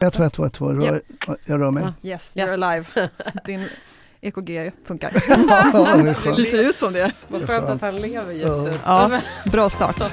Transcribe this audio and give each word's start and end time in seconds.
Ett, 0.00 0.12
två, 0.14 0.22
ett, 0.24 0.32
två, 0.32 0.44
ett, 0.44 0.52
två. 0.52 0.72
Rör, 0.72 0.94
Yep. 0.94 1.02
Jag 1.44 1.60
rör 1.60 1.70
mig. 1.70 1.82
Ja, 2.00 2.10
yes, 2.10 2.32
you're 2.36 2.64
alive. 2.64 2.84
Din 3.46 3.68
EKG 4.20 4.72
funkar. 4.84 5.12
Ja, 5.72 5.96
det 5.96 6.10
är 6.10 6.14
skönt. 6.14 6.36
Du 6.36 6.44
ser 6.44 6.58
ut 6.58 6.76
som 6.76 6.92
det. 6.92 7.12
Vad 7.28 7.46
skönt 7.46 7.68
att 7.68 7.80
han 7.80 7.96
lever 8.00 8.32
just 8.32 8.46
Ja. 8.46 8.62
nu. 8.62 8.72
Ja, 8.84 9.20
bra 9.52 9.70
start. 9.70 9.96
Ja. 9.98 10.06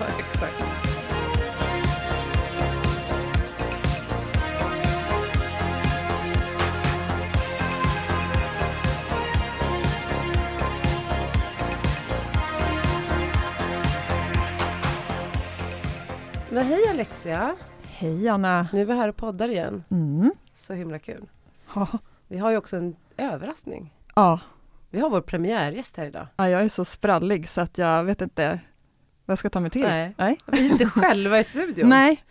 Men 16.50 16.66
hej 16.66 16.88
Alexia! 16.90 17.56
Hej 18.00 18.28
Anna. 18.28 18.68
Nu 18.74 18.82
är 18.82 18.86
vi 18.86 18.94
här 18.94 19.08
och 19.08 19.16
poddar 19.16 19.50
igen. 19.50 19.84
Mm. 19.92 20.32
Så 20.54 20.74
himla 20.74 21.00
kul. 21.00 21.30
Ja. 21.76 21.88
Vi 22.28 22.38
har 22.38 22.52
ju 22.52 22.58
också 22.58 22.78
en 22.78 22.96
överraskning. 23.18 23.94
Ja. 24.16 24.40
Vi 24.90 25.00
har 25.00 25.10
vår 25.10 25.22
premiärgäst 25.22 25.98
här 25.98 26.06
idag. 26.06 26.28
ja, 26.38 26.50
jag 26.50 26.62
är 26.62 26.70
så 26.70 26.86
sprallig 26.86 27.50
så 27.50 27.62
att 27.62 27.78
jag 27.78 28.04
vet 28.04 28.22
inte 28.22 28.60
vad 29.26 29.32
jag 29.32 29.38
ska 29.38 29.50
ta 29.50 29.60
mig 29.60 29.72
till. 29.72 29.82
Nej. 29.82 30.14
Nej. 30.18 30.38
Vi 30.46 30.68
är 30.68 30.72
inte 30.72 30.86
själva 30.86 31.40
i 31.40 31.44
studion. 31.44 31.90
Nej. 31.90 32.24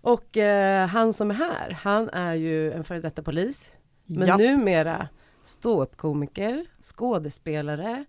Och 0.00 0.36
eh, 0.36 0.86
han 0.86 1.12
som 1.12 1.30
är 1.30 1.34
här, 1.34 1.70
han 1.82 2.08
är 2.08 2.34
ju 2.34 2.72
en 2.72 2.84
före 2.84 3.00
detta 3.00 3.22
polis. 3.22 3.72
Men 4.04 4.28
ja. 4.28 4.36
numera 4.36 5.08
ståuppkomiker, 5.44 6.66
skådespelare, 6.82 8.04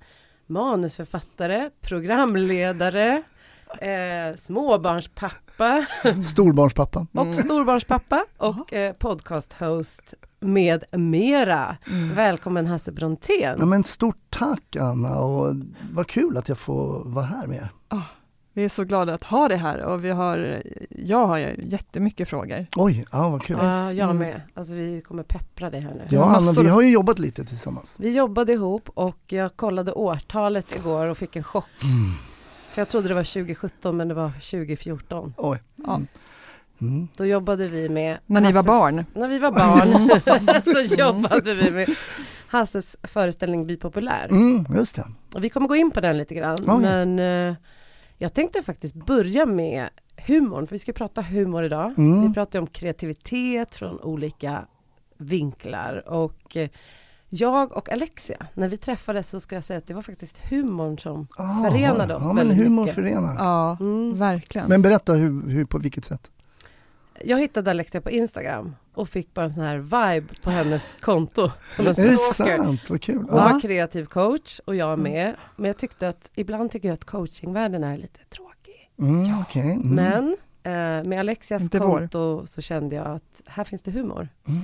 manusförfattare, 0.46 1.70
programledare, 1.82 3.24
eh, 3.78 4.36
småbarnspappa 4.38 5.86
Storbarnspappa. 6.26 7.08
och 7.14 7.22
Mm. 7.26 7.34
storbarnspappa 7.44 8.26
och 8.38 8.74
eh, 8.74 8.94
podcasthost 8.94 10.14
med 10.40 10.84
mera. 10.92 11.78
Mm. 11.92 12.16
Välkommen 12.16 12.68
Hasse 12.68 12.92
Brontén. 12.92 13.56
Ja, 13.60 13.66
men 13.66 13.84
stort 13.84 14.18
tack 14.30 14.76
Anna 14.76 15.16
och 15.20 15.56
vad 15.92 16.08
kul 16.08 16.38
att 16.38 16.50
jag 16.50 16.58
får 16.58 17.04
vara 17.06 17.26
här 17.26 17.48
med 17.48 17.58
er. 17.58 17.70
Vi 18.54 18.66
är 18.66 18.70
så 18.70 18.84
glada 18.84 19.14
att 19.14 19.24
ha 19.24 19.48
det 19.48 19.56
här 19.56 19.78
och 19.86 20.06
vi 20.06 20.10
har, 20.12 20.64
jag 20.90 21.26
har 21.28 21.38
jättemycket 21.58 22.30
frågor. 22.30 22.66
Oj, 22.76 23.06
ja 23.12 23.30
vad 23.30 23.44
kul. 23.44 23.58
Ja, 23.62 23.92
jag 23.92 24.06
Mm. 24.10 24.18
med. 24.18 24.42
Alltså 24.54 24.74
vi 24.74 25.02
kommer 25.02 25.24
peppra 25.24 25.70
dig 25.70 25.82
här 25.82 25.90
nu. 25.96 26.02
Ja, 26.10 26.24
Anna, 26.24 26.52
vi 26.62 26.68
har 26.68 26.82
ju 26.82 26.90
jobbat 26.92 27.20
lite 27.20 27.46
tillsammans. 27.46 27.96
Vi 28.00 28.10
jobbade 28.10 28.54
ihop 28.54 28.90
och 28.94 29.18
jag 29.28 29.56
kollade 29.56 29.92
årtalet 29.92 30.76
igår 30.76 31.10
och 31.10 31.18
fick 31.18 31.36
en 31.36 31.44
chock. 31.44 31.66
Mm. 31.84 32.14
För 32.74 32.82
jag 32.82 32.90
trodde 32.90 33.08
det 33.08 33.14
var 33.14 33.24
2017 33.24 33.98
men 33.98 34.08
det 34.08 34.14
var 34.14 34.30
2014. 34.30 35.34
Oj. 35.38 35.60
Ja. 35.76 36.02
Mm. 36.82 37.08
Då 37.16 37.26
jobbade 37.26 37.68
vi 37.68 37.90
med 37.90 38.18
När 38.26 38.42
ni 38.42 38.52
var 38.52 38.64
barn. 38.64 39.06
När 39.14 39.28
vi 39.28 39.40
var 39.40 39.52
barn 39.52 40.10
så 40.88 40.96
jobbade 40.96 41.54
vi 41.54 41.72
med 41.72 41.90
Hasses 42.48 42.98
föreställning 43.04 43.66
Bli 43.66 43.78
populär. 43.78 44.28
Mm, 44.30 44.66
just 44.76 44.96
det. 44.96 45.06
Och 45.36 45.44
vi 45.44 45.50
kommer 45.50 45.68
gå 45.68 45.76
in 45.76 45.92
på 45.92 46.02
den 46.02 46.18
lite 46.18 46.36
grann. 46.36 46.58
Oj. 46.68 46.82
Men 46.82 47.20
eh, 47.20 47.56
jag 48.18 48.34
tänkte 48.34 48.64
faktiskt 48.64 48.96
börja 48.96 49.46
med 49.46 49.90
humorn. 50.28 50.68
För 50.68 50.76
vi 50.76 50.80
ska 50.80 50.94
prata 50.94 51.22
humor 51.22 51.64
idag. 51.64 51.94
Mm. 51.98 52.28
Vi 52.28 52.34
pratar 52.34 52.60
om 52.60 52.68
kreativitet 52.68 53.76
från 53.76 54.00
olika 54.00 54.66
vinklar. 55.18 56.10
Och 56.10 56.58
eh, 56.58 56.70
jag 57.30 57.72
och 57.72 57.92
Alexia, 57.92 58.46
när 58.54 58.70
vi 58.70 58.78
träffades 58.78 59.30
så 59.30 59.40
ska 59.40 59.56
jag 59.56 59.64
säga 59.64 59.78
att 59.78 59.88
det 59.88 59.94
var 59.94 60.02
faktiskt 60.02 60.40
humorn 60.50 60.98
som 60.98 61.28
Ah, 61.38 61.64
förenade 61.70 62.16
oss 62.16 62.22
ja, 62.26 62.34
men 62.34 62.52
humor 62.52 62.82
mycket. 62.84 62.96
förenar. 62.96 63.36
Ja, 63.36 63.78
Mm. 63.80 64.18
verkligen. 64.20 64.70
Men 64.70 64.82
berätta 64.82 65.14
hur, 65.14 65.50
hur, 65.50 65.66
på 65.66 65.78
vilket 65.78 66.06
sätt? 66.06 66.32
Jag 67.26 67.40
hittade 67.40 67.72
Alexia 67.72 68.02
på 68.02 68.10
Instagram 68.10 68.76
och 68.94 69.10
fick 69.10 69.34
bara 69.34 69.46
en 69.46 69.54
sån 69.54 69.64
här 69.64 69.78
vibe 69.78 70.28
på 70.44 70.50
hennes 70.50 70.86
konto. 71.02 71.52
Som 71.76 71.88
en 71.88 71.92
Är 71.92 72.08
det 72.08 72.18
stalker. 72.18 72.58
sant? 72.58 72.90
Vad 72.90 73.02
kul. 73.02 73.16
Hon 73.18 73.26
Ja. 73.30 73.34
var 73.54 73.60
kreativ 73.60 74.06
coach 74.06 74.60
och 74.66 74.76
jag 74.76 75.00
med. 75.00 75.36
Men 75.56 75.66
jag 75.66 75.78
tyckte 75.78 76.08
att 76.10 76.32
ibland 76.36 76.72
tycker 76.72 76.88
jag 76.88 76.94
att 76.94 77.06
coachingvärlden 77.06 77.84
är 77.84 77.98
lite 77.98 78.20
tråkig. 78.30 78.90
Mm, 79.00 79.40
okej. 79.42 79.72
Mm. 79.74 79.90
Men 79.96 80.38
eh, 80.64 81.08
med 81.10 81.20
Alexias 81.20 81.62
Inte 81.62 81.80
konto 81.80 82.46
så 82.46 82.62
kände 82.62 82.96
jag 82.96 83.08
att 83.08 83.42
här 83.46 83.64
finns 83.64 83.82
det 83.82 83.92
humor. 83.92 84.28
Mm. 84.48 84.62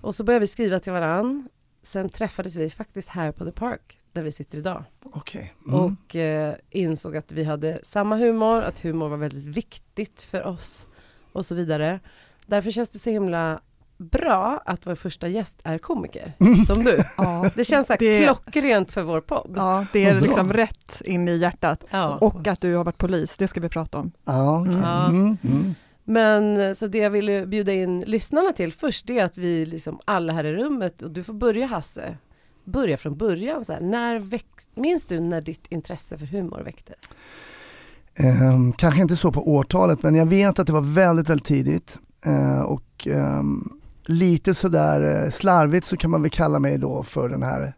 Och 0.00 0.14
så 0.14 0.24
började 0.24 0.40
vi 0.40 0.46
skriva 0.46 0.78
till 0.80 0.92
varann. 0.92 1.48
Sen 1.88 2.08
träffades 2.08 2.56
vi 2.56 2.70
faktiskt 2.70 3.08
här 3.08 3.32
på 3.32 3.44
The 3.44 3.52
Park 3.52 3.98
där 4.12 4.22
vi 4.22 4.32
sitter 4.32 4.58
idag. 4.58 4.84
Okej. 5.04 5.54
Mm. 5.68 5.80
Och 5.80 6.16
eh, 6.16 6.54
insåg 6.70 7.16
att 7.16 7.32
vi 7.32 7.44
hade 7.44 7.80
samma 7.82 8.16
humor, 8.16 8.62
att 8.62 8.78
humor 8.78 9.08
var 9.08 9.16
väldigt 9.16 9.44
viktigt 9.44 10.22
för 10.22 10.46
oss 10.46 10.86
och 11.32 11.46
så 11.46 11.54
vidare. 11.54 12.00
Därför 12.46 12.70
känns 12.70 12.90
det 12.90 12.98
så 12.98 13.10
himla 13.10 13.60
bra 13.96 14.62
att 14.66 14.86
vår 14.86 14.94
första 14.94 15.28
gäst 15.28 15.60
är 15.64 15.78
komiker, 15.78 16.32
Mm. 16.40 16.64
som 16.66 16.84
du. 16.84 16.98
Ja, 17.16 17.50
Det 17.54 17.64
känns 17.64 17.86
så 17.86 17.92
här 17.92 17.98
Det- 17.98 18.24
klockrent 18.24 18.90
för 18.92 19.02
vår 19.02 19.20
podd. 19.20 19.52
ja, 19.56 19.86
det 19.92 20.04
är 20.04 20.20
liksom 20.20 20.52
rätt 20.52 21.02
in 21.04 21.28
i 21.28 21.36
hjärtat. 21.36 21.84
Ja. 21.90 22.16
Och 22.16 22.46
att 22.46 22.60
du 22.60 22.74
har 22.74 22.84
varit 22.84 22.98
polis, 22.98 23.36
det 23.36 23.48
ska 23.48 23.60
vi 23.60 23.68
prata 23.68 23.98
om. 23.98 24.12
Ja. 24.24 24.66
Ja. 24.82 25.06
Mm. 25.06 25.36
Mm. 25.44 25.74
Men 26.08 26.60
eh, 26.60 26.72
så 26.72 26.86
det 26.86 26.98
jag 26.98 27.10
ville 27.10 27.46
bjuda 27.46 27.72
in 27.72 28.00
lyssnarna 28.00 28.52
till 28.52 28.72
först 28.72 29.06
det 29.06 29.18
är 29.18 29.24
att 29.24 29.38
vi 29.38 29.66
liksom 29.66 30.00
alla 30.04 30.32
här 30.32 30.44
i 30.44 30.52
rummet 30.52 31.02
och 31.02 31.10
du 31.10 31.22
får 31.22 31.32
börja 31.32 31.66
Hasse. 31.66 32.16
Börja 32.64 32.96
från 32.96 33.16
början. 33.16 33.64
Så 33.64 33.72
här. 33.72 33.80
När 33.80 34.18
växt, 34.18 34.70
minns 34.74 35.04
du 35.04 35.20
när 35.20 35.40
ditt 35.40 35.66
intresse 35.68 36.18
för 36.18 36.26
humor 36.26 36.62
väcktes? 36.64 36.96
Um, 38.18 38.72
kanske 38.72 39.02
inte 39.02 39.16
så 39.16 39.32
på 39.32 39.48
årtalet 39.48 40.02
men 40.02 40.14
jag 40.14 40.26
vet 40.26 40.58
att 40.58 40.66
det 40.66 40.72
var 40.72 40.94
väldigt, 40.94 41.28
väldigt 41.28 41.46
tidigt. 41.46 41.98
Uh, 42.26 42.60
och 42.60 43.06
um, 43.10 43.80
lite 44.04 44.54
sådär 44.54 45.02
uh, 45.02 45.24
eh, 45.24 45.30
slarvigt 45.30 45.86
så 45.86 45.96
kan 45.96 46.10
man 46.10 46.22
väl 46.22 46.30
kalla 46.30 46.58
mig 46.58 46.78
då 46.78 47.02
för 47.02 47.28
den 47.28 47.42
här 47.42 47.74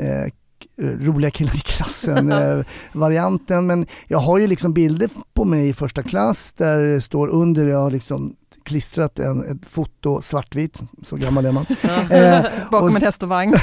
uh, 0.00 0.32
roliga 0.78 1.30
killen 1.30 1.54
i 1.56 1.58
klassen 1.60 2.32
eh, 2.58 2.64
varianten. 2.92 3.66
Men 3.66 3.86
jag 4.06 4.18
har 4.18 4.38
ju 4.38 4.46
liksom 4.46 4.72
bilder 4.72 5.08
på 5.34 5.44
mig 5.44 5.68
i 5.68 5.74
första 5.74 6.02
klass 6.02 6.52
där 6.52 6.78
det 6.78 7.00
står 7.00 7.28
under, 7.28 7.66
jag 7.66 7.78
har 7.78 7.90
liksom 7.90 8.36
klistrat 8.64 9.18
en, 9.18 9.44
ett 9.44 9.70
foto 9.70 10.20
svartvitt, 10.20 10.80
så 11.02 11.16
gammal 11.16 11.46
är 11.46 11.52
man. 11.52 11.66
Eh, 12.10 12.44
Bakom 12.70 12.88
och- 12.88 12.96
en 12.96 13.02
häst 13.02 13.22
och 13.22 13.28
vagn. 13.28 13.54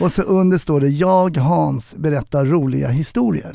och 0.00 0.12
så 0.12 0.22
under 0.22 0.58
står 0.58 0.80
det 0.80 0.88
jag 0.88 1.36
Hans 1.36 1.94
berättar 1.96 2.44
roliga 2.44 2.88
historier. 2.88 3.52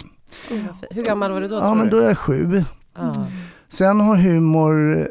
Hur 0.89 1.03
gammal 1.05 1.31
var 1.31 1.41
du 1.41 1.47
då? 1.47 1.55
Ja 1.55 1.73
men 1.73 1.89
då 1.89 1.97
är 1.97 2.07
jag 2.07 2.17
sju. 2.17 2.63
Ja. 2.95 3.27
Sen 3.69 3.99
har 3.99 4.15
humor, 4.15 5.07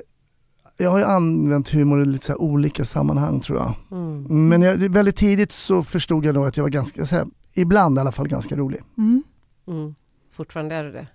jag 0.83 0.91
har 0.91 0.99
ju 0.99 1.05
använt 1.05 1.69
humor 1.69 2.03
i 2.03 2.05
lite 2.05 2.27
så 2.27 2.33
här 2.33 2.41
olika 2.41 2.85
sammanhang 2.85 3.41
tror 3.41 3.59
jag. 3.59 3.75
Mm. 3.91 4.49
Men 4.49 4.63
jag, 4.63 4.77
väldigt 4.77 5.17
tidigt 5.17 5.53
så 5.53 5.83
förstod 5.83 6.25
jag 6.25 6.35
då 6.35 6.45
att 6.45 6.57
jag 6.57 6.65
var 6.65 6.71
ganska, 6.71 7.07
så 7.07 7.17
här, 7.17 7.27
ibland 7.53 7.99
i 7.99 8.01
alla 8.01 8.13
fall 8.13 8.29
ganska 8.29 8.57
rolig. 8.57 8.83
Mm. 8.99 9.23
Mm. 9.69 9.95
Fortfarande 10.33 10.75
är 10.75 10.85
det 10.85 10.93
det. 10.93 11.07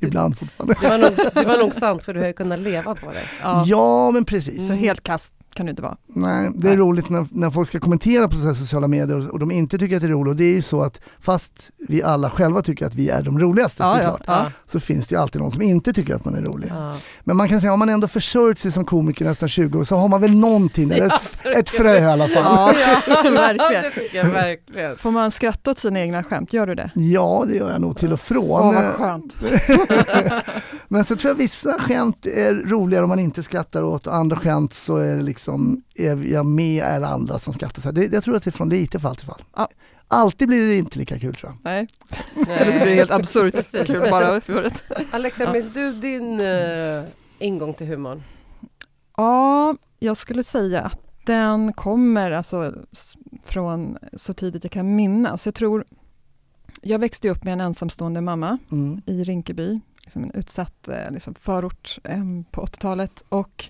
ibland 0.06 0.38
fortfarande. 0.38 0.76
Det 0.80 0.88
var, 0.88 0.98
nog, 0.98 1.10
det 1.34 1.44
var 1.44 1.58
nog 1.58 1.74
sant 1.74 2.04
för 2.04 2.14
du 2.14 2.20
har 2.20 2.26
ju 2.26 2.32
kunnat 2.32 2.58
leva 2.58 2.94
på 2.94 3.10
det. 3.10 3.22
Ja. 3.42 3.64
Ja 3.66 4.10
men 4.10 4.24
precis. 4.24 4.68
Så 4.68 4.74
helt 4.74 5.02
kast 5.02 5.34
kan 5.54 5.66
du 5.66 5.70
inte 5.70 5.82
vara. 5.82 5.96
Nej, 6.18 6.50
det 6.54 6.70
är 6.70 6.76
roligt 6.76 7.08
när, 7.08 7.26
när 7.30 7.50
folk 7.50 7.68
ska 7.68 7.80
kommentera 7.80 8.28
på 8.28 8.34
så 8.36 8.46
här 8.46 8.54
sociala 8.54 8.88
medier 8.88 9.16
och, 9.18 9.24
och 9.24 9.38
de 9.38 9.50
inte 9.50 9.78
tycker 9.78 9.96
att 9.96 10.02
det 10.02 10.08
är 10.08 10.10
roligt. 10.10 10.30
Och 10.30 10.36
det 10.36 10.44
är 10.44 10.54
ju 10.54 10.62
så 10.62 10.82
att 10.82 11.00
fast 11.20 11.70
vi 11.88 12.02
alla 12.02 12.30
själva 12.30 12.62
tycker 12.62 12.86
att 12.86 12.94
vi 12.94 13.08
är 13.08 13.22
de 13.22 13.38
roligaste 13.38 13.82
Ja, 13.82 13.96
ja, 13.96 14.02
såklart, 14.02 14.22
ja. 14.26 14.46
så 14.66 14.80
finns 14.80 15.06
det 15.06 15.14
ju 15.14 15.20
alltid 15.20 15.40
någon 15.42 15.50
som 15.52 15.62
inte 15.62 15.92
tycker 15.92 16.14
att 16.14 16.24
man 16.24 16.34
är 16.34 16.42
rolig. 16.42 16.68
Ja. 16.70 16.94
Men 17.24 17.36
man 17.36 17.48
kan 17.48 17.60
säga 17.60 17.72
om 17.72 17.78
man 17.78 17.88
ändå 17.88 18.08
försörjt 18.08 18.58
sig 18.58 18.72
som 18.72 18.84
komiker 18.84 19.24
nästan 19.24 19.48
20 19.48 19.78
år 19.78 19.84
så 19.84 19.96
har 19.96 20.08
man 20.08 20.20
väl 20.20 20.34
någonting, 20.34 20.90
Ja, 20.96 21.06
ett, 21.06 21.46
ett 21.46 21.70
frö 21.70 21.98
i 21.98 22.04
alla 22.04 22.28
fall. 22.28 22.42
Ja, 22.44 22.72
verkligen. 23.30 24.32
verkligen. 24.32 24.96
Får 24.96 25.10
man 25.10 25.30
skratta 25.30 25.70
åt 25.70 25.78
sina 25.78 26.00
egna 26.00 26.22
skämt? 26.22 26.52
Gör 26.52 26.66
du 26.66 26.74
det? 26.74 26.90
Ja, 26.94 27.44
det 27.48 27.56
gör 27.56 27.72
jag 27.72 27.80
nog 27.80 27.96
till 27.96 28.12
och 28.12 28.20
från. 28.20 28.42
Åh, 28.50 28.74
vad 28.74 28.84
skönt. 28.84 29.36
Men 30.88 31.04
så 31.04 31.16
tror 31.16 31.30
jag 31.30 31.36
vissa 31.38 31.72
skämt 31.78 32.26
är 32.26 32.54
roligare 32.54 33.02
om 33.04 33.08
man 33.08 33.18
inte 33.18 33.42
skrattar 33.42 33.82
åt 33.82 34.06
och 34.06 34.14
andra 34.14 34.36
skämt 34.36 34.74
så 34.74 34.96
är 34.96 35.16
det 35.16 35.22
liksom, 35.22 35.82
är 35.98 36.32
jag 36.32 36.46
med 36.46 36.84
eller 36.84 37.06
andra 37.06 37.38
som 37.38 37.52
skrattar. 37.52 37.82
Så 37.82 37.88
här, 37.88 37.92
det, 37.92 38.12
jag 38.12 38.24
tror 38.24 38.36
att 38.36 38.42
det 38.44 38.48
är 38.50 38.52
från 38.52 38.68
lite 38.68 39.00
fall 39.00 39.16
till 39.16 39.26
fall. 39.26 39.42
Ja. 39.56 39.68
Alltid 40.08 40.48
blir 40.48 40.68
det 40.68 40.76
inte 40.76 40.98
lika 40.98 41.18
kul 41.18 41.34
tror 41.34 41.52
jag. 41.52 41.58
Nej. 41.64 41.86
Eller 42.48 42.72
så 42.72 42.78
blir 42.78 42.86
det 42.90 42.94
helt 42.94 43.10
absurt 43.10 43.86
kul 43.86 44.10
bara 44.10 44.40
för 44.40 44.62
det. 44.62 44.72
Alexia, 45.10 45.46
Ja. 45.46 45.52
minns 45.52 45.74
du 45.74 45.92
din 45.92 46.40
uh, 46.42 47.04
ingång 47.38 47.74
till 47.74 47.86
humorn? 47.86 48.22
Ja, 49.16 49.76
jag 49.98 50.16
skulle 50.16 50.44
säga 50.44 50.80
att 50.82 51.00
den 51.24 51.72
kommer 51.72 52.30
alltså 52.30 52.74
från 53.44 53.98
så 54.16 54.34
tidigt 54.34 54.64
jag 54.64 54.70
kan 54.70 54.96
minnas. 54.96 55.46
Jag 55.46 55.54
tror, 55.54 55.84
jag 56.82 56.98
växte 56.98 57.28
upp 57.30 57.44
med 57.44 57.52
en 57.52 57.60
ensamstående 57.60 58.20
mamma 58.20 58.58
Mm. 58.72 59.00
i 59.06 59.24
Rinkeby, 59.24 59.80
liksom 60.02 60.24
en 60.24 60.30
utsatt 60.30 60.88
eh, 60.88 61.10
liksom 61.10 61.34
förort 61.34 61.98
eh, 62.04 62.22
på 62.50 62.64
80-talet. 62.64 63.24
Och 63.28 63.64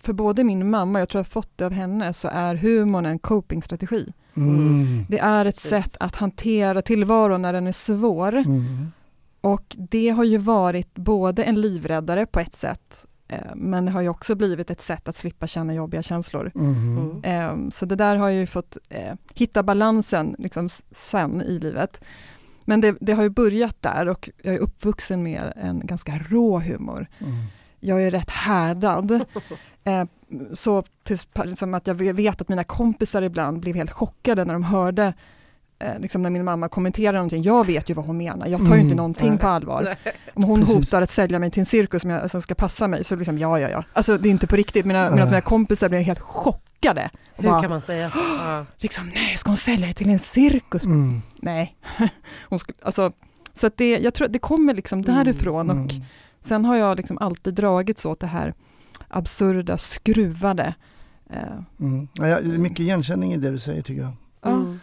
för 0.00 0.12
både 0.12 0.44
min 0.44 0.70
mamma, 0.70 0.98
jag 0.98 1.08
tror 1.08 1.18
jag 1.18 1.24
har 1.24 1.30
fått 1.30 1.58
det 1.58 1.66
av 1.66 1.72
henne, 1.72 2.12
så 2.12 2.28
är 2.28 2.54
humorn 2.54 3.06
en 3.06 3.18
copingstrategi. 3.18 4.12
Mm. 4.36 5.06
Det 5.08 5.18
är 5.18 5.44
ett 5.44 5.54
Precis. 5.54 5.70
sätt 5.70 5.96
att 6.00 6.16
hantera 6.16 6.82
tillvaron 6.82 7.42
när 7.42 7.52
den 7.52 7.66
är 7.66 7.72
svår. 7.72 8.36
Mm. 8.36 8.92
Och 9.40 9.76
det 9.78 10.08
har 10.08 10.24
ju 10.24 10.38
varit 10.38 10.94
både 10.94 11.44
en 11.44 11.60
livräddare 11.60 12.26
på 12.26 12.40
ett 12.40 12.54
sätt 12.54 13.06
Eh, 13.28 13.54
men 13.54 13.84
det 13.84 13.90
har 13.90 14.00
ju 14.00 14.08
också 14.08 14.34
blivit 14.34 14.70
ett 14.70 14.80
sätt 14.80 15.08
att 15.08 15.16
slippa 15.16 15.46
känna 15.46 15.74
jobbiga 15.74 16.02
känslor. 16.02 16.50
Mhm. 16.54 17.22
Mm. 17.24 17.66
Eh, 17.66 17.70
så 17.70 17.86
det 17.86 17.96
där 17.96 18.16
har 18.16 18.28
jag 18.28 18.38
ju 18.38 18.46
fått 18.46 18.76
eh, 18.88 19.14
hitta 19.34 19.62
balansen 19.62 20.34
liksom 20.38 20.68
sen 20.90 21.42
i 21.42 21.58
livet. 21.58 22.00
Men 22.64 22.80
det, 22.80 22.96
det 23.00 23.12
har 23.12 23.22
ju 23.22 23.30
börjat 23.30 23.76
där 23.80 24.08
och 24.08 24.30
jag 24.42 24.54
är 24.54 24.58
uppvuxen 24.58 25.22
med 25.22 25.52
en 25.56 25.86
ganska 25.86 26.12
rå 26.18 26.58
humor. 26.58 27.06
Mm. 27.18 27.36
Jag 27.80 28.02
är 28.02 28.10
rätt 28.10 28.30
härdad. 28.30 29.24
Eh, 29.88 30.04
så 30.52 30.82
tills, 31.02 31.28
liksom 31.44 31.74
att 31.74 31.86
jag 31.86 31.94
vet 31.94 32.40
att 32.40 32.48
mina 32.48 32.64
kompisar 32.64 33.22
ibland 33.22 33.60
blev 33.60 33.74
helt 33.74 33.90
chockade 33.90 34.44
när 34.44 34.52
de 34.52 34.62
hörde 34.64 35.14
eh, 35.78 35.98
liksom 35.98 36.22
när 36.22 36.30
min 36.30 36.44
mamma 36.44 36.68
kommenterar 36.68 37.12
någonting. 37.12 37.42
Jag 37.42 37.66
vet 37.66 37.90
ju 37.90 37.94
vad 37.94 38.06
hon 38.06 38.16
menar. 38.16 38.46
Jag 38.46 38.58
tar 38.60 38.66
ju 38.66 38.72
Mm, 38.72 38.84
inte 38.84 38.96
någonting 38.96 39.28
nej. 39.30 39.38
på 39.38 39.46
allvar. 39.46 39.96
Om 40.34 40.42
hon 40.44 40.60
Precis. 40.60 40.74
hotar 40.76 41.02
att 41.02 41.10
sälja 41.10 41.38
mig 41.38 41.50
till 41.50 41.60
en 41.60 41.66
cirkus 41.66 42.02
som, 42.02 42.10
jag, 42.10 42.30
som 42.30 42.42
ska 42.42 42.54
passa 42.54 42.88
mig, 42.88 43.04
så 43.04 43.16
liksom 43.16 43.38
ja, 43.38 43.58
ja, 43.60 43.68
ja. 43.68 43.84
Alltså 43.92 44.18
det 44.18 44.28
är 44.28 44.30
inte 44.30 44.46
på 44.46 44.56
riktigt. 44.56 44.84
Mina, 44.86 45.10
medan 45.10 45.28
mina 45.28 45.40
kompisar 45.40 45.88
blev 45.88 46.02
helt 46.02 46.20
chockade. 46.20 47.10
Hur 47.36 47.48
bara, 47.50 47.60
kan 47.60 47.70
man 47.70 47.80
säga 47.80 48.10
så? 48.10 48.18
Ja. 48.18 48.66
liksom, 48.76 49.10
nej, 49.14 49.36
ska 49.36 49.50
hon 49.50 49.56
sälja 49.56 49.86
det 49.86 49.92
till 49.94 50.10
en 50.10 50.18
cirkus? 50.18 50.84
Mm. 50.84 51.22
Nej. 51.36 51.76
hon 52.48 52.58
ska, 52.58 52.72
alltså, 52.82 53.12
så 53.54 53.66
att 53.66 53.76
det, 53.76 53.98
jag 53.98 54.14
tror 54.14 54.26
att 54.26 54.32
det 54.32 54.38
kommer 54.38 54.74
liksom 54.74 55.02
därifrån. 55.02 55.70
Och 55.70 55.76
Mm. 55.76 56.02
sen 56.40 56.64
har 56.64 56.76
jag 56.76 56.96
liksom 56.96 57.18
alltid 57.18 57.54
dragits 57.54 58.06
åt 58.06 58.20
det 58.20 58.26
här 58.26 58.52
absurda, 59.08 59.78
skruvade. 59.78 60.74
Eh, 61.30 61.38
Mm. 61.80 62.08
Ja, 62.14 62.28
jag- 62.28 62.44
det 62.44 62.54
är 62.54 62.58
mycket 62.58 62.80
igenkänning 62.80 63.32
i 63.32 63.36
det 63.36 63.50
du 63.50 63.58
säger 63.58 63.82
tycker 63.82 64.02
jag. 64.02 64.12
ja, 64.42 64.50
Mm. 64.50 64.78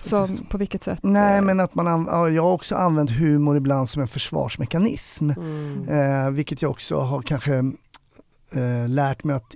som, 0.00 0.36
på 0.50 0.58
vilket 0.58 0.82
sätt? 0.82 0.98
Nej 1.02 1.36
Eh, 1.38 1.42
men 1.44 1.60
att 1.60 1.74
man, 1.74 1.86
an- 1.88 2.08
ja, 2.10 2.28
jag 2.28 2.42
har 2.42 2.52
också 2.52 2.74
använt 2.74 3.10
humor 3.10 3.56
ibland 3.56 3.88
som 3.88 4.02
en 4.02 4.08
försvarsmekanism. 4.08 5.30
Mm. 5.30 5.88
Eh, 5.88 6.30
vilket 6.30 6.62
jag 6.62 6.70
också 6.70 7.00
har 7.00 7.22
kanske 7.22 7.54
eh, 8.52 8.88
lärt 8.88 9.24
mig 9.24 9.36
att 9.36 9.54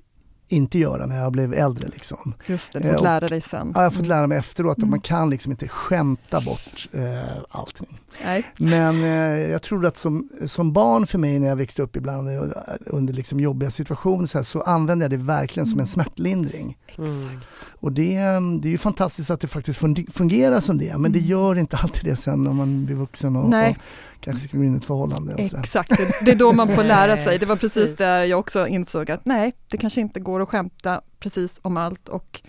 inte 0.49 0.79
göra 0.79 1.07
när 1.07 1.19
jag 1.19 1.33
blev 1.33 1.55
äldre. 1.55 1.89
Liksom. 1.89 2.35
Just 2.47 2.73
det, 2.73 2.79
du 2.79 2.89
eh, 2.89 2.93
fått 2.95 3.03
lära 3.03 3.29
dig 3.29 3.41
sen. 3.41 3.73
Ja, 3.75 3.81
jag 3.83 3.91
har 3.91 3.97
fått 3.97 4.07
lära 4.07 4.27
mig 4.27 4.39
efteråt 4.39 4.73
att 4.73 4.79
Mm. 4.79 4.91
man 4.91 5.01
kan 5.01 5.31
liksom 5.31 5.53
inte 5.53 5.69
skämta 5.69 6.41
bort 6.41 6.89
eh, 6.93 7.23
allting. 7.51 8.01
Nej. 8.25 8.45
Men 8.57 9.03
eh, 9.05 9.51
jag 9.51 9.63
tror 9.63 9.87
att 9.87 9.97
som, 9.97 10.29
som 10.47 10.73
barn 10.73 11.07
för 11.07 11.19
mig 11.19 11.39
när 11.39 11.49
jag 11.49 11.57
växte 11.57 11.83
upp 11.83 11.97
ibland 11.97 12.29
eh, 12.29 12.43
under 12.87 13.15
liksom 13.15 13.41
jobbiga 13.41 13.71
situationer 13.71 14.27
så, 14.27 14.39
här, 14.39 14.43
så 14.43 14.61
använde 14.61 15.05
jag 15.05 15.11
det 15.11 15.17
verkligen 15.17 15.67
som 15.67 15.81
en 15.81 15.87
smärtlindring. 15.87 16.79
Mm. 16.99 17.41
Och 17.81 17.93
det, 17.93 18.15
det 18.63 18.69
är 18.69 18.71
ju 18.71 18.79
fantastiskt 18.79 19.31
att 19.31 19.41
det 19.41 19.49
faktiskt 19.49 19.81
fun- 19.81 20.11
fungerar 20.13 20.61
som 20.61 20.79
det 20.79 20.99
men 20.99 21.13
det 21.13 21.19
Mm. 21.19 21.31
gör 21.31 21.59
inte 21.59 21.77
alltid 21.77 22.05
det 22.05 22.17
sen 22.17 22.45
när 22.45 22.53
man 22.53 22.85
blir 22.87 22.97
vuxen 22.97 23.37
och, 23.37 23.45
och 23.45 23.77
kanske 24.21 24.49
ska 24.49 24.57
gå 24.57 24.65
in 24.65 24.75
i 24.75 24.79
ett 24.79 24.85
förhållande. 24.85 25.35
Exakt, 25.39 25.91
det, 26.25 26.31
är 26.31 26.37
då 26.37 26.53
man 26.53 26.69
får 26.75 26.85
lära 26.85 27.17
sig. 27.17 27.39
Det 27.39 27.47
var 27.47 27.57
precis 27.57 27.75
precis. 27.75 27.97
där 27.97 28.25
jag 28.25 28.39
också 28.39 28.67
insåg 28.67 29.11
att 29.11 29.25
nej, 29.25 29.53
det 29.71 29.77
kanske 29.77 30.01
inte 30.01 30.21
går 30.21 30.43
att 30.43 30.49
skämta 30.49 31.01
precis 31.19 31.59
om 31.63 31.77
allt 31.77 32.09
och 32.09 32.41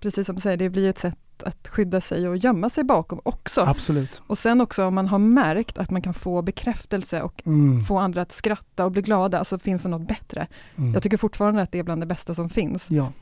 precis 0.00 0.26
som 0.26 0.34
du 0.34 0.40
säger, 0.40 0.56
det 0.56 0.70
blir 0.70 0.90
ett 0.90 0.98
sätt 0.98 1.18
att 1.42 1.68
skydda 1.68 2.00
sig 2.00 2.28
och 2.28 2.36
gömma 2.36 2.70
sig 2.70 2.84
bakom 2.84 3.20
också. 3.22 3.60
Absolut. 3.60 4.22
Och 4.26 4.38
sen 4.38 4.60
också 4.60 4.84
om 4.84 4.94
man 4.94 5.08
har 5.08 5.18
märkt 5.18 5.78
att 5.78 5.90
man 5.90 6.02
kan 6.02 6.14
få 6.14 6.42
bekräftelse 6.42 7.22
och 7.22 7.42
Mm. 7.46 7.84
få 7.84 7.98
andra 7.98 8.22
att 8.22 8.32
skratta 8.32 8.84
och 8.84 8.92
bli 8.92 9.02
glada, 9.02 9.44
så 9.44 9.58
finns 9.58 9.82
det 9.82 9.88
något 9.88 10.08
bättre. 10.08 10.46
Mm. 10.76 10.94
Jag 10.94 11.02
tycker 11.02 11.16
fortfarande 11.16 11.62
att 11.62 11.72
det 11.72 11.78
är 11.78 11.82
bland 11.82 12.02
det 12.02 12.06
bästa 12.06 12.34
som 12.34 12.50
finns. 12.50 12.86
Ja. 12.90 13.12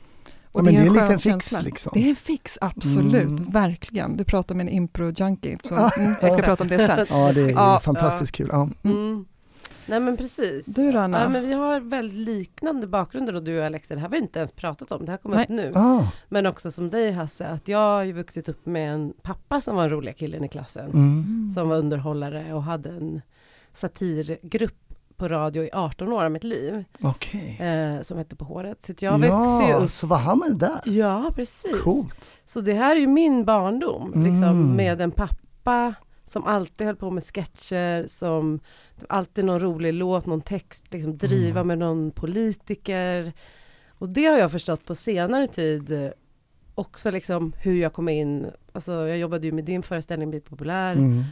Och 0.51 0.59
Ja, 0.59 0.63
men 0.63 0.73
det 0.73 0.79
är 0.79 0.83
en 0.85 0.93
skön 0.93 1.01
liten 1.03 1.19
fix 1.19 1.23
känsla. 1.23 1.59
liksom. 1.59 1.91
Det 1.95 2.05
är 2.05 2.09
en 2.09 2.15
fix, 2.15 2.57
absolut, 2.61 3.23
Mm. 3.27 3.49
verkligen. 3.49 4.17
Du 4.17 4.23
pratar 4.23 4.55
med 4.55 4.67
en 4.67 4.73
impro-junkie, 4.87 5.57
så 5.67 5.75
Ah. 5.75 5.91
mm, 5.97 6.13
jag 6.21 6.33
ska 6.33 6.41
prata 6.41 6.63
om 6.63 6.69
det 6.69 6.77
sen. 6.87 7.05
Ja 7.09 7.31
det 7.33 7.41
är 7.41 7.49
Ja. 7.51 7.79
fantastiskt 7.83 8.31
kul. 8.31 8.49
Ja. 8.51 8.69
Mm. 8.83 9.25
Nej 9.85 9.99
men 9.99 10.17
precis. 10.17 10.65
Du 10.65 10.91
då 10.91 10.99
Anna? 10.99 11.21
Ja, 11.21 11.29
men 11.29 11.41
vi 11.47 11.53
har 11.53 11.79
väldigt 11.79 12.17
liknande 12.17 12.87
bakgrunder 12.87 13.35
och 13.35 13.43
du 13.43 13.59
och 13.59 13.65
Alexa, 13.65 13.93
det 13.93 13.99
här 13.99 14.07
har 14.07 14.11
vi 14.11 14.17
inte 14.17 14.39
ens 14.39 14.51
pratat 14.51 14.91
om, 14.91 15.05
det 15.05 15.11
här 15.11 15.17
kommer 15.17 15.43
upp 15.43 15.49
nu. 15.49 15.71
Ah. 15.75 16.03
Men 16.29 16.45
också 16.45 16.71
som 16.71 16.89
dig 16.89 17.11
Hasse, 17.11 17.47
att 17.47 17.67
jag 17.67 17.77
har 17.79 18.03
ju 18.03 18.11
vuxit 18.13 18.49
upp 18.49 18.65
med 18.65 18.93
en 18.93 19.13
pappa 19.21 19.61
som 19.61 19.75
var 19.75 19.83
den 19.83 19.91
roliga 19.91 20.13
killen 20.13 20.43
i 20.43 20.47
klassen. 20.47 20.85
Mm. 20.91 21.51
Som 21.53 21.69
var 21.69 21.77
underhållare 21.77 22.53
och 22.53 22.63
hade 22.63 22.89
en 22.89 23.21
satirgrupp 23.73 24.79
på 25.17 25.27
radio 25.27 25.63
i 25.63 25.69
18 25.73 26.13
år 26.13 26.23
av 26.23 26.31
mitt 26.31 26.43
liv. 26.43 26.83
Okej. 27.01 27.57
Eh, 27.61 28.01
som 28.01 28.17
hette 28.17 28.35
På 28.35 28.45
håret. 28.45 28.83
Så 28.83 28.93
jag 28.99 29.17
växte 29.19 29.35
ju 29.65 29.69
Ja, 29.69 29.77
upp. 29.77 29.89
så 29.91 30.07
var 30.07 30.17
han 30.17 30.39
med 30.39 30.57
där? 30.57 30.81
Ja, 30.85 31.31
precis. 31.35 31.81
Coolt. 31.81 32.35
Så 32.45 32.61
det 32.61 32.73
här 32.73 32.95
är 32.95 32.99
ju 32.99 33.07
min 33.07 33.45
barndom, 33.45 34.11
liksom, 34.23 34.43
Mm. 34.43 34.71
med 34.75 35.01
en 35.01 35.11
pappa 35.11 35.93
som 36.33 36.43
alltid 36.43 36.87
höll 36.87 36.95
på 36.95 37.09
med 37.11 37.23
sketcher, 37.23 38.07
som 38.07 38.59
alltid 39.09 39.45
någon 39.45 39.59
rolig 39.59 39.93
låt, 39.93 40.25
någon 40.25 40.41
text, 40.41 40.93
liksom 40.93 41.17
driva 41.17 41.59
Mm. 41.59 41.67
med 41.67 41.77
någon 41.77 42.11
politiker. 42.11 43.33
Och 43.99 44.09
det 44.09 44.25
har 44.25 44.37
jag 44.37 44.51
förstått 44.51 44.85
på 44.85 44.95
senare 44.95 45.47
tid 45.47 45.91
eh, 45.91 46.09
också 46.75 47.11
liksom 47.11 47.53
hur 47.63 47.81
jag 47.81 47.93
kom 47.93 48.09
in, 48.09 48.47
alltså 48.71 48.91
jag 48.93 49.17
jobbade 49.17 49.45
ju 49.45 49.51
med 49.51 49.65
din 49.65 49.83
föreställning 49.83 50.29
Bli 50.29 50.39
populär, 50.39 50.93
Mm. 50.93 51.23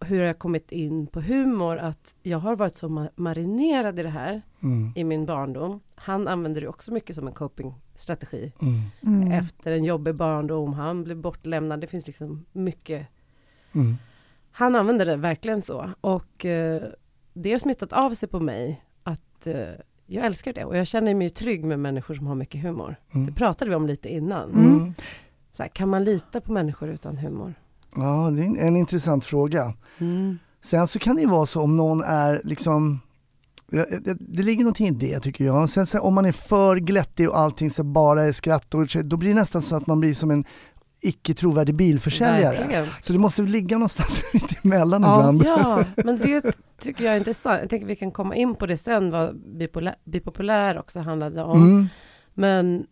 hur 0.00 0.22
jag 0.22 0.38
kommit 0.38 0.72
in 0.72 1.06
på 1.06 1.20
humor, 1.20 1.76
att 1.76 2.14
jag 2.22 2.38
har 2.38 2.56
varit 2.56 2.76
så 2.76 2.88
ma- 2.88 3.10
marinerad 3.16 3.98
i 3.98 4.02
det 4.02 4.08
här 4.08 4.42
Mm. 4.62 4.92
i 4.96 5.04
min 5.04 5.26
barndom. 5.26 5.80
Han 5.94 6.28
använder 6.28 6.60
det 6.60 6.68
också 6.68 6.92
mycket 6.92 7.16
som 7.16 7.26
en 7.26 7.32
copingstrategi 7.34 8.52
Mm. 8.62 8.80
Mm. 9.22 9.32
efter 9.32 9.72
en 9.72 9.84
jobbig 9.84 10.14
barndom, 10.14 10.72
han 10.72 11.04
blev 11.04 11.16
bortlämnad, 11.16 11.80
det 11.80 11.86
finns 11.86 12.06
liksom 12.06 12.44
mycket. 12.52 13.06
Mm. 13.74 13.96
Han 14.58 14.74
använder 14.74 15.06
det 15.06 15.16
verkligen 15.16 15.62
så 15.62 15.90
och 16.00 16.44
eh, 16.44 16.82
det 17.34 17.52
har 17.52 17.58
smittat 17.58 17.92
av 17.92 18.14
sig 18.14 18.28
på 18.28 18.40
mig 18.40 18.84
att 19.02 19.46
eh, 19.46 19.54
jag 20.06 20.24
älskar 20.26 20.52
det 20.52 20.64
och 20.64 20.76
jag 20.76 20.86
känner 20.86 21.14
mig 21.14 21.30
trygg 21.30 21.64
med 21.64 21.78
människor 21.78 22.14
som 22.14 22.26
har 22.26 22.34
mycket 22.34 22.62
humor. 22.62 22.96
Det 23.12 23.18
Mm. 23.18 23.34
pratade 23.34 23.68
vi 23.68 23.74
om 23.76 23.86
lite 23.86 24.08
innan. 24.14 24.50
Mm. 24.50 24.94
Så 25.52 25.62
här, 25.62 25.70
kan 25.70 25.88
man 25.88 26.04
lita 26.04 26.40
på 26.40 26.52
människor 26.52 26.88
utan 26.88 27.16
humor? 27.18 27.54
Ja, 27.96 28.30
det 28.30 28.42
är 28.42 28.46
en, 28.46 28.56
en 28.56 28.76
intressant 28.76 29.24
fråga. 29.24 29.74
Mm. 29.98 30.38
Sen 30.62 30.86
så 30.86 30.98
kan 30.98 31.16
det 31.16 31.22
ju 31.22 31.28
vara 31.28 31.46
så 31.46 31.62
om 31.62 31.76
någon 31.76 32.02
är 32.02 32.40
liksom 32.44 33.00
det, 33.70 34.16
det 34.20 34.42
ligger 34.42 34.64
någonting 34.64 34.86
i 34.88 34.90
det 34.90 35.20
tycker 35.20 35.44
jag. 35.44 35.70
Sen 35.70 35.86
så, 35.86 36.00
om 36.00 36.14
man 36.14 36.24
är 36.24 36.32
för 36.32 36.76
glättig 36.76 37.28
och 37.28 37.38
allting 37.38 37.70
så 37.70 37.84
bara 37.84 38.24
är 38.24 38.32
skratt, 38.32 38.74
och, 38.74 38.86
då 39.04 39.16
blir 39.16 39.28
det 39.28 39.34
nästan 39.40 39.62
så 39.62 39.76
att 39.76 39.86
man 39.86 40.00
blir 40.00 40.14
som 40.14 40.30
en 40.30 40.44
icke 41.00 41.34
trovärdig 41.34 41.74
bilförsäljare. 41.74 42.56
Verkligen. 42.58 42.84
Så 43.00 43.12
det 43.12 43.18
måste 43.18 43.42
ligga 43.42 43.76
någonstans 43.78 44.22
mitt 44.32 44.64
emellan 44.64 45.02
Ja, 45.02 45.30
ibland. 45.30 45.44
Ja, 45.44 45.84
men 46.04 46.16
det 46.18 46.56
tycker 46.80 47.04
jag 47.04 47.14
är 47.14 47.18
intressant. 47.18 47.60
Jag 47.60 47.70
tänker 47.70 47.86
vi 47.86 47.96
kan 47.96 48.10
komma 48.10 48.34
in 48.34 48.54
på 48.54 48.66
det 48.66 48.76
sen, 48.76 49.10
vad 49.10 49.36
bipopulär 50.04 50.78
också 50.78 51.00
handlade 51.00 51.42
om. 51.42 51.62
Mm. 51.62 51.86
Men 52.34 52.86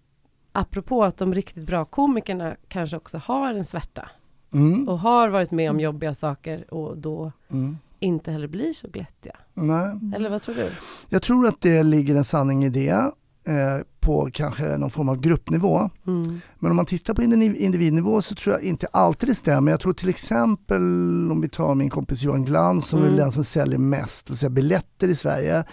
apropå 0.52 1.04
att 1.04 1.16
de 1.16 1.34
riktigt 1.34 1.66
bra 1.66 1.84
komikerna 1.84 2.56
kanske 2.68 2.96
också 2.96 3.18
har 3.18 3.54
en 3.54 3.64
svärta 3.64 4.08
Mm. 4.52 4.88
och 4.88 4.98
har 4.98 5.28
varit 5.28 5.50
med 5.50 5.70
om 5.70 5.80
jobbiga 5.80 6.14
saker 6.14 6.74
och 6.74 6.98
då 6.98 7.32
Mm. 7.50 7.78
inte 7.98 8.32
heller 8.32 8.48
blir 8.48 8.72
så 8.72 8.88
glättiga. 8.88 9.36
Nej. 9.54 9.98
Eller 10.16 10.30
vad 10.30 10.42
tror 10.42 10.54
du? 10.54 10.70
Jag 11.08 11.22
tror 11.22 11.46
att 11.46 11.60
det 11.60 11.82
ligger 11.82 12.14
en 12.14 12.24
sanning 12.24 12.64
i 12.64 12.68
det 12.68 13.10
eh, 13.46 13.84
på 14.00 14.28
kanske 14.32 14.76
någon 14.78 14.90
form 14.90 15.08
av 15.08 15.20
gruppnivå. 15.20 15.90
Mm. 16.06 16.40
Men 16.58 16.70
om 16.70 16.76
man 16.76 16.86
tittar 16.86 17.14
på 17.14 17.22
individ- 17.22 17.56
individnivå 17.56 18.22
så 18.22 18.34
tror 18.34 18.54
jag 18.54 18.62
inte 18.64 18.86
alltid 18.92 19.28
det 19.28 19.34
stämmer. 19.34 19.70
Jag 19.70 19.80
tror 19.80 19.92
till 19.92 20.08
exempel 20.08 20.82
om 21.30 21.40
vi 21.40 21.48
tar 21.48 21.74
min 21.74 21.90
kompis 21.90 22.22
Johan 22.22 22.44
Glans 22.44 22.86
som 22.86 22.98
Mm. 22.98 23.12
är 23.12 23.16
den 23.16 23.32
som 23.32 23.44
säljer 23.44 23.78
mest, 23.78 24.30
vill 24.30 24.36
säga 24.36 24.50
biljetter 24.50 25.08
i 25.08 25.14
Sverige. 25.16 25.64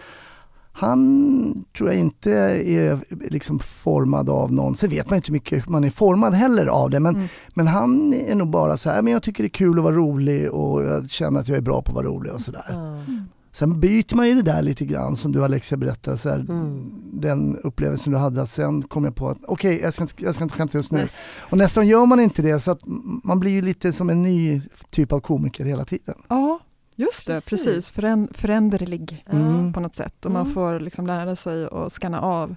Han 0.73 1.65
tror 1.77 1.89
jag 1.89 1.99
inte 1.99 2.31
är 2.31 2.99
liksom 3.31 3.59
formad 3.59 4.29
av 4.29 4.53
någon, 4.53 4.75
sen 4.75 4.89
vet 4.89 5.09
man 5.09 5.15
inte 5.17 5.27
hur 5.27 5.33
mycket 5.33 5.69
man 5.69 5.83
är 5.83 5.89
formad 5.89 6.33
heller 6.33 6.65
av 6.65 6.89
det, 6.89 6.99
men, 6.99 7.15
Mm. 7.15 7.27
men 7.55 7.67
han 7.67 8.13
är 8.13 8.35
nog 8.35 8.47
bara 8.49 8.77
så 8.77 8.89
här, 8.89 9.01
men 9.01 9.13
jag 9.13 9.23
tycker 9.23 9.43
det 9.43 9.47
är 9.47 9.49
kul 9.49 9.77
att 9.77 9.83
vara 9.83 9.95
rolig 9.95 10.51
och 10.51 10.83
jag 10.83 11.09
känner 11.09 11.39
att 11.39 11.47
jag 11.47 11.57
är 11.57 11.61
bra 11.61 11.81
på 11.81 11.89
att 11.89 11.95
vara 11.95 12.05
rolig 12.07 12.33
och 12.33 12.41
sådär. 12.41 12.65
Ja. 12.69 13.03
Sen 13.51 13.79
byter 13.79 14.15
man 14.15 14.27
ju 14.29 14.35
det 14.35 14.41
där 14.41 14.61
lite 14.61 14.85
grann 14.85 15.15
som 15.15 15.31
du 15.31 15.43
Alexia 15.43 15.77
berättade, 15.77 16.17
så 16.17 16.29
här, 16.29 16.39
Mm. 16.39 16.91
Den 17.21 17.57
upplevelsen 17.63 18.13
du 18.13 18.19
hade, 18.19 18.41
att 18.41 18.49
sen 18.51 18.81
kom 18.83 19.03
jag 19.05 19.15
på 19.15 19.29
att 19.29 19.37
okej, 19.47 19.79
jag, 19.83 19.93
ska 19.93 20.03
inte- 20.03 20.23
jag 20.23 20.35
ska 20.35 20.43
inte 20.43 20.55
skämta 20.55 20.77
just 20.77 20.91
nu. 20.91 20.97
Nej. 20.99 21.09
Och 21.49 21.57
nästan 21.57 21.87
gör 21.87 22.05
man 22.05 22.19
inte 22.19 22.41
det, 22.41 22.59
så 22.59 22.71
att 22.71 22.81
man 23.23 23.39
blir 23.39 23.51
ju 23.51 23.61
lite 23.61 23.93
som 23.93 24.09
en 24.09 24.23
ny 24.23 24.61
typ 24.89 25.11
av 25.11 25.19
komiker 25.19 25.65
hela 25.65 25.85
tiden. 25.85 26.15
Ja, 26.27 26.59
just 26.95 27.27
det, 27.27 27.33
Precis. 27.33 27.49
precis. 27.65 27.91
Föränd, 27.91 28.29
föränderlig 28.35 29.25
Mm. 29.31 29.73
på 29.73 29.79
något 29.79 29.95
sätt 29.95 30.25
och 30.25 30.31
man 30.31 30.41
Mm. 30.41 30.53
får 30.53 30.79
liksom 30.79 31.07
lära 31.07 31.35
sig 31.35 31.67
att 31.71 31.93
skanna 31.93 32.21
av. 32.21 32.55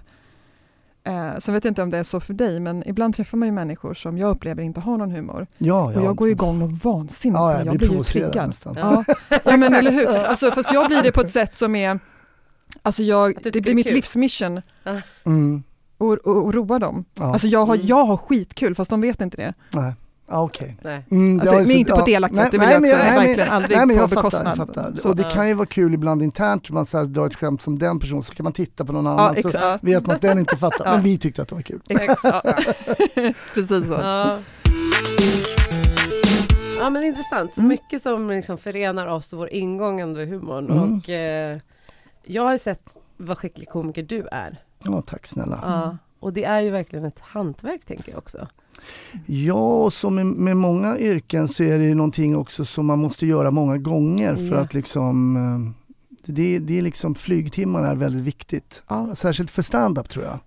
Eh, 1.03 1.37
sen 1.39 1.53
vet 1.53 1.63
jag 1.65 1.71
inte 1.71 1.83
om 1.83 1.89
det 1.89 1.97
är 1.97 2.03
så 2.03 2.19
för 2.19 2.33
dig, 2.33 2.59
men 2.59 2.87
ibland 2.87 3.15
träffar 3.15 3.37
man 3.37 3.47
ju 3.47 3.51
människor 3.51 3.93
som 3.93 4.17
jag 4.17 4.29
upplever 4.29 4.63
inte 4.63 4.79
har 4.79 4.97
någon 4.97 5.11
humor. 5.11 5.47
Ja, 5.57 5.91
ja. 5.93 5.99
Och 5.99 6.05
jag 6.05 6.15
går 6.15 6.29
igång 6.29 6.61
och 6.61 6.71
vansinnigt 6.71 7.37
ja, 7.39 7.57
jag, 7.57 7.65
jag 7.67 7.77
blir 7.77 7.91
ju 7.93 8.03
triggad. 8.03 8.47
nästan. 8.47 8.75
Ja, 8.77 9.03
ja 9.45 9.57
men 9.57 9.73
eller 9.73 9.91
hur. 9.91 10.07
Alltså, 10.15 10.51
fast 10.51 10.73
jag 10.73 10.87
blir 10.87 11.03
det 11.03 11.11
på 11.11 11.21
ett 11.21 11.31
sätt 11.31 11.53
som 11.53 11.75
är, 11.75 11.99
alltså 12.81 13.03
jag, 13.03 13.37
det 13.43 13.61
blir 13.61 13.75
mitt 13.75 13.85
kul. 13.87 13.95
livsmission 13.95 14.61
Mm. 15.25 15.63
att 15.97 16.27
att- 16.27 16.45
att 16.47 16.53
roa 16.55 16.79
dem. 16.79 17.05
Ja. 17.13 17.33
Alltså 17.33 17.47
jag 17.47 17.65
har, 17.65 17.75
Mm. 17.75 17.87
jag 17.87 18.05
har 18.05 18.17
skitkul 18.17 18.75
fast 18.75 18.89
de 18.89 19.01
vet 19.01 19.21
inte 19.21 19.37
det. 19.37 19.53
Nej. 19.71 19.93
Ja, 20.27 20.41
Okej. 20.43 20.77
Nej. 20.83 21.05
Mm, 21.11 21.39
Alltså, 21.39 21.55
men 21.55 21.65
så- 21.65 21.71
inte 21.71 21.91
på 21.91 21.99
ett 21.99 22.07
ja. 22.07 22.19
Nej, 22.19 22.29
det 22.51 22.57
vill 22.57 22.59
nej, 22.59 22.71
jag 22.73 22.81
men 22.81 22.91
också 22.91 23.03
nej, 23.03 23.11
men- 23.17 23.25
verkligen 23.27 23.49
aldrig 23.49 23.77
Nej 23.77 23.85
men 23.85 23.95
på 23.95 24.01
jag 24.01 24.09
fattar, 24.09 24.21
bekostnad. 24.21 24.47
jag 24.47 24.67
fattar. 24.67 24.93
Så- 25.01 25.09
Och 25.09 25.15
det 25.15 25.23
kan 25.33 25.47
ju 25.47 25.53
vara 25.53 25.65
kul 25.67 25.93
ibland 25.93 26.23
internt, 26.23 26.69
man 26.69 26.85
så 26.85 26.97
här 26.97 27.05
drar 27.05 27.25
ett 27.27 27.35
skämt 27.35 27.61
som 27.61 27.79
den 27.79 27.99
personen, 27.99 28.23
så 28.23 28.33
kan 28.33 28.43
man 28.43 28.53
titta 28.53 28.85
på 28.85 28.93
någon 28.93 29.05
Ja, 29.05 29.11
annan 29.11 29.35
så 29.35 29.47
exakt. 29.47 29.83
vet 29.83 30.07
man 30.07 30.15
att 30.15 30.21
den 30.21 30.39
inte 30.39 30.57
fattar. 30.57 30.85
Ja. 30.85 30.91
Men 30.93 31.01
vi 31.03 31.17
tyckte 31.17 31.41
att 31.41 31.47
det 31.47 31.55
var 31.55 31.61
kul. 31.61 31.81
Exakt. 31.89 32.45
Precis 33.53 33.87
så. 33.87 33.93
Ja. 33.93 34.37
ja 36.79 36.89
men 36.89 37.03
intressant, 37.03 37.57
Mm. 37.57 37.67
mycket 37.67 38.01
som 38.01 38.29
liksom 38.29 38.57
förenar 38.57 39.07
oss 39.07 39.33
och 39.33 39.39
vår 39.39 39.49
ingång 39.53 39.99
ändå 39.99 40.21
i 40.21 40.25
humorn. 40.25 40.69
Mm. 40.71 40.97
Och, 40.99 41.09
eh, 41.09 41.57
jag 42.25 42.43
har 42.43 42.51
ju 42.51 42.59
sett 42.59 42.97
vad 43.17 43.37
skicklig 43.37 43.69
komiker 43.69 44.03
du 44.03 44.27
är. 44.31 44.61
Ja, 44.83 45.01
tack 45.01 45.27
snälla. 45.27 45.59
Ja. 45.61 45.97
Och 46.19 46.33
det 46.33 46.43
är 46.43 46.59
ju 46.61 46.69
verkligen 46.69 47.05
ett 47.05 47.19
hantverk 47.19 47.85
tänker 47.85 48.11
jag 48.11 48.17
också. 48.17 48.47
Ja, 49.25 49.83
och 49.83 49.93
som 49.93 50.15
med, 50.15 50.25
med 50.25 50.57
många 50.57 50.97
yrken 50.99 51.47
så 51.47 51.63
är 51.63 51.77
det 51.79 51.83
ju 51.85 51.95
någonting 51.95 52.35
också 52.37 52.65
som 52.65 52.85
man 52.85 52.99
måste 52.99 53.25
göra 53.25 53.51
många 53.51 53.77
gånger 53.77 54.35
för 54.35 54.55
Ja. 54.55 54.61
att 54.61 54.73
liksom 54.73 55.35
eh, 55.37 55.71
det, 56.25 56.59
det 56.59 56.77
är 56.77 56.81
liksom 56.81 57.15
flygtimmarna 57.15 57.87
är 57.87 57.95
väldigt 57.95 58.21
viktigt. 58.23 58.83
Ja. 58.87 59.15
Särskilt 59.15 59.51
för 59.51 59.61
stand-up 59.61 60.09
tror 60.09 60.25
jag. 60.25 60.39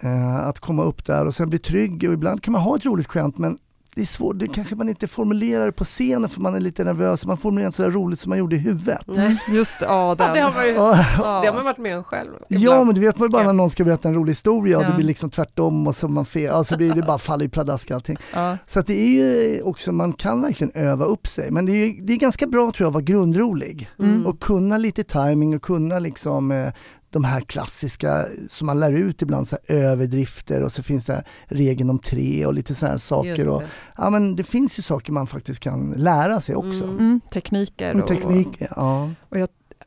Eh, 0.00 0.36
att 0.36 0.60
komma 0.60 0.82
upp 0.84 1.04
där 1.04 1.26
och 1.26 1.34
sen 1.34 1.50
bli 1.50 1.58
trygg 1.58 2.04
och 2.08 2.14
ibland 2.14 2.42
kan 2.42 2.52
man 2.52 2.60
ha 2.62 2.76
ett 2.76 2.84
roligt 2.86 3.06
skämt 3.06 3.38
men 3.38 3.58
det 3.94 4.00
är 4.00 4.06
svårt, 4.06 4.38
det 4.38 4.48
kanske 4.48 4.74
man 4.74 4.88
inte 4.88 5.08
formulerar 5.08 5.70
på 5.70 5.84
scenen 5.84 6.28
för 6.28 6.40
man 6.40 6.54
är 6.54 6.60
lite 6.60 6.84
nervös. 6.84 7.26
Man 7.26 7.36
formulerar 7.38 7.66
inte 7.66 7.76
så 7.76 7.82
där 7.82 7.90
roligt 7.90 8.20
som 8.20 8.30
man 8.30 8.38
gjorde 8.38 8.56
i 8.56 8.58
huvudet. 8.58 9.02
Nej. 9.06 9.38
Just 9.52 9.76
ja, 9.80 9.86
Ja, 10.08 10.14
den. 10.26 10.34
det 10.34 10.40
har 10.40 10.52
man 10.52 10.66
ju 10.66 10.72
Ja, 10.74 10.98
Ja. 11.18 11.40
det 11.40 11.46
har 11.48 11.54
man 11.54 11.64
varit 11.64 11.78
med 11.78 11.96
om 11.98 12.04
själv. 12.04 12.30
Ja 12.48 12.56
ibland. 12.58 12.86
men 12.86 12.94
det 12.94 13.00
vet 13.00 13.18
man 13.18 13.28
ju 13.28 13.32
bara 13.32 13.42
Ja. 13.42 13.46
när 13.46 13.52
någon 13.52 13.70
ska 13.70 13.84
berätta 13.84 14.08
en 14.08 14.14
rolig 14.14 14.30
historia 14.30 14.78
och 14.78 14.84
Ja. 14.84 14.88
det 14.88 14.94
blir 14.94 15.06
liksom 15.06 15.30
tvärtom 15.30 15.86
och 15.86 15.96
så 15.96 16.08
man 16.08 16.26
fel, 16.26 16.54
alltså 16.54 16.76
blir 16.76 16.92
det 16.94 17.02
bara 17.02 17.18
faller 17.18 17.44
i 17.44 17.48
pladask 17.48 17.90
allting. 17.90 18.16
Ja. 18.34 18.56
Så 18.66 18.80
att 18.80 18.86
det 18.86 19.00
är 19.00 19.08
ju 19.10 19.62
också, 19.62 19.92
man 19.92 20.12
kan 20.12 20.42
verkligen 20.42 20.72
öva 20.74 21.04
upp 21.04 21.26
sig. 21.26 21.50
Men 21.50 21.66
det 21.66 21.72
är, 21.72 21.86
ju- 21.86 22.00
det 22.00 22.12
är 22.12 22.16
ganska 22.16 22.46
bra 22.46 22.60
tror 22.72 22.84
jag 22.84 22.88
att 22.88 22.94
vara 22.94 23.04
grundrolig. 23.04 23.90
Mm. 23.98 24.26
Och 24.26 24.40
kunna 24.40 24.78
lite 24.78 25.04
timing 25.04 25.56
och 25.56 25.62
kunna 25.62 25.98
liksom 25.98 26.50
eh, 26.50 26.68
de 27.14 27.24
här 27.24 27.40
klassiska 27.40 28.26
som 28.48 28.66
man 28.66 28.80
lär 28.80 28.92
ut 28.92 29.22
ibland, 29.22 29.48
så 29.48 29.56
här 29.68 29.76
överdrifter 29.76 30.62
och 30.62 30.72
så 30.72 30.82
finns 30.82 31.06
det 31.06 31.12
här 31.12 31.24
regeln 31.46 31.90
om 31.90 31.98
tre 31.98 32.46
och 32.46 32.54
lite 32.54 32.74
sådana 32.74 32.98
saker. 32.98 33.48
Och, 33.48 33.62
ja 33.96 34.10
men 34.10 34.36
det 34.36 34.44
finns 34.44 34.78
ju 34.78 34.82
saker 34.82 35.12
man 35.12 35.26
faktiskt 35.26 35.60
kan 35.60 35.94
lära 35.96 36.40
sig 36.40 36.56
också. 36.56 36.84
Mm. 36.84 36.98
Mm, 36.98 37.20
tekniker. 37.32 37.94
Med 37.94 38.02
Och, 38.02 38.08
teknik, 38.08 38.62
ja. 38.76 39.10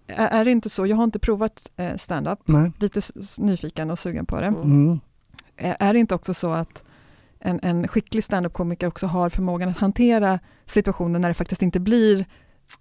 är, 0.08 0.28
är 0.28 0.46
det 0.46 0.52
inte 0.52 0.70
så, 0.70 0.86
jag 0.86 0.98
har 0.98 1.04
inte 1.04 1.20
provat 1.20 1.72
eh, 1.78 1.96
stand-up, 1.96 2.40
Nej. 2.46 2.72
lite 2.80 3.02
nyfiken 3.38 3.92
och 3.92 4.00
sugen 4.00 4.26
på 4.26 4.40
det. 4.40 4.48
Mm. 4.48 4.62
Mm. 4.62 5.00
Är 5.58 5.94
det 5.94 6.00
inte 6.00 6.16
också 6.16 6.34
så 6.34 6.52
att 6.52 6.84
en, 7.40 7.60
en 7.64 7.88
skicklig 7.88 8.24
stand-up-komiker 8.24 8.88
också 8.88 9.08
har 9.08 9.30
förmågan 9.30 9.70
att 9.70 9.78
hantera 9.78 10.40
situationer 10.66 11.20
när 11.20 11.28
det 11.28 11.34
faktiskt 11.34 11.62
inte 11.62 11.80
blir 11.80 12.26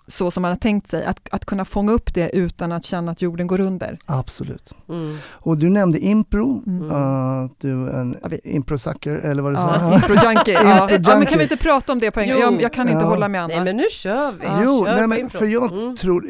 så 0.06 0.30
som 0.30 0.42
man 0.42 0.50
har 0.50 0.56
tänkt 0.58 0.86
sig, 0.86 1.04
att, 1.04 1.28
att 1.32 1.44
kunna 1.44 1.64
fånga 1.64 1.92
upp 1.92 2.14
det 2.14 2.30
utan 2.36 2.72
att 2.72 2.84
känna 2.84 3.12
att 3.12 3.22
jorden 3.22 3.46
går 3.46 3.60
under. 3.60 3.98
Absolut. 4.06 4.72
Mm. 4.88 5.16
Och 5.30 5.58
du 5.58 5.68
nämnde 5.70 5.98
impro, 5.98 6.62
Mm. 6.66 6.82
uh, 6.90 7.50
du 7.60 7.88
är 7.88 8.00
en 8.00 8.16
Ja, 8.22 8.28
vi- 8.30 8.40
impro-sucker 8.44 9.16
eller 9.16 9.42
vad 9.42 9.52
du 9.52 9.56
Ja, 9.56 9.78
sa? 9.78 9.92
impro-junkie. 9.98 10.52
ja. 10.64 10.88
ja, 10.90 10.98
men 11.18 11.26
kan 11.26 11.38
vi 11.38 11.42
inte 11.42 11.56
prata 11.56 11.92
om 11.92 11.98
det 12.00 12.10
på 12.10 12.20
en 12.20 12.28
gång? 12.28 12.40
Jag, 12.40 12.62
jag 12.62 12.72
kan 12.72 12.88
inte 12.88 13.00
Ja. 13.04 13.08
hålla 13.08 13.28
med 13.28 13.42
Anna. 13.44 13.54
Nej 13.54 13.64
men 13.64 13.76
nu 13.76 13.84
kör 13.90 14.32
vi! 14.32 14.44
Ja, 14.44 14.60
Jo, 14.64 14.84
kör 14.86 14.96
nej, 14.96 15.06
men 15.06 15.18
impro. 15.18 15.38
för 15.38 15.46
jag 15.46 15.72
Mm. 15.72 15.96
tror, 15.96 16.26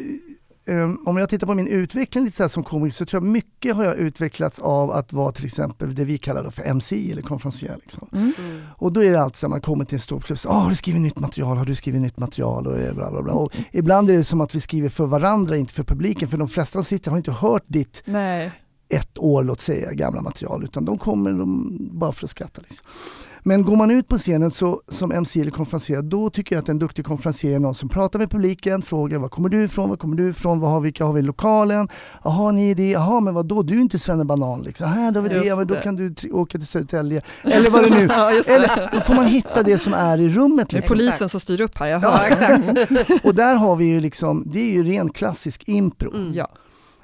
om 1.05 1.17
jag 1.17 1.29
tittar 1.29 1.47
på 1.47 1.53
min 1.53 1.67
utveckling 1.67 2.23
lite 2.23 2.37
så 2.37 2.43
här 2.43 2.47
som 2.47 2.63
komiker 2.63 2.93
så 2.93 3.05
tror 3.05 3.23
jag 3.23 3.31
mycket 3.31 3.75
har 3.75 3.83
jag 3.83 3.95
utvecklats 3.95 4.59
av 4.59 4.91
att 4.91 5.13
vara 5.13 5.31
till 5.31 5.45
exempel 5.45 5.95
det 5.95 6.03
vi 6.03 6.17
kallar 6.17 6.43
då 6.43 6.51
för 6.51 6.63
MC 6.63 7.11
eller 7.11 7.21
konferencier. 7.21 7.77
Liksom. 7.81 8.07
Mm. 8.13 8.33
Mm. 8.39 8.61
Och 8.75 8.93
då 8.93 9.03
är 9.03 9.11
det 9.11 9.21
alltid 9.21 9.37
så 9.37 9.45
att 9.45 9.49
man 9.49 9.61
kommer 9.61 9.85
till 9.85 9.95
en 9.95 9.99
stor 9.99 10.19
klubb, 10.19 10.39
ah, 10.47 10.53
har 10.53 10.69
du 10.69 10.75
skrivit 10.75 11.01
nytt 11.01 11.19
material, 11.19 11.57
har 11.57 11.65
du 11.65 11.75
skrivit 11.75 12.01
nytt 12.01 12.17
material 12.17 12.67
och 12.67 12.79
eh, 12.79 12.93
bla 12.93 13.11
bla 13.11 13.21
bla. 13.21 13.33
Och 13.33 13.55
ibland 13.71 14.09
är 14.09 14.17
det 14.17 14.23
som 14.23 14.41
att 14.41 14.55
vi 14.55 14.61
skriver 14.61 14.89
för 14.89 15.05
varandra, 15.05 15.57
inte 15.57 15.73
för 15.73 15.83
publiken, 15.83 16.29
för 16.29 16.37
de 16.37 16.47
flesta 16.47 16.73
som 16.73 16.83
sitter 16.83 17.11
har 17.11 17.17
inte 17.17 17.31
hört 17.31 17.63
ditt 17.67 18.03
Nej. 18.05 18.51
ett 18.89 19.17
år, 19.17 19.43
låt 19.43 19.61
säga, 19.61 19.93
gamla 19.93 20.21
material, 20.21 20.63
utan 20.63 20.85
de 20.85 20.97
kommer 20.97 21.31
de, 21.31 21.77
bara 21.91 22.11
för 22.11 22.25
att 22.25 22.31
skratta. 22.31 22.61
Liksom. 22.61 22.87
Men 23.43 23.63
går 23.63 23.75
man 23.75 23.91
ut 23.91 24.07
på 24.07 24.17
scenen 24.17 24.51
så, 24.51 24.81
som 24.87 25.11
MC 25.11 25.41
eller 25.41 25.51
konferencier, 25.51 26.01
då 26.01 26.29
tycker 26.29 26.55
jag 26.55 26.61
att 26.63 26.69
en 26.69 26.79
duktig 26.79 27.05
konferencier 27.05 27.55
är 27.55 27.59
någon 27.59 27.75
som 27.75 27.89
pratar 27.89 28.19
med 28.19 28.31
publiken, 28.31 28.81
frågar 28.81 29.19
var 29.19 29.29
kommer 29.29 29.49
du 29.49 29.63
ifrån, 29.63 29.89
var 29.89 29.97
kommer 29.97 30.15
du 30.17 30.29
ifrån, 30.29 30.59
vad 30.59 30.71
har, 30.71 30.81
vilka 30.81 31.05
har 31.05 31.13
vi 31.13 31.19
i 31.19 31.23
lokalen, 31.23 31.87
jaha 32.23 32.51
ni 32.51 32.71
är 32.71 32.75
det, 32.75 32.89
jaha 32.91 33.19
men 33.19 33.33
vadå, 33.33 33.63
du 33.63 33.73
är 33.73 33.81
inte 33.81 33.99
Svennebanan 33.99 34.61
liksom, 34.61 34.87
här 34.87 35.11
då 35.11 35.21
det, 35.21 35.45
ja, 35.45 35.63
då 35.63 35.75
kan 35.75 35.95
du 35.95 36.15
åka 36.31 36.57
till 36.57 36.67
Södertälje, 36.67 37.21
eller 37.43 37.69
vad 37.69 37.83
det 37.83 37.89
nu 37.89 38.05
Ja, 38.09 38.31
eller 38.31 38.89
då 38.93 38.99
får 38.99 39.13
man 39.13 39.25
hitta 39.25 39.63
det 39.63 39.77
som 39.77 39.93
är 39.93 40.17
i 40.17 40.29
rummet. 40.29 40.69
Det 40.69 40.77
är 40.77 40.81
Liksom. 40.81 40.97
polisen 40.97 41.29
som 41.29 41.39
styr 41.39 41.61
upp 41.61 41.77
här, 41.77 41.87
jag 41.87 41.99
hör. 41.99 42.09
Ja, 42.11 42.25
exakt. 42.27 43.25
Och 43.25 43.35
där 43.35 43.55
har 43.55 43.75
vi 43.75 43.85
ju 43.85 43.99
liksom, 43.99 44.43
det 44.45 44.59
är 44.59 44.71
ju 44.71 44.83
ren 44.83 45.09
klassisk 45.09 45.63
impro. 45.67 46.15
Mm. 46.15 46.33
Ja. 46.33 46.47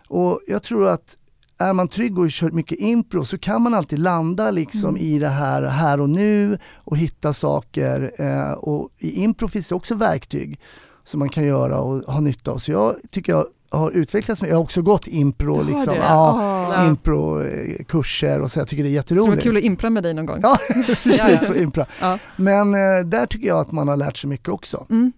Och 0.07 0.39
jag 0.47 0.63
tror 0.63 0.87
att 0.87 1.17
är 1.63 1.73
man 1.73 1.87
trygg 1.87 2.19
och 2.19 2.31
kör 2.31 2.51
mycket 2.51 2.79
impro 2.79 3.25
så 3.25 3.37
kan 3.37 3.61
man 3.61 3.73
alltid 3.73 3.99
landa 3.99 4.51
liksom 4.51 4.89
Mm. 4.89 5.01
i 5.01 5.19
det 5.19 5.27
här 5.29 5.61
här 5.63 5.99
och 5.99 6.09
nu 6.09 6.57
och 6.75 6.97
hitta 6.97 7.33
saker. 7.33 8.11
Eh, 8.17 8.51
och 8.51 8.89
i 8.99 9.23
impro 9.23 9.47
finns 9.47 9.67
det 9.67 9.75
också 9.75 9.95
verktyg 9.95 10.59
som 11.03 11.19
man 11.19 11.29
kan 11.29 11.43
göra 11.43 11.79
och 11.79 12.13
ha 12.13 12.19
nytta 12.19 12.51
av. 12.51 12.57
Så 12.57 12.71
jag 12.71 12.95
tycker 13.11 13.31
jag 13.33 13.45
har 13.71 13.91
utvecklats 13.91 14.41
med, 14.41 14.51
jag 14.51 14.55
har 14.55 14.61
också 14.63 14.81
gått 14.81 15.07
impro, 15.07 15.53
Du 15.53 15.59
har 15.63 15.69
liksom, 15.77 15.95
ja, 15.95 16.73
Ja. 16.73 16.87
improkurser 16.87 18.41
och 18.41 18.51
så, 18.51 18.59
jag 18.59 18.67
tycker 18.67 18.83
det 18.83 18.89
är 18.89 18.91
Så 18.91 18.91
det 18.91 18.95
jätteroligt. 19.15 19.35
var 19.35 19.41
kul 19.41 19.57
att 19.57 19.63
impra 19.63 19.89
med 19.89 20.03
dig 20.03 20.13
någon 20.13 20.25
gång. 20.25 20.39
Ja, 20.43 20.57
Ja, 20.85 20.95
precis, 21.03 21.47
ja. 21.49 21.55
impro. 21.55 21.85
Ja. 22.01 22.17
Men 22.35 22.73
eh, 22.73 23.05
där 23.05 23.25
tycker 23.25 23.47
jag 23.47 23.59
att 23.59 23.71
man 23.71 23.87
har 23.87 23.97
lärt 23.97 24.17
sig 24.17 24.29
mycket 24.29 24.49
också. 24.49 24.85
Mm. 24.89 25.11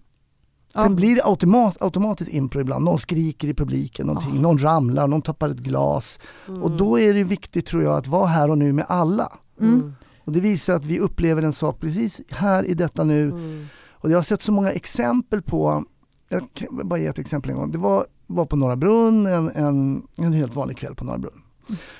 Sen 0.76 0.84
Ja. 0.90 0.96
blir 0.96 1.16
det 1.16 1.24
automat, 1.24 1.76
automatiskt 1.80 2.30
impro 2.30 2.60
ibland. 2.60 2.84
Någon 2.84 2.98
skriker 2.98 3.48
i 3.48 3.54
publiken, 3.54 4.06
någonting, 4.06 4.34
Ja. 4.34 4.40
någon 4.40 4.58
ramlar, 4.58 5.06
någon 5.08 5.22
tappar 5.22 5.48
ett 5.48 5.58
glas. 5.58 6.18
Mm. 6.48 6.62
Och 6.62 6.70
då 6.70 6.98
är 7.00 7.14
det 7.14 7.24
viktigt 7.24 7.66
tror 7.66 7.82
jag 7.82 7.96
att 7.96 8.06
vara 8.06 8.26
här 8.26 8.50
och 8.50 8.58
nu 8.58 8.72
med 8.72 8.84
alla. 8.88 9.32
Mm. 9.60 9.92
Och 10.24 10.32
det 10.32 10.40
visar 10.40 10.74
att 10.76 10.84
vi 10.84 10.98
upplever 10.98 11.42
en 11.42 11.52
sak 11.52 11.80
precis 11.80 12.20
här 12.30 12.64
i 12.64 12.74
detta 12.74 13.04
nu. 13.04 13.22
Mm. 13.24 13.66
Och 13.92 14.10
jag 14.10 14.16
har 14.18 14.22
sett 14.22 14.42
så 14.42 14.52
många 14.52 14.70
exempel 14.72 15.42
på, 15.42 15.84
jag 16.28 16.42
kan 16.54 16.88
bara 16.88 16.98
ge 16.98 17.06
ett 17.06 17.18
exempel 17.18 17.50
en 17.50 17.56
gång. 17.56 17.70
Det 17.70 17.78
var, 17.78 18.06
var 18.26 18.46
på 18.46 18.56
Norra 18.56 18.76
Brunn, 18.76 19.26
en, 19.26 19.50
en, 19.50 20.02
en 20.16 20.32
helt 20.32 20.54
vanlig 20.54 20.78
kväll 20.78 20.94
på 20.94 21.04
Norra 21.04 21.18
Brunn. 21.18 21.42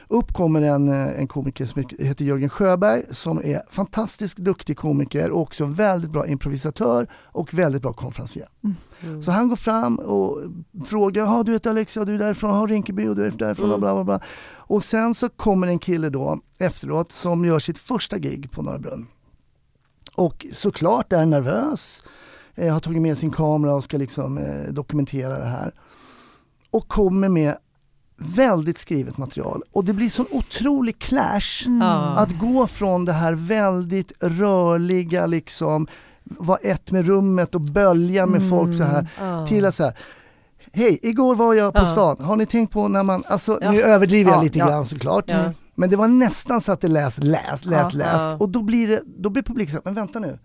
Upp 0.08 0.32
kommer 0.32 0.62
en, 0.62 0.88
eh, 0.88 1.20
en 1.20 1.28
komiker 1.28 1.66
som 1.66 1.85
heter 1.99 2.25
Jörgen 2.25 2.49
Sjöberg 2.49 3.02
som 3.11 3.38
är 3.44 3.62
fantastiskt 3.70 4.37
duktig 4.38 4.76
komiker 4.76 5.30
och 5.30 5.40
också 5.40 5.64
väldigt 5.64 6.11
bra 6.11 6.26
improvisatör 6.26 7.06
och 7.14 7.54
väldigt 7.54 7.82
bra 7.82 7.92
konferencier. 7.92 8.49
Mm. 9.02 9.23
Så 9.23 9.30
han 9.30 9.49
går 9.49 9.56
fram 9.56 9.96
och 9.96 10.42
frågar, 10.87 11.25
ja 11.25 11.42
du 11.42 11.52
heter 11.52 11.70
Alexia, 11.70 12.04
du 12.04 12.14
är 12.14 12.18
därifrån, 12.18 12.50
har 12.50 12.68
Rinkeby 12.68 13.08
och 13.08 13.16
du 13.16 13.25
är 13.25 13.30
därifrån 13.30 13.70
och 13.70 13.78
Mm. 13.78 13.80
bla 13.80 13.94
bla 13.94 14.04
bla. 14.04 14.20
Och 14.56 14.85
sen 14.85 15.14
så 15.14 15.28
kommer 15.28 15.66
en 15.66 15.78
kille 15.78 16.11
då 16.11 16.40
efteråt 16.58 17.12
som 17.12 17.44
gör 17.44 17.58
sitt 17.58 17.78
första 17.78 18.18
gig 18.18 18.50
på 18.50 18.62
Norra 18.62 18.78
Brunn. 18.78 19.06
Och 20.14 20.46
såklart 20.52 21.12
är 21.12 21.26
nervös, 21.26 22.04
eh, 22.54 22.73
har 22.73 22.80
tagit 22.80 23.02
med 23.02 23.18
sin 23.18 23.30
kamera 23.30 23.75
och 23.75 23.85
ska 23.85 23.96
liksom 23.96 24.38
eh, 24.38 24.73
dokumentera 24.73 25.38
det 25.38 25.44
här. 25.44 25.75
Och 26.70 26.88
kommer 26.88 27.28
med 27.28 27.56
väldigt 28.18 28.78
skrivet 28.78 29.18
material 29.18 29.62
och 29.73 29.85
det 29.85 29.92
blir 29.92 30.08
sån 30.08 30.26
otrolig 30.32 30.99
clash 30.99 31.66
Mm. 31.66 31.82
Att 31.82 32.38
gå 32.38 32.66
från 32.66 33.04
det 33.04 33.12
här 33.12 33.32
väldigt 33.32 34.12
rörliga 34.20 35.26
liksom, 35.26 35.87
vara 36.25 36.58
ett 36.58 36.90
med 36.90 37.06
rummet 37.06 37.54
och 37.54 37.61
bölja 37.61 38.26
med 38.26 38.50
folk 38.50 38.76
så 38.76 38.82
här 38.85 39.06
Ja. 39.20 39.46
till 39.46 39.64
att 39.64 39.75
så 39.75 39.82
här 39.85 39.94
Hej, 40.73 40.99
igår 41.02 41.35
var 41.35 41.54
jag 41.54 41.75
på 41.75 41.87
stan. 41.87 42.16
Har 42.20 42.37
ni 42.37 42.46
tänkt 42.46 42.73
på 42.73 42.88
när 42.88 43.02
man, 43.02 43.23
alltså 43.28 43.58
Ja. 43.62 43.70
nu 43.73 43.82
överdriver 43.82 44.30
jag 44.30 44.38
Ja, 44.38 44.42
lite 44.42 44.58
ja. 44.58 44.66
grann 44.68 44.87
såklart. 44.87 45.25
Ja. 45.26 45.52
Men 45.75 45.90
det 45.90 45.96
var 45.96 46.08
nästan 46.08 46.61
så 46.61 46.73
att 46.73 46.80
det 46.80 46.88
läst, 46.88 47.18
läst, 47.18 47.64
lät 47.64 47.94
läst. 47.94 48.40
Och 48.40 48.49
då 48.49 48.62
blir, 48.62 48.88
det, 48.88 49.00
då 49.18 49.30
blir 49.30 49.42
publiken 49.42 49.70
så 49.73 49.76
här, 49.76 49.82
men 49.85 49.94
vänta 49.94 50.18
nu. 50.18 50.38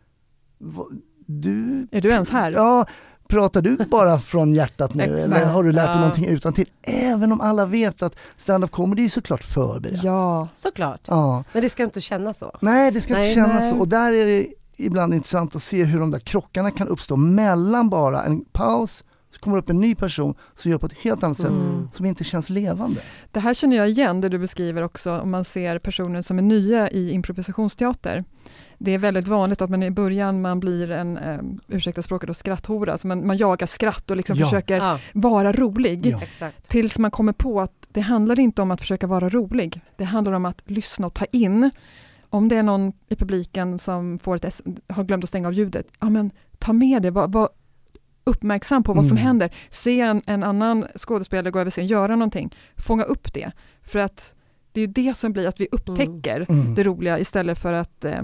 Du, 1.27 1.87
Är 1.91 2.01
du 2.01 2.09
ens 2.09 2.29
här? 2.29 2.51
ja, 2.51 2.85
pratar 3.31 3.61
du 3.61 3.77
bara 3.77 4.19
från 4.19 4.53
hjärtat 4.53 4.93
nu 4.93 5.19
eller 5.19 5.45
har 5.45 5.63
du 5.63 5.71
lärt 5.71 5.85
dig 5.85 5.93
Ja. 5.95 6.00
någonting 6.00 6.25
utan 6.25 6.53
till? 6.53 6.69
Även 6.83 7.31
om 7.31 7.41
alla 7.41 7.65
vet 7.65 8.01
att 8.01 8.15
stand-up 8.38 8.71
comedy 8.71 9.05
är 9.05 9.09
såklart 9.09 9.43
förberett. 9.43 10.03
Ja. 10.03 10.47
Såklart. 10.55 11.01
Ja. 11.07 11.43
Men 11.53 11.61
det 11.61 11.69
ska 11.69 11.83
inte 11.83 12.01
kännas 12.01 12.38
så. 12.38 12.51
Nej, 12.61 12.91
det 12.91 13.01
ska 13.01 13.13
Nej, 13.13 13.23
inte 13.29 13.35
kännas 13.41 13.59
nej. 13.63 13.69
så. 13.71 13.77
Och 13.79 13.88
där 13.88 14.11
är 14.11 14.25
det 14.25 14.47
ibland 14.77 15.13
intressant 15.13 15.55
att 15.55 15.63
se 15.63 15.83
hur 15.83 16.00
de 16.00 16.11
där 16.11 16.19
krockarna 16.19 16.71
kan 16.71 16.88
uppstå 16.88 17.15
mellan 17.15 17.89
bara 17.89 18.23
en 18.23 18.45
paus, 18.45 19.03
så 19.33 19.39
kommer 19.39 19.57
upp 19.57 19.69
en 19.69 19.77
ny 19.79 19.95
person 19.95 20.35
som 20.55 20.71
gör 20.71 20.77
på 20.77 20.85
ett 20.85 20.93
helt 20.93 21.23
annat 21.23 21.38
sätt 21.38 21.47
Mm. 21.50 21.88
som 21.93 22.05
inte 22.05 22.23
känns 22.23 22.50
levande. 22.50 23.01
Det 23.31 23.39
här 23.39 23.53
känner 23.53 23.77
jag 23.77 23.89
igen, 23.89 24.21
det 24.21 24.29
du 24.29 24.38
beskriver 24.39 24.81
också, 24.83 25.19
om 25.19 25.31
man 25.31 25.45
ser 25.45 25.79
personer 25.79 26.21
som 26.21 26.38
är 26.38 26.41
nya 26.41 26.89
i 26.91 27.11
improvisationsteater. 27.11 28.23
Det 28.83 28.91
är 28.91 28.97
väldigt 28.97 29.27
vanligt 29.27 29.61
att 29.61 29.69
man 29.69 29.83
i 29.83 29.91
början 29.91 30.41
man 30.41 30.59
blir 30.59 30.91
en, 30.91 31.17
eh, 31.17 31.39
ursäkta 31.67 32.01
språket, 32.01 32.27
då, 32.27 32.33
skratthora, 32.33 32.91
alltså 32.91 33.07
man, 33.07 33.27
man 33.27 33.38
jagar 33.38 33.67
skratt 33.67 34.11
och 34.11 34.17
liksom 34.17 34.38
Ja. 34.38 34.45
försöker 34.45 34.77
Ja, 34.77 35.00
vara 35.13 35.51
rolig. 35.51 36.05
Ja. 36.39 36.50
Tills 36.67 36.97
man 37.00 37.11
kommer 37.11 37.33
på 37.33 37.61
att 37.61 37.73
det 37.89 38.01
handlar 38.01 38.39
inte 38.39 38.61
om 38.61 38.71
att 38.71 38.79
försöka 38.81 39.07
vara 39.07 39.29
rolig. 39.29 39.81
Det 39.97 40.03
handlar 40.03 40.33
om 40.33 40.45
att 40.45 40.61
lyssna 40.65 41.07
och 41.07 41.13
ta 41.13 41.25
in 41.25 41.69
om 42.29 42.47
det 42.47 42.55
är 42.55 42.63
någon 42.63 42.93
i 43.09 43.15
publiken 43.15 43.79
som 43.79 44.19
får 44.19 44.35
ett, 44.45 44.61
har 44.89 45.03
glömt 45.03 45.23
att 45.23 45.29
stänga 45.29 45.47
av 45.47 45.53
ljudet, 45.53 45.88
ja 46.00 46.09
men 46.09 46.31
ta 46.59 46.73
med 46.73 47.01
det, 47.01 47.11
var, 47.11 47.27
var 47.27 47.50
uppmärksam 48.23 48.83
på 48.83 48.93
vad 48.93 49.05
som 49.05 49.17
Mm. 49.17 49.27
händer. 49.27 49.50
Se 49.69 50.00
en, 50.01 50.21
en 50.27 50.43
annan 50.43 50.85
skådespelare 50.95 51.51
gå 51.51 51.59
över 51.59 51.71
scen, 51.71 51.85
göra 51.88 52.15
någonting, 52.15 52.55
fånga 52.77 53.03
upp 53.03 53.33
det. 53.33 53.51
För 53.81 54.00
att 54.00 54.33
det 54.71 54.81
är 54.81 54.88
ju 54.88 54.93
det 54.93 55.17
som 55.17 55.33
blir 55.33 55.47
att 55.47 55.61
vi 55.61 55.67
upptäcker 55.71 56.45
Mm. 56.50 56.75
det 56.75 56.83
roliga 56.83 57.19
istället 57.19 57.59
för 57.59 57.73
att 57.73 58.05
eh, 58.05 58.21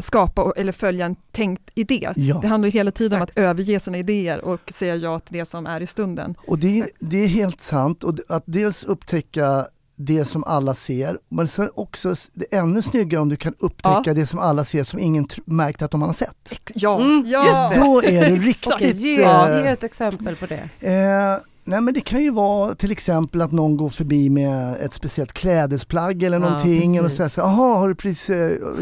skapa 0.00 0.42
och- 0.42 0.58
eller 0.58 0.72
följa 0.72 1.06
en 1.06 1.16
tänkt 1.32 1.70
idé. 1.74 2.08
Ja. 2.16 2.38
Det 2.42 2.48
handlar 2.48 2.66
ju 2.66 2.72
hela 2.72 2.90
tiden 2.90 3.16
om 3.16 3.22
Exakt. 3.22 3.38
att 3.38 3.44
överge 3.44 3.80
sina 3.80 3.98
idéer 3.98 4.44
och 4.44 4.60
säga 4.74 4.96
ja 4.96 5.18
till 5.18 5.38
det 5.38 5.44
som 5.44 5.66
är 5.66 5.80
i 5.80 5.86
stunden. 5.86 6.34
Och 6.46 6.58
det, 6.58 6.86
det 7.00 7.24
är 7.24 7.28
helt 7.28 7.62
sant, 7.62 8.04
och 8.04 8.14
att 8.28 8.42
dels 8.46 8.84
upptäcka 8.84 9.66
det 9.96 10.24
som 10.24 10.44
alla 10.44 10.74
ser, 10.74 11.18
men 11.28 11.48
sen 11.48 11.70
också 11.74 12.14
det 12.32 12.54
är 12.54 12.58
ännu 12.58 12.82
snyggare 12.82 13.20
om 13.22 13.28
du 13.28 13.36
kan 13.36 13.54
upptäcka 13.58 14.14
det 14.14 14.26
som 14.26 14.38
alla 14.38 14.64
ser 14.64 14.84
som 14.84 14.98
ingen 14.98 15.26
tr- 15.26 15.40
märkt 15.44 15.82
att 15.82 15.90
de 15.90 16.02
har 16.02 16.12
sett. 16.12 16.52
Ja, 16.74 17.00
Mm, 17.00 17.24
ja. 17.26 17.46
just 17.46 17.80
det. 17.80 17.86
Då 17.86 18.02
är 18.02 18.30
det 18.30 18.36
riktigt... 18.46 18.72
Okej, 18.74 18.92
ge, 18.96 19.22
eh, 19.22 19.60
ge 19.62 19.68
ett 19.68 19.84
exempel 19.84 20.36
på 20.36 20.46
det. 20.46 20.68
Eh, 20.80 21.40
nej 21.64 21.80
men 21.80 21.94
det 21.94 22.00
kan 22.00 22.22
ju 22.22 22.30
vara 22.30 22.74
till 22.74 22.92
exempel 22.92 23.42
att 23.42 23.52
någon 23.52 23.76
går 23.76 23.88
förbi 23.88 24.30
med 24.30 24.76
ett 24.80 24.92
speciellt 24.92 25.32
klädesplagg 25.32 26.22
eller 26.22 26.40
Ja, 26.40 26.44
någonting 26.48 26.98
och 27.00 27.04
precis. 27.04 27.16
säger 27.16 27.28
så 27.28 27.40
jaha 27.40 27.78
har 27.78 27.88
du 27.88 27.94
precis, 27.94 28.30
eh, 28.30 28.36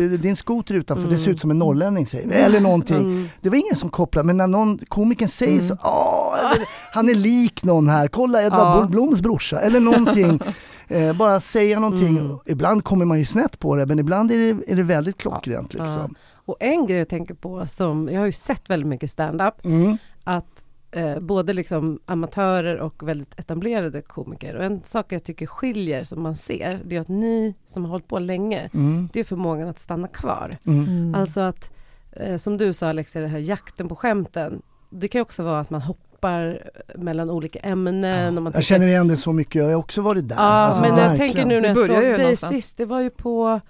är 0.04 0.08
det 0.08 0.16
din 0.16 0.36
skoter 0.36 0.74
utanför? 0.74 1.08
Det 1.08 1.16
ser 1.18 1.24
Mm. 1.24 1.34
ut 1.34 1.40
som 1.40 1.50
en 1.50 1.58
norrlänning 1.58 2.06
säger 2.06 2.28
vi. 2.28 2.34
Eller 2.34 2.60
någonting. 2.60 2.96
Mm. 2.96 3.28
Det 3.40 3.48
var 3.48 3.56
ingen 3.56 3.76
som 3.76 3.90
kopplade 3.90 4.26
men 4.26 4.36
när 4.36 4.46
någon 4.46 4.78
komikern 4.78 5.28
säger 5.28 5.52
Mm. 5.52 5.66
så, 5.68 5.76
"Åh, 5.84 6.50
eller, 6.54 6.66
han 6.92 7.08
är 7.08 7.14
lik 7.14 7.64
någon 7.64 7.88
här, 7.88 8.08
kolla 8.08 8.42
Edvard 8.42 8.82
Ja. 8.82 8.86
Bloms 8.90 9.20
brorsa 9.20 9.60
eller 9.60 9.80
någonting. 9.80 10.40
Eh, 10.92 11.12
bara 11.16 11.40
säga 11.40 11.80
någonting. 11.80 12.18
Mm. 12.18 12.36
Ibland 12.46 12.84
kommer 12.84 13.04
man 13.04 13.18
ju 13.18 13.24
snett 13.24 13.58
på 13.58 13.74
det 13.76 13.86
men 13.86 13.98
ibland 13.98 14.32
är 14.32 14.36
det, 14.36 14.72
är 14.72 14.76
det 14.76 14.82
väldigt 14.82 15.16
klockrent. 15.16 15.74
Ja. 15.74 15.84
Liksom. 15.84 16.14
Och 16.46 16.56
en 16.60 16.86
grej 16.86 16.98
jag 16.98 17.08
tänker 17.08 17.34
på 17.34 17.66
som, 17.66 18.08
jag 18.12 18.20
har 18.20 18.26
ju 18.26 18.32
sett 18.32 18.70
väldigt 18.70 18.86
mycket 18.88 19.10
stand-up, 19.10 19.54
Mm. 19.64 19.98
att 20.24 20.59
eh, 20.92 21.18
både 21.20 21.52
liksom 21.52 22.00
amatörer 22.06 22.76
och 22.80 23.08
väldigt 23.08 23.38
etablerade 23.40 24.02
komiker. 24.02 24.54
Och 24.56 24.64
en 24.64 24.82
sak 24.84 25.12
jag 25.12 25.24
tycker 25.24 25.46
skiljer 25.46 26.02
som 26.04 26.22
man 26.22 26.36
ser, 26.36 26.80
det 26.84 26.96
är 26.96 27.00
att 27.00 27.08
ni 27.08 27.54
som 27.66 27.84
har 27.84 27.90
hållit 27.90 28.08
på 28.08 28.18
länge, 28.18 28.70
Mm. 28.74 29.08
det 29.12 29.20
är 29.20 29.24
förmågan 29.24 29.68
att 29.68 29.78
stanna 29.78 30.08
kvar. 30.08 30.56
Mm. 30.66 30.84
Mm. 30.88 31.14
Alltså 31.14 31.40
att, 31.40 31.70
eh, 32.12 32.36
som 32.36 32.56
du 32.56 32.72
sa 32.72 32.88
Alexia, 32.88 33.22
det 33.22 33.28
här 33.28 33.38
jakten 33.38 33.88
på 33.88 33.96
skämten. 33.96 34.62
Det 34.90 35.08
kan 35.08 35.20
också 35.20 35.42
vara 35.42 35.60
att 35.60 35.70
man 35.70 35.82
hoppar 35.82 36.70
mellan 36.94 37.30
olika 37.30 37.58
ämnen. 37.58 38.36
Och 38.36 38.42
man 38.42 38.52
Jag 38.54 38.64
känner 38.64 38.86
igen 38.86 39.08
det 39.08 39.16
så 39.16 39.32
mycket, 39.32 39.54
jag 39.54 39.64
har 39.68 39.74
också 39.74 40.00
varit 40.02 40.28
där. 40.28 40.36
Ja, 40.36 40.42
Alltså, 40.42 40.80
men 40.80 40.90
jag 40.90 40.96
verkligen. 40.96 41.18
tänker 41.34 41.46
nu 41.46 41.54
när 41.54 41.60
Det 41.60 41.68
jag 41.80 41.86
såg 41.86 41.96
dig 41.96 42.18
någonstans. 42.18 42.52
sist, 42.54 42.76
det 42.76 42.84
var 42.84 43.00
ju 43.00 43.10
på 43.10 43.60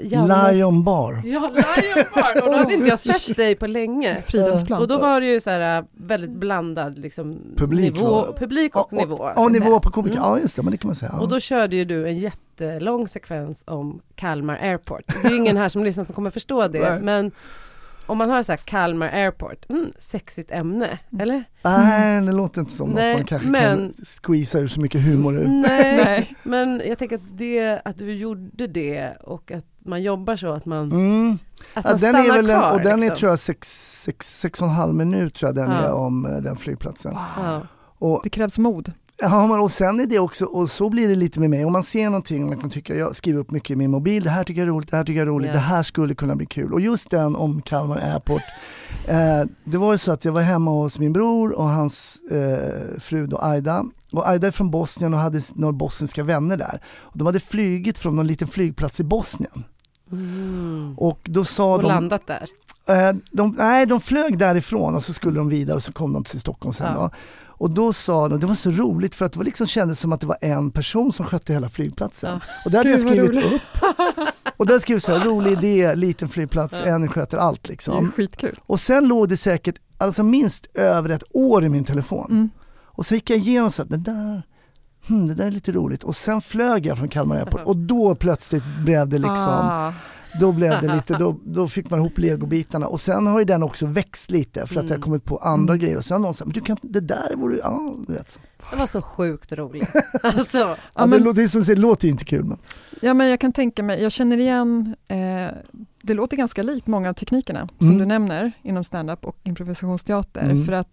Jannes... 0.00 0.52
Lion 0.56 0.84
Bar. 0.84 1.22
Ja, 1.24 1.40
Lion 1.52 2.04
Bar! 2.14 2.42
Och 2.44 2.50
då 2.50 2.56
hade 2.56 2.74
inte 2.74 2.88
jag 2.88 2.98
sett 3.20 3.36
dig 3.36 3.54
på 3.54 3.66
länge. 3.66 4.22
Fridhemsplan. 4.26 4.80
Och 4.80 4.88
då 4.88 4.98
var 4.98 5.20
det 5.20 5.26
ju 5.26 5.40
så 5.40 5.50
här 5.50 5.78
äh, 5.78 5.84
väldigt 5.92 6.30
blandad 6.30 6.98
liksom, 6.98 7.40
Publik 7.56 7.94
nivå, 7.94 8.32
publik 8.38 8.76
och, 8.76 8.92
nivå. 8.92 9.32
Ja, 9.36 9.48
nivå 9.48 9.64
säga. 9.66 9.80
på 9.80 9.90
komiker. 9.90 10.16
Mm. 10.16 10.28
Ja, 10.28 10.38
just 10.38 10.56
det, 10.56 10.62
men 10.62 10.70
det 10.70 10.76
kan 10.78 10.88
man 10.88 10.94
säga. 10.96 11.10
Ja. 11.14 11.20
Och 11.20 11.28
då 11.28 11.40
körde 11.40 11.76
ju 11.76 11.84
du 11.84 12.08
en 12.08 12.18
jättelång 12.18 13.08
sekvens 13.08 13.64
om 13.66 14.00
Kalmar 14.14 14.58
Airport. 14.62 15.02
Det 15.22 15.28
är 15.28 15.30
ju 15.30 15.36
ingen 15.36 15.56
här 15.56 15.68
som 15.68 15.84
lyssnar 15.84 16.04
som 16.04 16.14
kommer 16.14 16.30
förstå 16.30 16.68
det, 16.68 16.90
Nej. 16.90 17.00
men 17.02 17.30
om 18.06 18.18
man 18.18 18.30
hör 18.30 18.42
så 18.42 18.52
här 18.52 18.56
Kalmar 18.56 19.08
Airport, 19.08 19.70
mm, 19.70 19.92
sexigt 19.98 20.50
ämne, 20.50 20.98
eller? 21.20 21.44
Nej, 21.62 22.22
det 22.22 22.32
låter 22.32 22.60
inte 22.60 22.72
som 22.72 22.90
Nej, 22.90 23.12
att 23.12 23.18
man 23.18 23.26
kanske 23.26 23.48
men- 23.48 23.78
kan 23.78 24.04
squeeza 24.04 24.58
ur 24.58 24.66
så 24.66 24.80
mycket 24.80 25.00
humor 25.04 25.36
ur. 25.38 25.46
Nej, 25.48 25.96
Nej. 26.04 26.34
men 26.42 26.82
jag 26.86 26.98
tänker 26.98 27.16
att, 27.16 27.38
det, 27.38 27.80
att 27.84 27.98
du 27.98 28.14
gjorde 28.14 28.66
det 28.66 29.16
och 29.20 29.50
att 29.52 29.64
man 29.84 30.02
jobbar 30.02 30.36
så 30.36 30.52
att 30.52 30.66
man, 30.66 30.92
Mm. 30.92 31.38
att 31.74 31.84
Ja, 31.84 31.90
man 31.90 31.90
den 31.90 31.98
stannar 31.98 32.24
är 32.24 32.32
väl 32.32 32.50
en, 32.50 32.60
kvar. 32.60 32.72
och 32.72 32.80
den 32.80 32.92
är 32.92 32.96
liksom. 32.96 33.16
tror 33.16 33.30
jag 33.30 33.38
sex, 33.38 33.68
sex, 34.02 34.40
sex 34.40 34.60
och 34.60 34.66
en 34.68 34.74
halv 34.74 34.94
minut 34.94 35.34
tror 35.34 35.48
jag 35.48 35.54
den 35.56 35.70
Ja. 35.70 35.76
är 35.76 35.92
om 35.92 36.26
eh, 36.26 36.36
den 36.36 36.56
flygplatsen. 36.56 37.12
Ja. 37.36 37.60
Och, 37.98 38.20
Det 38.24 38.30
krävs 38.30 38.58
mod. 38.58 38.92
ja, 39.22 39.60
och 39.60 39.70
sen 39.70 40.00
är 40.00 40.06
det 40.06 40.18
också, 40.18 40.44
och 40.44 40.70
så 40.70 40.90
blir 40.90 41.08
det 41.08 41.14
lite 41.14 41.40
med 41.40 41.50
mig, 41.50 41.64
om 41.64 41.72
man 41.72 41.82
ser 41.82 42.04
någonting, 42.04 42.46
man 42.48 42.60
kan 42.60 42.70
tycka, 42.70 42.94
jag 42.96 43.16
skriver 43.16 43.40
upp 43.40 43.50
mycket 43.50 43.70
i 43.70 43.76
min 43.76 43.90
mobil, 43.90 44.22
det 44.24 44.30
här 44.30 44.44
tycker 44.44 44.60
jag 44.60 44.66
är 44.68 44.72
roligt, 44.72 44.90
det 44.90 44.96
här 44.96 45.04
tycker 45.04 45.18
jag 45.18 45.26
är 45.28 45.32
roligt, 45.32 45.46
Ja. 45.48 45.52
det 45.52 45.58
här 45.58 45.82
skulle 45.82 46.14
kunna 46.14 46.36
bli 46.36 46.46
kul. 46.46 46.72
Och 46.72 46.80
just 46.80 47.10
den 47.10 47.36
om 47.36 47.62
Kalmar 47.62 47.96
Airport, 48.12 48.42
eh, 49.08 49.48
det 49.64 49.78
var 49.78 49.92
ju 49.92 49.98
så 49.98 50.12
att 50.12 50.24
jag 50.24 50.32
var 50.32 50.42
hemma 50.42 50.70
hos 50.70 50.98
min 50.98 51.12
bror 51.12 51.52
och 51.52 51.68
hans 51.68 52.18
eh, 52.30 53.00
fru 53.00 53.26
då, 53.26 53.38
Aida. 53.38 53.84
Och 54.12 54.28
Aida 54.28 54.46
är 54.46 54.50
från 54.50 54.70
Bosnien 54.70 55.14
och 55.14 55.20
hade 55.20 55.40
några 55.54 55.72
bosniska 55.72 56.22
vänner 56.22 56.56
där. 56.56 56.80
Och 57.00 57.18
de 57.18 57.26
hade 57.26 57.40
flygit 57.40 57.98
från 57.98 58.16
någon 58.16 58.26
liten 58.26 58.48
flygplats 58.48 59.00
i 59.00 59.04
Bosnien. 59.04 59.64
Mm. 60.12 60.94
Och 60.98 61.20
då 61.24 61.44
sa 61.44 61.74
Och 61.74 61.82
de, 61.82 61.88
landat 61.88 62.26
där. 62.26 62.48
Eh, 62.88 63.16
de, 63.30 63.54
nej, 63.58 63.86
de 63.86 64.00
flög 64.00 64.38
därifrån 64.38 64.94
och 64.94 65.04
så 65.04 65.12
skulle 65.12 65.38
de 65.38 65.48
vidare 65.48 65.76
och 65.76 65.82
så 65.82 65.92
kom 65.92 66.12
de 66.12 66.24
till 66.24 66.40
Stockholm 66.40 66.72
sen. 66.74 66.92
Ja. 66.94 67.00
Då. 67.02 67.10
Och 67.44 67.70
då 67.70 67.92
sa 67.92 68.28
de, 68.28 68.40
det 68.40 68.46
var 68.46 68.54
så 68.54 68.70
roligt 68.70 69.14
för 69.14 69.24
att 69.24 69.32
det 69.32 69.38
var 69.38 69.44
liksom 69.44 69.66
kändes 69.66 70.00
som 70.00 70.12
att 70.12 70.20
det 70.20 70.26
var 70.26 70.36
en 70.40 70.70
person 70.70 71.12
som 71.12 71.26
skötte 71.26 71.52
hela 71.52 71.68
flygplatsen. 71.68 72.30
Ja. 72.32 72.40
Och 72.64 72.70
där 72.70 72.78
hade 72.78 72.90
jag 72.90 72.98
Gud, 73.00 73.06
vad 73.08 73.14
skrivit 73.28 73.44
roligt. 73.44 73.54
upp. 73.54 74.26
Och 74.56 74.66
där 74.66 74.78
skrev 74.78 74.94
jag 74.94 75.02
så 75.02 75.12
här, 75.18 75.24
rolig 75.24 75.52
idé, 75.52 75.94
liten 75.94 76.28
flygplats, 76.28 76.80
Ja. 76.80 76.86
en 76.86 77.08
sköter 77.08 77.38
allt 77.38 77.62
Det 77.62 77.68
är 77.68 77.70
liksom. 77.70 78.12
skitkul. 78.12 78.58
Och 78.66 78.80
sen 78.80 79.08
låg 79.08 79.28
det 79.28 79.36
säkert, 79.36 79.74
alltså 79.98 80.22
minst 80.22 80.66
över 80.74 81.08
ett 81.08 81.22
år 81.30 81.64
i 81.64 81.68
min 81.68 81.84
telefon. 81.84 82.26
Mm. 82.30 82.50
Och 82.84 83.06
så 83.06 83.14
gick 83.14 83.30
jag 83.30 83.38
igenom 83.38 83.72
så 83.72 83.82
att 83.82 83.88
det 83.88 83.96
där, 83.96 84.42
hmm, 85.08 85.26
det 85.26 85.34
där 85.34 85.46
är 85.46 85.50
lite 85.50 85.72
roligt. 85.72 86.04
Och 86.04 86.16
sen 86.16 86.40
flög 86.40 86.86
jag 86.86 86.98
från 86.98 87.08
Kalmar 87.08 87.36
Airport 87.36 87.60
och 87.64 87.76
då 87.76 88.14
plötsligt 88.14 88.62
blev 88.84 89.08
det 89.08 89.18
liksom 89.18 89.48
Ah. 89.48 89.92
då 90.40 90.52
blev 90.52 90.80
det 90.80 90.94
lite, 90.94 91.14
då, 91.14 91.36
då 91.44 91.68
fick 91.68 91.90
man 91.90 91.98
ihop 92.00 92.18
legobitarna 92.18 92.86
och 92.86 93.00
sen 93.00 93.26
har 93.26 93.38
ju 93.38 93.44
den 93.44 93.62
också 93.62 93.86
växt 93.86 94.30
lite 94.30 94.66
för 94.66 94.74
att 94.80 94.82
jag 94.82 94.82
har 94.82 94.86
Mm. 94.88 95.00
kommit 95.02 95.24
på 95.24 95.36
andra 95.36 95.72
Mm. 95.72 95.82
grejer 95.84 95.96
och 95.96 96.04
sen 96.04 96.14
har 96.14 96.20
någon 96.20 96.34
sagt, 96.34 96.46
men 96.46 96.54
du 96.54 96.60
kan, 96.60 96.76
det 96.82 97.00
där 97.00 97.34
vore 97.36 97.56
ja 97.58 97.94
du 98.06 98.12
vet. 98.12 98.40
Det 98.70 98.76
var 98.76 98.86
så 98.86 99.02
sjukt 99.02 99.52
roligt. 99.52 99.88
Alltså, 100.22 100.58
Ja, 100.58 100.76
Ja, 100.94 101.02
det, 101.02 101.08
men- 101.08 101.22
låter, 101.22 101.42
det, 101.42 101.48
som 101.48 101.64
säger, 101.64 101.76
det 101.76 101.82
låter 101.82 102.06
ju 102.06 102.12
inte 102.12 102.24
kul 102.24 102.44
men. 102.44 102.58
Ja, 103.02 103.14
men 103.14 103.26
jag 103.28 103.40
kan 103.40 103.52
tänka 103.52 103.82
mig, 103.82 104.02
jag 104.02 104.12
känner 104.12 104.36
igen, 104.38 104.94
eh, 105.08 105.16
det 106.02 106.14
låter 106.14 106.36
ganska 106.36 106.62
likt 106.62 106.86
många 106.86 107.08
av 107.08 107.14
teknikerna 107.14 107.68
som 107.78 107.86
Mm. 107.86 107.98
du 107.98 108.04
nämner 108.06 108.52
inom 108.62 108.84
stand-up 108.84 109.24
och 109.24 109.36
improvisationsteater. 109.42 110.40
Mm. 110.44 110.64
För 110.64 110.72
att 110.72 110.88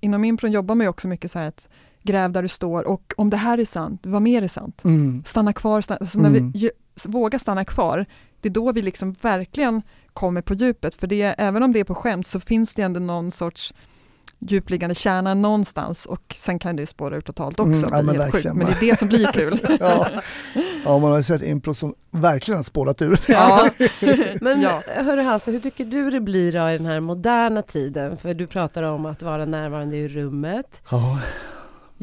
inom 0.00 0.24
impron 0.24 0.52
jobbar 0.52 0.74
man 0.74 0.84
ju 0.84 0.88
också 0.88 1.08
mycket 1.08 1.30
så 1.30 1.38
här 1.38 1.46
att 1.46 1.68
gräv 2.02 2.32
där 2.32 2.42
du 2.42 2.48
står 2.48 2.86
och 2.88 3.14
om 3.16 3.30
det 3.30 3.36
här 3.36 3.58
är 3.58 3.64
sant, 3.64 4.00
vad 4.04 4.22
mer 4.22 4.42
är 4.42 4.48
sant? 4.48 4.84
Mm. 4.84 5.22
Stanna 5.26 5.52
kvar, 5.52 5.80
stanna, 5.80 5.98
alltså 6.00 6.18
Mm. 6.18 6.32
när 6.32 6.40
vi 6.52 6.58
ju, 6.58 6.70
vågar 7.04 7.38
stanna 7.38 7.64
kvar, 7.64 8.06
det 8.40 8.48
är 8.48 8.52
då 8.52 8.72
vi 8.72 8.82
liksom 8.82 9.12
verkligen 9.22 9.82
kommer 10.12 10.42
på 10.42 10.54
djupet. 10.54 10.94
För 10.94 11.06
det, 11.06 11.22
även 11.22 11.62
om 11.62 11.72
det 11.72 11.80
är 11.80 11.84
på 11.84 11.94
skämt 11.94 12.26
så 12.26 12.40
finns 12.40 12.74
det 12.74 12.82
ändå 12.82 13.00
någon 13.00 13.30
sorts 13.30 13.74
djupliggande 14.38 14.94
kärna 14.94 15.34
någonstans 15.34 16.06
och 16.06 16.34
sen 16.36 16.58
kan 16.58 16.76
det 16.76 16.86
spåra 16.86 17.16
ut 17.16 17.24
totalt 17.26 17.60
också. 17.60 17.86
Mm, 17.86 17.88
ja, 17.92 18.02
men 18.02 18.20
helt 18.20 18.32
sjukt. 18.34 18.44
men 18.44 18.58
det 18.58 18.72
är 18.72 18.90
det 18.90 18.98
som 18.98 19.08
blir 19.08 19.26
kul. 19.32 19.58
Ja. 19.80 20.08
ja, 20.84 20.98
man 20.98 21.10
har 21.10 21.16
ju 21.16 21.22
sett 21.22 21.42
impro 21.42 21.74
som 21.74 21.94
verkligen 22.10 22.58
har 22.58 22.62
spårat 22.64 23.02
ur. 23.02 23.20
ja. 23.28 23.68
Men 24.40 24.60
Ja. 24.60 24.82
hörru 24.86 25.22
Hasse, 25.22 25.50
hur 25.50 25.60
tycker 25.60 25.84
du 25.84 26.10
det 26.10 26.20
blir 26.20 26.52
då 26.52 26.70
i 26.70 26.76
den 26.78 26.86
här 26.86 27.00
moderna 27.00 27.62
tiden? 27.62 28.16
För 28.16 28.34
du 28.34 28.46
pratar 28.46 28.82
om 28.82 29.06
att 29.06 29.22
vara 29.22 29.44
närvarande 29.44 29.96
i 29.96 30.08
rummet. 30.08 30.82
Ja, 30.90 31.18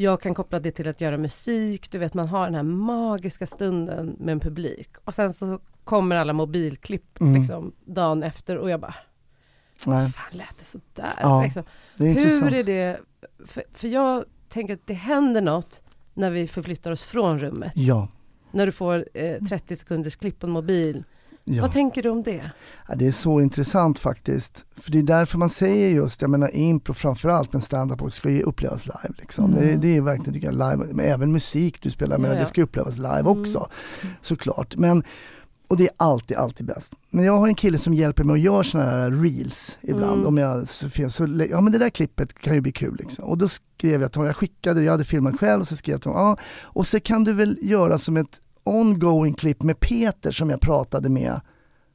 Jag 0.00 0.20
kan 0.20 0.34
koppla 0.34 0.60
det 0.60 0.70
till 0.70 0.88
att 0.88 1.00
göra 1.00 1.16
musik. 1.16 1.90
Du 1.90 1.98
vet, 1.98 2.14
man 2.14 2.28
har 2.28 2.44
den 2.44 2.54
här 2.54 2.62
magiska 2.62 3.46
stunden 3.46 4.16
med 4.18 4.32
en 4.32 4.40
publik. 4.40 4.88
Och 5.04 5.14
sen 5.14 5.32
så 5.32 5.60
kommer 5.84 6.16
alla 6.16 6.32
mobilklipp 6.32 7.20
Mm. 7.20 7.34
liksom, 7.40 7.72
dagen 7.84 8.22
efter 8.22 8.56
och 8.58 8.70
jag 8.70 8.80
bara, 8.80 8.94
nej, 9.86 10.10
fan 10.12 10.24
lät 10.30 10.58
det 10.58 10.64
sådär? 10.64 11.12
Ja, 11.20 11.42
Liksom. 11.42 11.62
det 11.96 12.04
är 12.04 12.08
intressant. 12.08 12.44
Hur 12.52 12.54
är 12.54 12.64
det? 12.64 13.00
För, 13.46 13.62
för 13.72 13.88
jag 13.88 14.24
tänker 14.48 14.74
att 14.74 14.86
det 14.86 14.94
händer 14.94 15.40
något 15.40 15.82
när 16.14 16.30
vi 16.30 16.48
förflyttar 16.48 16.90
oss 16.92 17.02
från 17.04 17.38
rummet. 17.38 17.72
Ja, 17.74 18.08
När 18.52 18.66
du 18.66 18.72
får 18.72 19.04
eh, 19.14 19.44
30 19.44 19.76
sekunders 19.76 20.16
klipp 20.16 20.38
på 20.38 20.46
en 20.46 20.52
mobil. 20.52 21.04
Ja. 21.54 21.62
Vad 21.62 21.72
tänker 21.72 22.02
du 22.02 22.08
om 22.08 22.22
det? 22.22 22.42
Ja, 22.88 22.94
det 22.94 23.06
är 23.06 23.12
så 23.12 23.40
intressant 23.40 23.98
faktiskt. 23.98 24.64
För 24.76 24.92
det 24.92 24.98
är 24.98 25.02
därför 25.02 25.38
man 25.38 25.48
säger 25.48 25.90
just, 25.90 26.20
jag 26.22 26.30
menar 26.30 26.54
impro 26.56 26.94
framförallt, 26.94 27.52
men 27.52 27.62
standup 27.62 28.12
ska 28.12 28.30
ju 28.30 28.42
upplevas 28.42 28.86
live. 28.86 29.14
Liksom. 29.18 29.44
Mm. 29.52 29.66
Det, 29.66 29.76
det 29.76 29.96
är 29.96 30.00
verkligen 30.00 30.34
tycker 30.34 30.46
jag, 30.46 30.54
live, 30.54 30.92
men 30.92 31.06
även 31.06 31.32
musik 31.32 31.82
du 31.82 31.90
spelar, 31.90 32.18
Ja, 32.18 32.26
ja. 32.26 32.34
det 32.34 32.46
ska 32.46 32.62
upplevas 32.62 32.96
live 32.96 33.08
Mm. 33.18 33.40
också. 33.40 33.68
Såklart. 34.22 34.76
Men, 34.76 35.02
och 35.68 35.76
det 35.76 35.84
är 35.84 35.90
alltid, 35.96 36.36
alltid 36.36 36.66
bäst. 36.66 36.92
Men 37.10 37.24
jag 37.24 37.32
har 37.38 37.48
en 37.48 37.54
kille 37.54 37.78
som 37.78 37.94
hjälper 37.94 38.24
mig 38.24 38.34
att 38.34 38.40
göra 38.40 38.64
sådana 38.64 38.90
här 38.90 39.10
reels 39.10 39.78
ibland. 39.82 40.14
Mm. 40.14 40.26
Om 40.26 40.38
jag, 40.38 40.68
så, 40.68 41.10
så, 41.10 41.46
ja 41.50 41.60
men 41.60 41.72
det 41.72 41.78
där 41.78 41.90
klippet 41.90 42.34
kan 42.38 42.54
ju 42.54 42.60
bli 42.60 42.72
kul 42.72 42.96
liksom. 42.98 43.24
Och 43.24 43.38
då 43.38 43.48
skrev 43.48 44.02
jag 44.02 44.12
till 44.12 44.18
honom, 44.18 44.26
jag 44.26 44.36
skickade 44.36 44.80
det, 44.80 44.84
jag 44.84 44.92
hade 44.92 45.04
filmat 45.04 45.40
själv 45.40 45.60
och 45.60 45.68
så 45.68 45.76
skrev 45.76 45.92
jag 45.94 46.02
till 46.02 46.10
honom, 46.10 46.26
ja, 46.38 46.44
och 46.62 46.86
så 46.86 47.00
kan 47.00 47.24
du 47.24 47.32
väl 47.32 47.58
göra 47.62 47.98
som 47.98 48.16
ett 48.16 48.40
ongoing 48.68 49.34
klipp 49.34 49.62
med 49.62 49.80
Peter 49.80 50.30
som 50.30 50.50
jag 50.50 50.60
pratade 50.60 51.08
med 51.08 51.40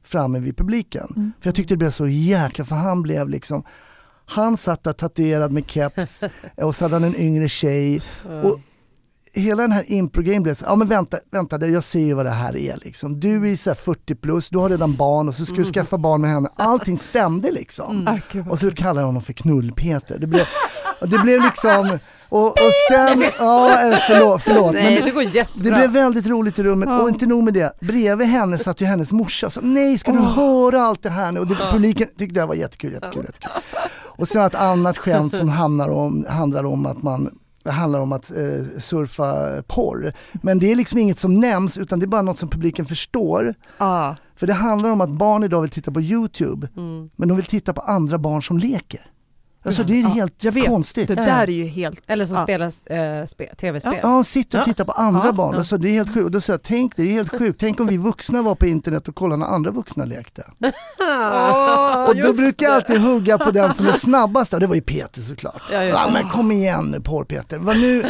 framme 0.04 0.38
vid 0.38 0.56
publiken. 0.56 1.12
Mm. 1.16 1.32
För 1.40 1.48
jag 1.48 1.54
tyckte 1.54 1.74
det 1.74 1.78
blev 1.78 1.90
så 1.90 2.06
jäkla, 2.06 2.64
för 2.64 2.76
han 2.76 3.02
blev 3.02 3.28
liksom 3.28 3.64
han 4.26 4.56
satt 4.56 4.82
där 4.84 4.92
tatuerad 4.92 5.52
med 5.52 5.70
keps 5.70 6.24
och 6.56 6.76
så 6.76 6.84
hade 6.84 6.94
han 6.94 7.04
en 7.04 7.16
yngre 7.20 7.48
tjej. 7.48 8.02
Och 8.42 8.60
hela 9.32 9.62
den 9.62 9.72
här 9.72 9.84
impro-grejen 9.92 10.42
blev 10.42 10.54
så, 10.54 10.64
ja 10.64 10.76
men 10.76 10.88
vänta, 10.88 11.18
vänta, 11.30 11.58
det- 11.58 11.68
jag 11.68 11.84
ser 11.84 12.00
ju 12.00 12.14
vad 12.14 12.26
det 12.26 12.30
här 12.30 12.56
är 12.56 12.76
liksom. 12.84 13.20
Du 13.20 13.50
är 13.52 13.56
så 13.56 13.70
här 13.70 13.74
40 13.74 14.14
plus, 14.14 14.48
du 14.48 14.58
har 14.58 14.68
redan 14.68 14.94
barn 14.96 15.28
och 15.28 15.34
så 15.34 15.46
ska 15.46 15.56
du 15.56 15.64
skaffa 15.64 15.98
barn 15.98 16.20
med 16.20 16.30
henne. 16.30 16.48
Allting 16.56 16.98
stämde 16.98 17.50
liksom. 17.50 18.08
Ah, 18.08 18.18
gud, 18.32 18.44
vad 18.44 18.52
Och 18.52 18.58
så 18.60 18.70
kallar 18.70 19.00
jag 19.02 19.06
honom 19.06 19.22
för 19.22 19.32
Knull-Peter. 19.32 20.18
Det 20.18 20.26
blev, 20.26 20.44
det 21.00 21.18
blev 21.18 21.40
liksom, 21.42 21.98
och, 22.34 22.48
och 22.50 22.72
sen, 22.92 23.22
ja 23.38 23.90
eh, 23.92 23.98
förlåt, 24.08 24.42
förlåt. 24.42 24.72
Nej, 24.72 24.94
men 24.94 25.04
det 25.04 25.10
går 25.10 25.22
det 25.22 25.28
jättebra. 25.34 25.76
blev 25.76 25.90
väldigt 25.90 26.26
roligt 26.26 26.58
i 26.58 26.62
rummet 26.62 26.88
och 27.02 27.08
inte 27.08 27.26
nog 27.26 27.44
med 27.44 27.54
det, 27.54 27.72
bredvid 27.80 28.26
henne 28.28 28.58
satt 28.58 28.80
ju 28.80 28.86
hennes 28.86 29.12
morsa 29.12 29.50
så 29.50 29.60
nej 29.60 29.98
ska 29.98 30.12
du 30.12 30.18
höra 30.18 30.80
allt 30.82 31.02
det 31.02 31.10
här 31.10 31.32
nu? 31.32 31.40
Och 31.40 31.46
det, 31.46 31.56
publiken 31.72 32.08
tyckte 32.18 32.40
det 32.40 32.46
var 32.46 32.54
jättekul, 32.54 32.92
jättekul, 32.92 33.24
jättekul. 33.24 33.50
Och 34.16 34.28
sen 34.28 34.42
ett 34.42 34.54
annat 34.54 34.98
skämt 34.98 35.34
som 35.36 35.48
hamnar 35.48 35.88
om, 35.88 36.26
handlar 36.28 36.64
om 36.66 36.86
att 36.86 37.02
man 37.02 37.30
det 37.64 37.70
handlar 37.70 38.00
om 38.00 38.12
att 38.12 38.30
eh, 38.30 38.78
surfa 38.78 39.62
porr. 39.62 40.12
Men 40.32 40.58
det 40.58 40.72
är 40.72 40.76
liksom 40.76 40.98
inget 40.98 41.18
som 41.20 41.40
nämns 41.40 41.78
utan 41.78 41.98
det 41.98 42.04
är 42.04 42.08
bara 42.08 42.22
något 42.22 42.38
som 42.38 42.48
publiken 42.48 42.84
förstår. 42.86 43.54
ah, 43.78 44.14
För 44.36 44.46
det 44.46 44.52
handlar 44.52 44.90
om 44.90 45.00
att 45.00 45.10
barn 45.10 45.44
idag 45.44 45.60
vill 45.60 45.70
titta 45.70 45.90
på 45.92 46.00
Youtube 46.00 46.68
Mm. 46.76 47.10
men 47.16 47.28
de 47.28 47.36
vill 47.36 47.46
titta 47.46 47.72
på 47.72 47.80
andra 47.80 48.18
barn 48.18 48.42
som 48.42 48.58
leker. 48.58 49.00
Alltså 49.66 49.82
det 49.82 49.92
är. 49.98 50.02
Ja, 50.02 50.08
helt 50.08 50.44
jag 50.44 50.52
vet. 50.52 50.66
konstigt. 50.66 51.08
det 51.08 51.14
där 51.14 51.42
är 51.42 51.46
ju 51.48 51.66
helt... 51.66 52.02
Eller 52.06 52.26
som 52.26 52.36
Ja. 52.36 52.42
spelas 52.42 52.82
eh, 52.86 53.26
spe, 53.26 53.54
tv-spel. 53.54 53.98
Ja, 54.02 54.24
sitter 54.24 54.58
och 54.58 54.64
tittar 54.64 54.84
på 54.84 54.92
andra 54.92 55.22
Ja, 55.24 55.32
barn. 55.32 55.54
Alltså, 55.54 55.78
det 55.78 55.88
är 55.88 55.92
helt 55.92 56.14
sjukt. 56.14 56.24
Och 56.24 56.30
då 56.30 56.40
säger 56.40 56.54
jag, 56.58 56.62
tänk 56.62 56.96
det 56.96 57.02
är 57.02 57.06
helt 57.12 57.30
sjukt. 57.38 57.60
Tänk 57.60 57.80
om 57.80 57.86
vi 57.86 57.96
vuxna 57.96 58.42
var 58.42 58.54
på 58.54 58.66
internet 58.66 59.08
och 59.08 59.14
kollade 59.14 59.40
när 59.40 59.46
andra 59.46 59.70
vuxna 59.70 60.04
lekte. 60.04 60.46
Ah, 61.00 62.06
och 62.08 62.16
då 62.16 62.32
brukar 62.32 62.66
jag 62.66 62.74
alltid 62.74 63.00
hugga 63.00 63.38
på 63.38 63.50
den 63.50 63.74
som 63.74 63.86
är 63.86 63.92
snabbast. 63.98 64.54
Och 64.54 64.60
det 64.60 64.66
var 64.66 64.74
ju 64.74 64.80
Peter 64.82 65.20
såklart. 65.20 65.62
Ja, 65.72 65.78
det. 65.80 66.10
men 66.12 66.28
kom 66.28 66.52
igen 66.52 66.84
nu 66.90 67.00
Porr-Peter. 67.00 67.58
Vad 67.58 67.76
nu? 67.76 68.04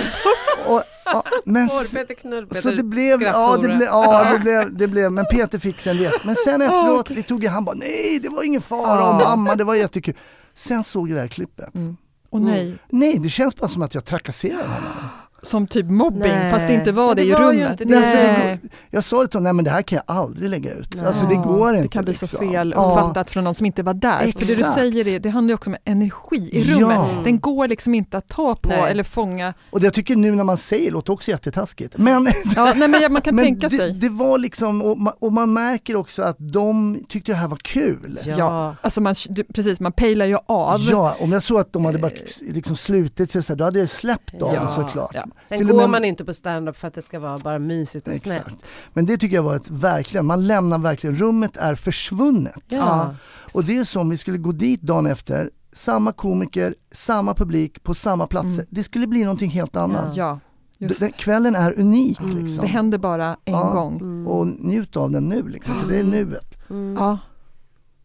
Och, 0.67 0.83
ja, 1.05 1.25
men, 1.45 1.69
Knull-Peter, 1.69 2.61
så 2.61 2.71
det 2.71 2.83
blev, 2.83 3.23
ja, 3.23 3.57
det 3.57 3.69
blev, 3.69 3.83
ja 3.83 4.33
det 4.33 4.39
blev, 4.39 4.77
det 4.77 4.89
blev, 4.89 5.13
men 5.13 5.25
Peter 5.31 5.59
fick 5.59 5.81
sig 5.81 5.91
en 5.93 5.99
resa. 5.99 6.19
Men 6.25 6.35
sen 6.35 6.63
efteråt, 6.63 7.11
vi 7.11 7.23
tog, 7.23 7.45
han 7.45 7.65
bara 7.65 7.75
nej 7.75 8.19
det 8.23 8.29
var 8.29 8.43
ingen 8.43 8.61
fara 8.63 9.09
och 9.09 9.15
mamma 9.15 9.55
det 9.55 9.65
var 9.65 9.75
jättekul. 9.75 10.15
Sen 10.55 10.85
såg 10.85 11.11
jag 11.11 11.17
det 11.17 11.21
här 11.21 11.29
klippet. 11.29 11.75
Mm. 11.75 11.97
Och 12.31 12.39
Mm. 12.39 12.51
nej, 12.51 12.79
Nej 12.89 13.19
det 13.19 13.29
känns 13.29 13.57
bara 13.57 13.69
som 13.69 13.83
att 13.83 13.95
jag 13.95 14.05
trakasserar 14.05 14.67
honom. 14.69 15.09
Som 15.45 15.67
typ 15.67 15.87
mobbing 15.87 16.21
Nej. 16.33 16.51
fast 16.53 16.67
det 16.69 16.75
inte 16.75 16.93
var 16.93 17.07
Men 17.07 17.17
det, 17.17 17.23
det 17.23 17.29
i 17.29 17.33
var 17.33 17.53
ju 17.53 17.59
rummet. 17.61 17.71
inte 17.81 17.85
det. 17.85 18.01
Nej, 18.01 18.17
för 18.17 18.23
det 18.45 18.59
går, 18.61 18.71
jag 18.91 19.05
sa 19.05 19.21
det 19.23 19.27
till 19.29 19.37
honom, 19.39 19.45
nej 19.45 19.53
men 19.53 19.65
det 19.65 19.71
här 19.71 19.83
kan 19.83 20.01
jag 20.07 20.17
aldrig 20.17 20.51
lägga 20.51 20.73
ut. 20.73 20.95
Nej. 20.97 21.07
Alltså 21.07 21.27
det 21.27 21.35
går 21.35 21.71
inte. 21.71 21.83
Det 21.83 21.89
kan 21.89 22.05
bli 22.05 22.15
så 22.15 22.25
liksom. 22.25 22.49
fel 22.49 22.73
Ja. 22.77 22.83
uppfattat 22.91 23.31
från 23.31 23.45
någon 23.45 23.55
som 23.55 23.67
inte 23.67 23.83
var 23.83 23.95
där. 23.95 24.19
För 24.19 24.27
det 24.27 24.33
du 24.47 24.53
Exakt. 24.53 24.75
säger, 24.75 25.05
det, 25.05 25.19
det 25.19 25.29
handlar 25.31 25.51
ju 25.51 25.55
också 25.55 25.71
om 25.71 25.77
energi 25.85 26.49
i 26.53 26.63
Ja. 26.71 26.77
rummet. 26.77 27.11
Mm. 27.11 27.25
Den 27.25 27.41
går 27.41 27.69
liksom 27.69 27.95
inte 27.95 28.19
att 28.19 28.29
ta 28.29 28.55
på 28.55 28.69
Nej. 28.69 28.91
eller 28.91 29.03
fånga. 29.03 29.55
Och 29.71 29.81
det 29.81 29.87
jag 29.87 29.95
tycker 29.95 30.17
nu 30.17 30.31
när 30.35 30.45
man 30.45 30.57
säger 30.57 30.91
låter 30.91 31.13
också 31.13 31.31
jättetaskigt. 31.31 31.99
Men, 31.99 32.27
Ja, 32.57 32.73
nej, 32.77 32.89
men 32.89 33.01
ja, 33.03 33.09
man 33.09 33.23
kan 33.23 33.35
men 33.37 33.45
tänka 33.45 33.69
det, 33.69 33.77
sig. 33.77 33.93
det 33.93 34.09
var 34.09 34.39
liksom, 34.39 34.83
och 34.83 34.99
man, 34.99 35.13
och 35.19 35.33
man 35.33 35.53
märker 35.53 35.97
också 35.97 36.23
att 36.23 36.37
de 36.39 36.99
tyckte 37.09 37.33
det 37.33 37.37
här 37.37 37.49
var 37.49 37.57
kul. 37.57 38.19
Ja. 38.25 38.35
Ja. 38.39 38.77
Alltså 38.83 39.01
man, 39.01 39.15
du, 39.29 39.45
precis, 39.45 39.81
man 39.81 39.93
pejlar 39.93 40.27
ju 40.27 40.37
av. 40.47 40.81
Ja, 40.91 41.17
om 41.21 41.33
jag 41.33 41.43
såg 41.43 41.59
att 41.61 41.73
de 41.73 41.85
hade 41.85 41.99
bara 41.99 42.11
Eh. 42.13 42.55
liksom 42.55 42.77
slutit 42.77 43.31
sig 43.31 43.43
så 43.43 43.53
här, 43.53 43.59
då 43.59 43.65
hade 43.65 43.79
jag 43.79 43.89
släppt 43.89 44.39
dem 44.41 44.55
Ja. 44.55 44.67
såklart. 44.67 45.11
Ja. 45.15 45.25
Sen 45.49 45.59
Till 45.59 45.67
går 45.67 45.77
med- 45.77 45.91
man 45.91 46.05
inte 46.05 46.25
på 46.25 46.35
stand-up 46.35 46.77
för 46.77 46.89
att 46.89 46.95
det 46.95 47.03
ska 47.03 47.19
vara 47.21 47.39
bara 47.39 47.59
mysigt 47.59 48.09
och 48.09 48.15
snällt. 48.17 48.57
Men 48.93 49.07
det 49.07 49.19
tycker 49.19 49.37
jag 49.37 49.43
var 49.43 49.57
ett 49.57 49.71
verkligen, 49.71 50.27
man 50.27 50.47
lämnar 50.47 50.79
verkligen, 50.79 51.17
rummet 51.17 51.57
är 51.57 51.75
försvunnet. 51.75 52.65
Ja. 52.69 53.15
Och 53.55 53.65
det 53.65 53.77
är 53.79 53.85
som 53.85 54.03
om 54.03 54.11
vi 54.11 54.17
skulle 54.17 54.39
gå 54.39 54.53
dit 54.53 54.83
dagen 54.83 55.07
efter, 55.07 55.51
samma 55.73 56.13
komiker, 56.13 56.75
samma 56.93 57.35
publik 57.35 57.83
på 57.83 57.95
samma 57.95 58.27
platser. 58.27 58.53
Mm. 58.63 58.67
Det 58.71 58.83
skulle 58.83 59.07
bli 59.07 59.23
någonting 59.23 59.51
helt 59.51 59.77
annat. 59.77 60.17
Ja, 60.17 60.41
just 60.79 61.01
Den, 61.01 61.13
kvällen 61.13 61.55
är 61.55 61.79
unik 61.81 62.21
Mm. 62.21 62.39
liksom. 62.45 62.65
Det 62.65 62.71
händer 62.71 62.99
bara 62.99 63.27
en 63.45 63.53
Ja. 63.55 63.71
gång. 63.73 63.97
Mm. 64.01 64.27
Och 64.27 64.47
njut 64.47 64.97
av 64.97 65.11
den 65.11 65.29
nu 65.29 65.49
liksom, 65.49 65.75
för 65.75 65.89
det 65.89 65.99
är 65.99 66.05
nuet. 66.05 66.71
Mm. 66.71 66.95
Ja. 66.99 67.19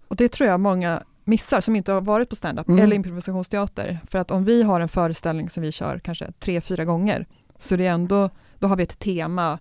Och 0.08 0.16
det 0.16 0.30
tror 0.30 0.50
jag 0.50 0.60
många 0.60 1.04
missar 1.30 1.62
som 1.62 1.76
inte 1.76 1.92
har 1.92 2.02
varit 2.02 2.30
på 2.30 2.36
stand-up 2.36 2.68
Mm. 2.68 2.84
eller 2.84 2.96
improvisationsteater. 2.96 4.00
För 4.10 4.20
att 4.20 4.32
om 4.32 4.46
vi 4.46 4.64
har 4.64 4.80
en 4.82 4.90
föreställning 4.90 5.50
som 5.50 5.64
vi 5.64 5.72
kör 5.72 6.00
kanske 6.00 6.32
tre, 6.40 6.62
fyra 6.62 6.86
gånger 6.86 7.26
så 7.58 7.76
det 7.76 7.86
är 7.86 7.92
ändå, 7.92 8.30
då 8.60 8.68
har 8.68 8.76
vi 8.76 8.84
ett 8.84 9.00
tema, 9.00 9.60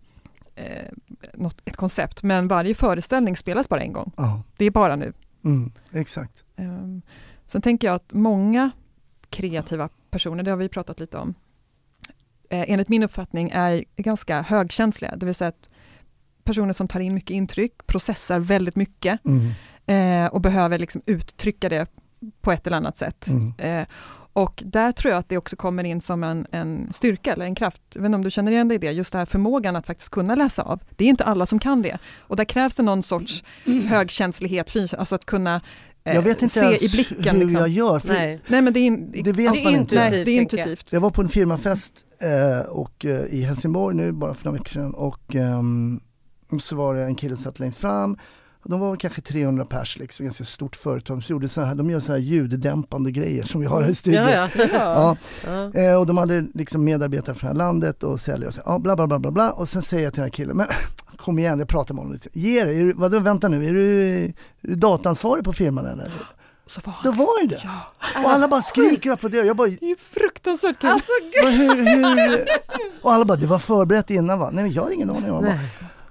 eh, 0.55 0.93
något, 1.35 1.61
ett 1.65 1.77
koncept. 1.77 2.23
Men 2.23 2.49
varje 2.49 2.75
föreställning 2.75 3.37
spelas 3.37 3.69
bara 3.69 3.81
en 3.81 3.93
gång. 3.93 4.13
Ja, 4.17 4.43
Det 4.57 4.65
är 4.65 4.71
bara 4.71 4.97
nu. 4.97 5.13
mm, 5.45 5.73
exakt. 5.93 6.45
Um, 6.57 7.03
sen 7.47 7.63
tänker 7.63 7.87
jag 7.89 7.95
att 7.95 8.13
många 8.13 8.71
kreativa 9.31 9.89
personer, 10.11 10.43
det 10.43 10.51
har 10.51 10.57
vi 10.59 10.69
pratat 10.69 11.01
lite 11.01 11.19
om, 11.19 11.35
eh, 12.51 12.65
enligt 12.71 12.89
min 12.89 13.03
uppfattning 13.03 13.51
är 13.55 13.85
ganska 13.97 14.43
högkänsliga. 14.43 15.17
Det 15.17 15.27
vill 15.27 15.35
säga 15.35 15.49
att 15.49 15.71
personer 16.45 16.73
som 16.73 16.89
tar 16.89 17.01
in 17.01 17.15
mycket 17.15 17.31
intryck, 17.31 17.87
processar 17.87 18.39
väldigt 18.39 18.77
mycket 18.77 19.25
Mm, 19.25 19.51
eh, 19.89 20.27
och 20.27 20.41
behöver 20.41 20.79
liksom 20.79 21.03
uttrycka 21.07 21.69
det 21.69 21.87
på 22.41 22.53
ett 22.53 22.67
eller 22.67 22.77
annat 22.77 22.97
sätt. 22.97 23.27
mm. 23.29 23.53
Eh, 23.59 23.87
och 24.33 24.63
där 24.67 24.93
tror 24.93 25.11
jag 25.13 25.19
att 25.19 25.29
det 25.29 25.39
också 25.39 25.57
kommer 25.57 25.85
in 25.85 26.01
som 26.01 26.25
en, 26.25 26.47
en 26.53 26.93
styrka 26.93 27.33
eller 27.33 27.45
en 27.45 27.55
kraft. 27.55 27.83
Jag 27.95 28.01
vet 28.03 28.07
inte 28.07 28.17
om 28.17 28.23
du 28.25 28.31
känner 28.31 28.53
igen 28.53 28.69
dig 28.69 28.75
i 28.75 28.79
det, 28.79 28.91
just 28.93 29.13
den 29.13 29.19
här 29.19 29.27
förmågan 29.27 29.77
att 29.77 29.87
faktiskt 29.87 30.11
kunna 30.11 30.35
läsa 30.35 30.63
av. 30.63 30.81
Det 30.97 31.05
är 31.05 31.09
inte 31.09 31.25
alla 31.25 31.47
som 31.47 31.59
kan 31.59 31.83
det. 31.83 31.99
Och 32.19 32.37
där 32.37 32.45
krävs 32.45 32.75
det 32.75 32.83
någon 32.83 33.03
sorts 33.03 33.45
högkänslighet, 33.89 34.71
fin- 34.71 34.89
alltså 34.99 35.15
att 35.15 35.25
kunna 35.25 35.61
eh, 36.05 36.15
Jag 36.15 36.23
vet 36.23 36.43
inte 36.43 36.55
se 36.55 36.61
ens 36.61 36.83
i 36.83 36.89
blicken. 36.89 37.37
hur 37.37 37.45
liksom. 37.45 37.61
jag 37.61 37.69
gör. 37.69 37.99
För 37.99 38.15
Nej. 38.15 38.41
Nej 38.47 38.63
men 38.63 38.73
det 38.73 38.81
är, 38.81 38.87
in, 38.87 39.13
Det 39.25 39.33
vet 39.33 39.65
man 39.65 39.75
inte. 39.75 39.95
Nej, 39.95 40.11
det 40.11 40.31
är 40.31 40.35
jag. 40.35 40.43
intuitivt. 40.43 40.93
Jag 40.93 41.01
var 41.01 41.11
på 41.11 41.23
en 41.23 41.29
firmafest 41.29 42.07
eh, 42.21 42.67
och, 42.69 43.05
eh, 43.05 43.21
i 43.25 43.43
Helsingborg 43.43 43.97
nu 43.97 44.13
bara 44.13 44.35
för 44.35 44.45
några 44.45 44.59
veckor 44.59 44.73
sedan 44.73 44.95
och 44.95 45.35
ehm, 45.35 46.01
så 46.63 46.77
var 46.77 46.95
det 46.95 47.03
en 47.05 47.15
kille 47.15 47.37
som 47.37 47.43
satt 47.45 47.59
längst 47.59 47.79
fram 47.79 48.17
de 48.71 48.81
var 48.81 48.97
kanske 48.97 49.21
300 49.21 49.65
pers, 49.65 49.99
liksom, 49.99 50.25
ganska 50.25 50.45
stort 50.45 50.77
företag. 50.77 51.25
Så 51.25 51.33
gjorde 51.33 51.49
så 51.49 51.61
här, 51.61 51.75
de 51.75 51.91
gör 51.91 52.01
så 52.01 52.13
här 52.13 52.19
ljuddämpande 52.19 53.11
grejer 53.11 53.43
som 53.45 53.61
vi 53.61 53.67
har 53.67 53.83
här 53.83 53.91
i 53.91 53.95
studion. 53.95 54.23
Ja, 54.29 54.49
ja. 54.57 54.67
Ja, 54.73 55.17
Ja. 55.75 55.81
eh, 55.81 55.95
och 56.01 56.07
de 56.07 56.17
hade 56.19 56.47
liksom 56.55 56.85
medarbetare 56.85 57.35
från 57.35 57.49
det 57.49 57.53
här 57.55 57.59
landet 57.59 58.03
och 58.03 58.21
säljare 58.21 58.49
och 58.49 58.55
så, 58.55 58.61
ja, 58.67 58.79
bla, 58.79 58.97
bla 58.97 59.07
bla 59.07 59.19
bla 59.19 59.31
bla 59.31 59.51
och 59.53 59.69
sen 59.69 59.83
säger 59.83 60.05
jag 60.05 60.13
till 60.13 60.21
den 60.21 60.25
här 60.27 60.31
killen, 60.31 60.57
men 60.57 60.67
kom 61.17 61.39
igen 61.39 61.59
jag 61.59 61.69
pratar 61.69 61.95
med 61.95 62.01
honom 62.01 62.13
lite. 62.13 62.29
Ge 62.33 62.65
dig, 62.65 62.81
är 62.81 62.85
du, 62.85 62.93
vadå, 62.93 63.19
vänta 63.19 63.49
nu, 63.49 63.67
är 63.67 63.73
du, 63.73 64.03
är 64.25 64.33
du 64.61 64.75
dataansvarig 64.75 65.45
på 65.45 65.53
firman 65.53 65.87
eller? 65.87 66.13
Så 66.67 66.81
var 66.85 66.95
Då 67.05 67.13
var 67.13 67.49
det! 67.49 67.61
Och 68.25 68.31
alla 68.31 68.49
bara 68.49 68.63
skriker 68.63 69.11
och 69.11 69.15
applåderar, 69.15 69.45
jag 69.45 69.57
bara, 69.57 69.69
det 69.69 69.91
är 69.91 69.97
fruktansvärt 70.21 70.79
kul. 70.79 71.01
vad, 71.43 71.53
hur, 71.53 71.75
hur? 72.29 72.45
Och 73.03 73.13
alla 73.13 73.25
bara, 73.25 73.39
det 73.39 73.47
var 73.47 73.59
förberett 73.59 74.11
innan 74.11 74.39
va? 74.39 74.51
Nej 74.53 74.65
men 74.65 74.73
jag 74.73 74.83
har 74.83 74.91
ingen 74.91 75.11
aning 75.11 75.33
om. 75.33 75.53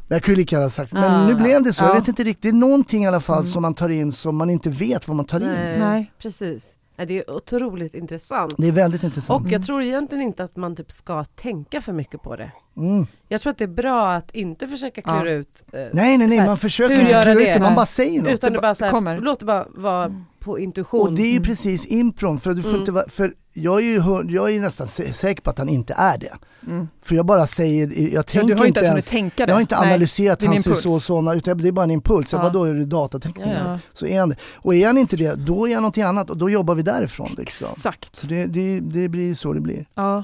Men 0.08 0.16
jag 0.16 0.24
kunde 0.24 0.40
lika 0.40 0.56
gärna 0.56 0.70
sagt, 0.70 0.94
men 0.94 1.04
Ah. 1.04 1.28
nu 1.28 1.36
blev 1.36 1.64
det 1.64 1.74
så, 1.74 1.84
jag 1.84 1.90
Ja. 1.90 1.94
vet 2.00 2.08
inte 2.08 2.24
riktigt, 2.24 2.42
det 2.42 2.50
är 2.50 2.54
någonting 2.54 3.04
i 3.04 3.08
alla 3.08 3.20
fall 3.20 3.38
Mm. 3.42 3.52
som 3.52 3.62
man 3.62 3.74
tar 3.74 3.90
in 3.90 4.12
som 4.12 4.36
man 4.38 4.50
inte 4.50 4.70
vet 4.70 5.08
vad 5.08 5.18
man 5.18 5.26
tar 5.26 5.40
in. 5.40 5.48
Nej. 5.48 5.80
Nej. 5.80 6.12
Precis. 6.20 6.74
Ja, 7.00 7.06
Det 7.06 7.18
är 7.18 7.32
otroligt 7.32 7.96
intressant. 7.96 8.54
Det 8.58 8.68
är 8.68 8.72
väldigt 8.72 9.04
intressant. 9.04 9.46
Och 9.46 9.52
jag 9.52 9.64
tror 9.66 9.82
egentligen 9.82 10.22
inte 10.22 10.44
att 10.44 10.56
man 10.56 10.76
typ 10.76 10.92
ska 10.92 11.24
tänka 11.24 11.82
för 11.82 11.94
mycket 11.94 12.22
på 12.22 12.36
det. 12.36 12.52
Mm. 12.78 13.08
Jag 13.28 13.42
tror 13.42 13.52
att 13.52 13.58
det 13.58 13.64
är 13.64 13.68
bra 13.68 14.12
att 14.12 14.32
inte 14.36 14.68
försöka 14.68 15.02
klura 15.02 15.26
Ja. 15.32 15.32
ut 15.32 15.64
eh, 15.74 15.80
Nej 15.94 16.18
nej 16.18 16.28
nej, 16.28 16.46
man 16.46 16.58
försöker 16.58 16.94
inte 16.94 17.06
klura 17.06 17.32
ut 17.34 17.40
det? 17.54 17.60
man 17.60 17.76
bara 17.76 17.86
säger 17.86 18.22
något. 18.22 18.32
utan 18.34 18.54
det 18.54 18.60
bara 18.60 18.76
så 18.76 18.84
här, 18.86 18.92
kommer. 18.92 19.20
låt 19.20 19.40
det 19.40 19.46
bara 19.46 19.66
vara 19.76 20.24
på 20.48 20.60
intuition. 20.60 21.02
Och 21.02 21.14
det 21.14 21.22
är 21.22 21.26
ju 21.26 21.32
Mm. 21.32 21.44
precis 21.44 21.86
impron, 21.86 22.40
för, 22.40 22.54
du 22.54 22.62
får 22.64 22.70
Mm. 22.70 22.80
inte, 22.82 23.06
för 23.10 23.34
jag 23.54 23.80
är 23.80 23.86
ju 23.86 24.00
jag 24.34 24.52
är 24.56 24.60
nästan 24.62 24.88
sä- 24.88 25.12
säker 25.14 25.42
på 25.42 25.50
att 25.50 25.58
han 25.58 25.70
inte 25.70 25.94
är 25.98 26.18
det. 26.18 26.34
Mm. 26.68 26.88
För 27.02 27.16
jag 27.16 27.26
bara 27.26 27.48
säger, 27.48 27.88
jag 28.02 28.10
Ja, 28.14 28.24
tänker 28.24 28.48
du 28.48 28.54
har 28.56 28.66
inte 28.66 28.80
inte 28.80 28.88
ens 28.90 29.14
jag 29.38 29.54
har 29.54 29.62
inte 29.62 29.76
Nej. 29.80 29.88
analyserat 29.90 30.40
det 30.40 30.46
är 30.46 30.48
en 30.48 30.54
han 30.54 30.64
ser 30.64 30.70
impuls. 30.72 30.84
så 30.84 30.94
och 30.94 31.02
så, 31.26 31.34
utan 31.34 31.58
det 31.58 31.68
är 31.68 31.72
bara 31.72 31.84
en 31.84 31.92
impuls. 31.92 32.34
Ja. 32.34 32.40
Ja. 32.40 32.44
Vadå 32.44 32.64
är 32.64 32.74
det 32.74 32.86
datateknik? 32.86 33.48
Ja, 33.48 33.54
ja. 33.54 33.72
Ja, 33.72 33.80
Så 33.94 34.06
är 34.06 34.20
han 34.20 34.30
det. 34.30 34.36
Och 34.56 34.76
är 34.76 34.88
han 34.88 34.98
inte 34.98 35.16
det, 35.18 35.36
då 35.46 35.68
är 35.68 35.74
han 35.74 35.84
någonting 35.84 36.04
annat 36.04 36.30
och 36.30 36.38
då 36.38 36.50
jobbar 36.50 36.76
vi 36.76 36.82
därifrån. 36.82 37.36
Liksom. 37.38 37.68
exakt. 37.72 38.16
Så 38.16 38.28
det, 38.28 38.46
det, 38.46 38.80
det 38.80 39.10
blir 39.10 39.34
så 39.34 39.54
det 39.54 39.62
blir. 39.62 39.86
Ja, 39.96 40.24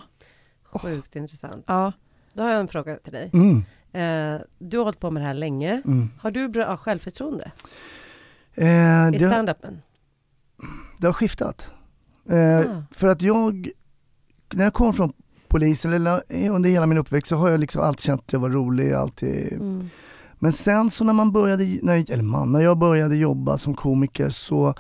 Sjukt 0.74 1.16
intressant. 1.16 1.64
ja. 1.68 1.92
Då 2.34 2.44
har 2.44 2.50
jag 2.50 2.60
en 2.60 2.68
fråga 2.68 2.96
till 2.98 3.14
dig. 3.14 3.30
Mm, 3.34 3.64
Eh, 3.96 4.42
du 4.60 4.78
har 4.78 4.84
hållit 4.84 5.00
på 5.00 5.12
med 5.12 5.22
det 5.24 5.28
här 5.28 5.34
länge. 5.34 5.82
mm. 5.86 6.10
Har 6.20 6.32
du 6.32 6.48
bra 6.48 6.78
självförtroende 6.78 7.52
Eh, 8.56 9.08
i 9.08 9.12
det, 9.12 9.20
standupen? 9.28 9.82
Det 10.98 11.06
har 11.08 11.14
skiftat. 11.14 11.72
Eh, 12.30 12.60
Ah. 12.60 12.84
För 12.92 13.08
att 13.08 13.22
jag, 13.22 13.70
när 14.54 14.64
jag 14.64 14.74
kom 14.74 14.94
från 14.94 15.14
polisen, 15.48 15.94
eller 15.94 16.22
under 16.50 16.70
hela 16.70 16.86
min 16.86 16.98
uppväxt 16.98 17.28
så 17.30 17.36
har 17.36 17.50
jag 17.50 17.60
liksom 17.60 17.82
alltid 17.82 18.04
känt 18.04 18.22
att 18.22 18.34
jag 18.34 18.40
var 18.40 18.50
rolig, 18.50 18.94
alltid 18.94 19.54
Mm. 19.54 19.90
Men 20.40 20.52
sen 20.52 20.90
så 20.90 21.04
när 21.04 21.14
man 21.14 21.32
började, 21.32 21.80
när, 21.82 22.12
eller 22.12 22.24
man, 22.24 22.52
när 22.52 22.60
jag 22.60 22.78
började 22.78 23.16
jobba 23.16 23.58
som 23.58 23.74
komiker 23.74 24.30
så 24.30 24.76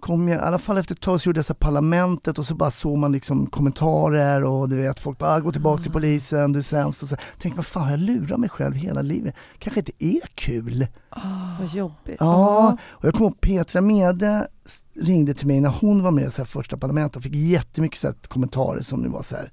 kom 0.00 0.28
jag, 0.28 0.36
i 0.36 0.44
alla 0.44 0.58
fall 0.58 0.78
efter 0.78 0.94
ett 0.94 1.00
tag 1.00 1.20
så 1.20 1.28
gjorde 1.28 1.38
jag 1.38 1.44
så 1.44 1.54
Parlamentet 1.54 2.38
och 2.38 2.46
så 2.46 2.54
bara 2.54 2.70
såg 2.70 2.98
man 2.98 3.12
liksom 3.12 3.46
kommentarer 3.46 4.44
och 4.44 4.68
du 4.68 4.76
vet 4.76 5.00
folk 5.00 5.18
bara 5.18 5.30
ah, 5.30 5.40
gå 5.40 5.52
tillbaka 5.52 5.82
till 5.82 5.92
polisen, 5.92 6.52
du 6.52 6.58
är 6.58 6.62
sämst 6.62 7.02
och 7.02 7.08
så. 7.08 7.16
Tänkte 7.38 7.56
vad 7.56 7.66
fan 7.66 7.90
jag 7.90 8.00
lurat 8.00 8.40
mig 8.40 8.48
själv 8.48 8.74
hela 8.74 9.02
livet? 9.02 9.34
Kanske 9.58 9.80
inte 9.80 9.92
är 9.98 10.26
kul. 10.34 10.86
Vad 11.60 11.68
jobbigt. 11.74 12.16
Ja, 12.18 12.76
och 12.90 13.04
jag 13.04 13.14
kommer 13.14 13.30
ihåg 13.30 13.40
Petra 13.40 13.80
Mede 13.80 14.48
ringde 14.94 15.34
till 15.34 15.46
mig 15.46 15.60
när 15.60 15.74
hon 15.80 16.02
var 16.02 16.10
med 16.10 16.26
i 16.26 16.44
första 16.44 16.76
Parlamentet 16.76 17.16
och 17.16 17.22
fick 17.22 17.34
jättemycket 17.34 17.98
så 17.98 18.06
här 18.06 18.14
kommentarer 18.28 18.80
som 18.80 19.02
det 19.02 19.08
var 19.08 19.22
så 19.22 19.36
här 19.36 19.50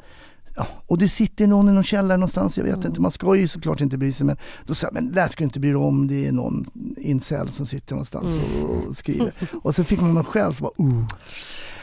och 0.87 0.97
det 0.97 1.09
sitter 1.09 1.47
någon 1.47 1.69
i 1.69 1.71
någon 1.71 1.83
källare 1.83 2.17
någonstans, 2.17 2.57
jag 2.57 2.65
vet 2.65 2.73
Mm. 2.75 2.87
inte. 2.87 3.01
Man 3.01 3.11
ska 3.11 3.35
ju 3.35 3.47
såklart 3.47 3.81
inte 3.81 3.97
bry 3.97 4.11
sig 4.11 4.25
men 4.25 4.37
då 4.65 4.75
sa 4.75 4.87
jag, 4.87 4.93
men 4.93 5.11
det 5.11 5.21
här 5.21 5.27
ska 5.27 5.37
du 5.39 5.43
inte 5.45 5.59
bry 5.59 5.69
dig 5.69 5.75
om, 5.77 6.07
det 6.07 6.27
är 6.27 6.31
någon 6.31 6.65
incel 6.97 7.49
som 7.49 7.65
sitter 7.65 7.93
någonstans 7.95 8.25
Mm. 8.27 8.65
och, 8.69 8.87
och 8.87 8.97
skriver. 8.97 9.33
Och 9.63 9.75
så 9.75 9.83
fick 9.83 10.01
man 10.01 10.13
någon 10.13 10.23
själv 10.23 10.51
så 10.51 10.63
bara, 10.63 10.85
uh. 10.87 11.05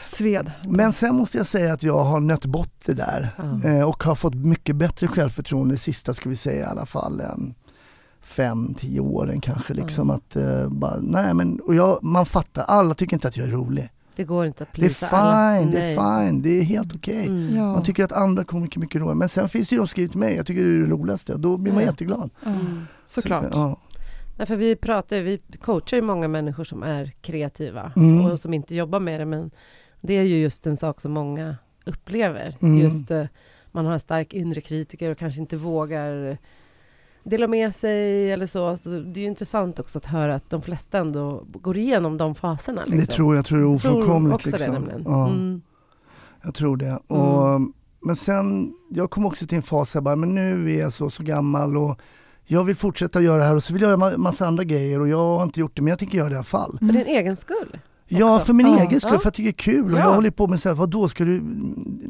Sved. 0.01 0.51
Men 0.67 0.93
sen 0.93 1.15
måste 1.15 1.37
jag 1.37 1.45
säga 1.45 1.73
att 1.73 1.83
jag 1.83 2.03
har 2.03 2.19
nött 2.19 2.45
bort 2.45 2.73
det 2.85 2.93
där 2.93 3.29
eh, 3.65 3.81
och 3.89 4.03
har 4.03 4.15
fått 4.15 4.35
mycket 4.35 4.75
bättre 4.75 5.07
självförtroende 5.07 5.73
de 5.73 5.77
sista, 5.77 6.13
ska 6.13 6.29
vi 6.29 6.35
säga 6.35 6.59
i 6.65 6.69
alla 6.69 6.85
fall, 6.85 7.19
en 7.19 7.53
fem, 8.21 8.73
tio 8.77 8.99
åren 8.99 9.41
kanske. 9.41 9.73
Liksom 9.73 10.09
att, 10.09 10.35
eh, 10.35 10.69
bara, 10.69 10.97
nej 11.01 11.33
men, 11.33 11.59
och 11.59 11.75
jag, 11.75 11.99
man 12.03 12.25
fattar, 12.25 12.63
alla 12.63 12.93
tycker 12.93 13.13
inte 13.15 13.27
att 13.27 13.37
jag 13.37 13.47
är 13.47 13.51
rolig. 13.51 13.89
Det 14.15 14.23
går 14.23 14.45
inte 14.45 14.63
att 14.63 14.69
Det 14.73 14.77
är 14.81 14.85
plisa 14.85 15.07
alla. 15.07 15.59
fine, 15.59 15.71
det 15.71 15.81
är 15.81 16.25
fine, 16.25 16.41
det 16.41 16.49
är 16.59 16.63
helt 16.63 16.95
okej. 16.95 17.25
Mm. 17.27 17.55
Ja. 17.55 17.71
Man 17.73 17.83
tycker 17.83 18.03
att 18.03 18.11
andra 18.11 18.43
komiker 18.43 18.79
är 18.79 18.81
mycket 18.81 19.01
roligare. 19.01 19.15
Men 19.17 19.29
sen 19.29 19.49
finns 19.49 19.67
det 19.67 19.75
ju 19.75 19.79
de 19.79 19.87
som 19.87 19.91
skriver 19.91 20.09
till 20.09 20.19
mig, 20.19 20.35
jag 20.35 20.45
tycker 20.45 20.63
det 20.65 20.69
är 20.75 20.79
det 20.79 20.87
roligaste. 20.87 21.33
Och 21.33 21.39
då 21.39 21.57
blir 21.57 21.73
man 21.73 21.81
Ja. 21.83 21.89
jätteglad. 21.89 22.29
Mm. 22.45 22.85
såklart. 23.05 23.43
Så, 23.53 23.59
ja. 23.59 23.77
Nej, 24.37 24.47
för 24.47 24.55
vi 24.55 24.75
pratar, 24.75 25.19
vi 25.19 25.37
coachar 25.61 25.97
ju 25.97 26.03
många 26.03 26.27
människor 26.27 26.63
som 26.63 26.83
är 26.83 27.13
kreativa 27.21 27.91
Mm. 27.95 28.25
och 28.31 28.39
som 28.39 28.53
inte 28.53 28.75
jobbar 28.75 28.99
med 28.99 29.19
det, 29.21 29.25
men 29.25 29.51
det 30.01 30.13
är 30.13 30.23
ju 30.23 30.37
just 30.37 30.67
en 30.67 30.77
sak 30.77 31.01
som 31.01 31.11
många 31.11 31.55
upplever. 31.85 32.55
Mm. 32.61 32.77
Just 32.77 33.11
eh, 33.11 33.25
man 33.71 33.85
har 33.85 33.93
en 33.93 33.99
stark 33.99 34.33
inre 34.33 34.61
kritiker 34.61 35.11
och 35.11 35.17
kanske 35.17 35.41
inte 35.41 35.57
vågar 35.57 36.37
dela 37.25 37.47
med 37.47 37.75
sig 37.75 38.31
eller 38.31 38.45
så. 38.45 38.77
så 38.77 38.89
det 38.89 39.19
är 39.19 39.21
ju 39.21 39.27
intressant 39.27 39.79
också 39.79 39.97
att 39.97 40.05
höra 40.05 40.35
att 40.35 40.49
de 40.49 40.61
flesta 40.61 40.97
ändå 40.97 41.43
går 41.51 41.77
igenom 41.77 42.17
de 42.17 42.35
faserna. 42.35 42.81
Liksom. 42.81 42.97
Det 42.99 43.05
tror 43.05 43.35
jag 43.35 43.45
tror 43.45 43.57
det 43.57 43.63
är 43.63 43.67
ofrånkomligt. 43.67 44.35
också 44.35 44.49
liksom. 44.49 44.73
det 44.73 44.79
nämligen. 44.79 45.03
Ja, 45.05 45.27
Mm. 45.29 45.61
Jag 46.43 46.53
tror 46.53 46.77
det. 46.77 46.99
Och, 47.07 47.61
Men 48.01 48.15
sen, 48.15 48.73
jag 48.89 49.09
kom 49.09 49.25
också 49.25 49.47
till 49.47 49.57
en 49.57 49.63
fas 49.63 49.91
där 49.91 49.97
jag 49.97 50.03
bara, 50.03 50.15
men 50.15 50.35
nu 50.35 50.71
är 50.71 50.79
jag 50.79 50.93
så, 50.93 51.09
så 51.09 51.23
gammal 51.23 51.77
och 51.77 51.99
jag 52.45 52.63
vill 52.63 52.75
fortsätta 52.75 53.21
göra 53.21 53.37
det 53.37 53.43
här 53.47 53.55
och 53.55 53.63
så 53.63 53.73
vill 53.73 53.81
jag 53.81 53.89
göra 53.89 53.97
ma- 54.11 54.17
massa 54.17 54.47
andra 54.47 54.63
grejer 54.63 54.99
och 54.99 55.07
jag 55.07 55.17
har 55.37 55.43
inte 55.43 55.59
gjort 55.59 55.75
det 55.75 55.81
men 55.81 55.89
jag 55.89 55.99
tänker 55.99 56.17
göra 56.17 56.29
det 56.29 56.33
i 56.33 56.37
alla 56.37 56.43
fall. 56.43 56.77
För 56.79 56.85
din 56.85 57.05
egen 57.07 57.35
skull. 57.35 57.79
Ja, 58.07 58.39
för 58.39 58.53
min 58.53 58.67
Ja. 58.67 58.79
egen 58.83 58.99
skull, 59.01 59.17
för 59.19 59.25
jag 59.25 59.33
tycker 59.33 59.43
det 59.43 59.49
är 59.49 59.73
kul. 59.73 59.93
Och 59.93 59.99
Ja. 59.99 60.03
jag 60.03 60.13
håller 60.15 60.31
på 60.31 60.47
med 60.47 60.59
så 60.59 60.69
här, 60.69 60.75
vadå 60.75 61.09
ska 61.09 61.25
du, 61.25 61.41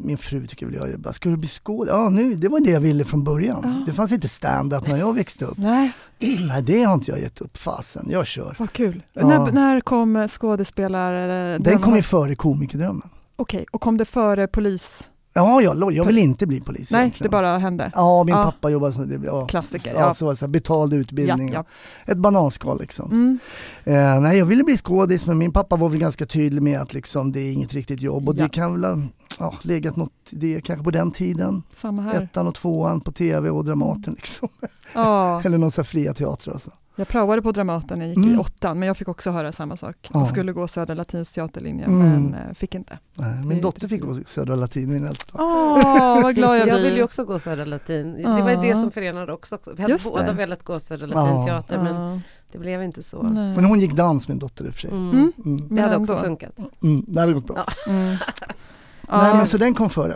min 0.04 0.18
fru 0.18 0.48
tycker 0.48 0.66
väl 0.66 0.76
jag 0.92 1.00
bara, 1.00 1.14
ska 1.14 1.30
du 1.30 1.38
bli 1.38 1.48
skådespelare? 1.48 2.04
Ja, 2.04 2.10
nu, 2.10 2.36
det 2.36 2.48
var 2.50 2.60
det 2.60 2.72
jag 2.72 2.82
ville 2.82 3.04
från 3.06 3.24
början. 3.24 3.60
Ja. 3.64 3.84
Det 3.86 3.94
fanns 3.94 4.12
inte 4.12 4.28
stand-up 4.28 4.88
när 4.88 4.98
jag 4.98 5.14
växte 5.14 5.46
upp. 5.46 5.58
Nej, 5.58 5.92
Nej, 6.48 6.62
det 6.64 6.84
har 6.84 6.94
inte 6.94 7.12
jag 7.12 7.20
gett 7.20 7.42
upp, 7.42 7.58
fasen, 7.58 8.08
jag 8.10 8.28
kör. 8.28 8.56
vad 8.60 8.72
kul. 8.72 9.04
Ja. 9.14 9.28
När, 9.28 9.52
när 9.52 9.82
kom 9.82 10.28
skådespelare... 10.28 11.58
Den 11.58 11.80
kom 11.80 11.96
ju 11.96 12.02
före 12.02 12.36
komikerdrömmen. 12.36 13.10
Okej, 13.36 13.66
och 13.72 13.82
kom 13.82 13.98
det 13.98 14.06
före 14.06 14.48
polis? 14.48 15.10
Ja, 15.38 15.62
jag, 15.62 15.94
jag 15.94 16.06
vill 16.06 16.18
inte 16.18 16.48
bli 16.48 16.62
polis 16.62 16.92
Nej, 16.92 17.02
egentligen. 17.02 17.32
det 17.32 17.38
bara 17.38 17.58
hände. 17.58 17.92
Ja, 17.96 18.24
min 18.24 18.36
Ja. 18.36 18.44
pappa 18.44 18.70
jobbade 18.70 18.94
som 18.94 19.10
det, 19.10 19.26
ja, 19.26 19.46
Klassiker, 19.48 19.94
Ja, 19.94 20.14
så, 20.14 20.36
så 20.36 20.48
betald 20.48 20.94
utbildning. 20.94 21.54
Ja, 21.54 21.64
Ett 22.06 22.18
bananskal 22.18 22.80
liksom. 22.80 23.12
Mm. 23.12 23.40
Eh, 23.84 24.22
nej, 24.22 24.38
jag 24.38 24.46
ville 24.46 24.64
bli 24.64 24.78
skådis 24.78 25.26
men 25.28 25.38
min 25.38 25.52
pappa 25.52 25.76
var 25.76 25.90
väl 25.90 26.00
ganska 26.00 26.26
tydlig 26.26 26.62
med 26.62 26.82
att 26.82 26.94
liksom, 26.94 27.32
det 27.32 27.40
är 27.40 27.52
inget 27.54 27.74
riktigt 27.74 28.02
jobb 28.02 28.28
och 28.30 28.36
det 28.36 28.50
kan 28.50 28.82
väl 28.82 28.84
ha 28.94 29.02
ja, 29.40 29.54
legat 29.62 29.96
något 29.96 30.12
i 30.30 30.36
det 30.36 30.62
kanske 30.62 30.84
på 30.84 30.92
den 30.92 31.12
tiden. 31.12 31.64
Samma 31.74 32.02
här. 32.02 32.22
Ettan 32.22 32.48
och 32.48 32.56
tvåan 32.56 33.02
på 33.02 33.12
tv 33.12 33.50
och 33.50 33.66
Dramaten 33.66 34.14
liksom. 34.14 34.48
Eller 35.44 35.58
någon 35.58 35.72
sån 35.72 35.82
här 35.82 35.86
fria 35.88 36.14
teater 36.14 36.52
alltså. 36.52 36.72
Jag 36.96 37.08
praoade 37.08 37.42
på 37.42 37.52
Dramaten 37.52 38.00
när 38.00 38.06
jag 38.06 38.10
gick 38.10 38.18
Mm. 38.26 38.36
i 38.36 38.38
åttan, 38.38 38.80
men 38.80 38.88
jag 38.88 38.98
fick 38.98 39.08
också 39.08 39.32
höra 39.32 39.52
samma 39.52 39.78
sak. 39.78 39.96
Ja. 40.14 40.20
Jag 40.20 40.28
skulle 40.28 40.52
gå 40.54 40.68
Södra 40.68 40.94
Latins 40.94 41.32
teaterlinje, 41.32 41.86
Mm. 41.86 42.00
men 42.00 42.34
eh, 42.34 42.54
fick 42.54 42.76
inte. 42.76 42.98
Nej, 43.14 43.46
min 43.46 43.62
dotter 43.62 43.88
fick 43.88 44.02
gå 44.02 44.18
Södra 44.28 44.56
Latin, 44.56 44.94
min 44.94 45.08
äldsta. 45.08 45.34
Åh, 45.34 46.22
vad 46.24 46.36
glad 46.36 46.58
jag 46.60 46.68
Jag 46.68 46.76
blir. 46.80 46.84
vill 46.90 46.98
ju 46.98 47.04
också 47.04 47.26
gå 47.26 47.40
Södra 47.40 47.66
Latin. 47.66 48.14
Det 48.24 48.42
var 48.42 48.50
ju 48.52 48.58
det 48.58 48.76
som 48.76 48.92
förenade 48.92 49.34
också. 49.34 49.58
Vi 49.76 49.82
hade 49.82 49.94
Just 49.94 50.12
båda 50.14 50.24
det. 50.26 50.32
velat 50.34 50.64
gå 50.64 50.80
Södra 50.80 51.06
Latinteater 51.08 51.78
men 51.84 51.96
Ja. 51.96 52.20
det 52.52 52.58
blev 52.58 52.84
inte 52.84 53.04
så. 53.04 53.22
Nej. 53.24 53.56
Men 53.56 53.66
hon 53.66 53.80
gick 53.80 53.94
dans 53.94 54.28
min 54.28 54.40
dotter 54.40 54.66
i 54.66 54.70
och 54.70 54.74
för 54.74 54.82
sig. 54.82 54.90
Mm. 54.92 55.10
Mm. 55.10 55.32
Mm. 55.46 55.58
Det 55.68 55.74
Men 55.76 55.84
hade 55.84 55.98
också 55.98 56.18
funkat. 56.18 56.52
Mm, 56.84 57.06
det 57.08 57.20
hade 57.22 57.34
gått 57.34 57.48
bra. 57.48 57.66
Ja. 57.86 57.92
Mm. 57.92 58.16
Nej 59.12 59.36
men 59.36 59.48
så 59.48 59.58
den 59.58 59.74
kom 59.74 59.90
före. 59.90 60.16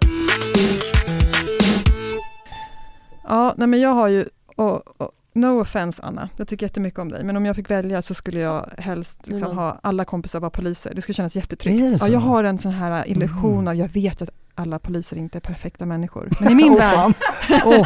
Ja, 3.24 3.54
nej 3.58 3.68
men 3.68 3.80
jag 3.82 3.94
har 3.94 4.08
ju, 4.08 4.26
och, 4.56 5.02
och, 5.02 5.12
no 5.34 5.62
offense 5.62 6.04
Anna, 6.04 6.30
jag 6.38 6.48
tycker 6.48 6.66
jättemycket 6.66 7.00
om 7.00 7.10
dig, 7.10 7.24
men 7.24 7.38
om 7.38 7.46
jag 7.46 7.56
fick 7.56 7.70
välja 7.72 8.02
så 8.02 8.14
skulle 8.14 8.40
jag 8.40 8.70
helst 8.78 9.28
liksom 9.28 9.46
Mm. 9.48 9.58
ha 9.58 9.80
alla 9.84 10.06
kompisar 10.06 10.40
vara 10.40 10.50
poliser. 10.50 10.94
Det 10.96 11.02
skulle 11.02 11.14
kännas 11.14 11.36
jättetryggt. 11.36 12.02
Ja, 12.02 12.08
jag 12.08 12.20
har 12.20 12.44
en 12.44 12.60
sån 12.60 12.72
här 12.72 13.08
illusion 13.08 13.54
Mm. 13.54 13.68
av, 13.68 13.76
jag 13.76 13.88
vet 13.88 14.22
att 14.22 14.30
alla 14.56 14.80
poliser 14.80 15.18
inte 15.18 15.38
är 15.38 15.40
perfekta 15.40 15.86
människor. 15.86 16.30
Men 16.42 16.52
i 16.52 16.56
min, 16.56 16.72
Åh 16.72 16.78
värld, 16.80 17.14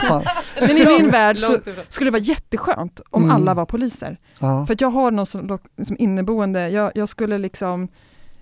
fan. 0.02 0.24
men 0.60 0.78
i 0.78 0.86
min 1.00 1.12
värld 1.12 1.40
så 1.40 1.58
skulle 1.90 2.08
det 2.08 2.12
vara 2.12 2.22
jätteskönt 2.24 3.02
om 3.10 3.24
Mm. 3.24 3.36
alla 3.36 3.54
var 3.54 3.66
poliser. 3.66 4.18
Ja. 4.40 4.66
För 4.66 4.74
att 4.74 4.82
jag 4.82 4.90
har 4.90 5.12
något 5.12 5.30
som, 5.30 5.60
som 5.84 5.96
inneboende, 6.00 6.70
jag, 6.70 6.92
jag 6.96 7.10
skulle 7.10 7.38
liksom, 7.38 7.88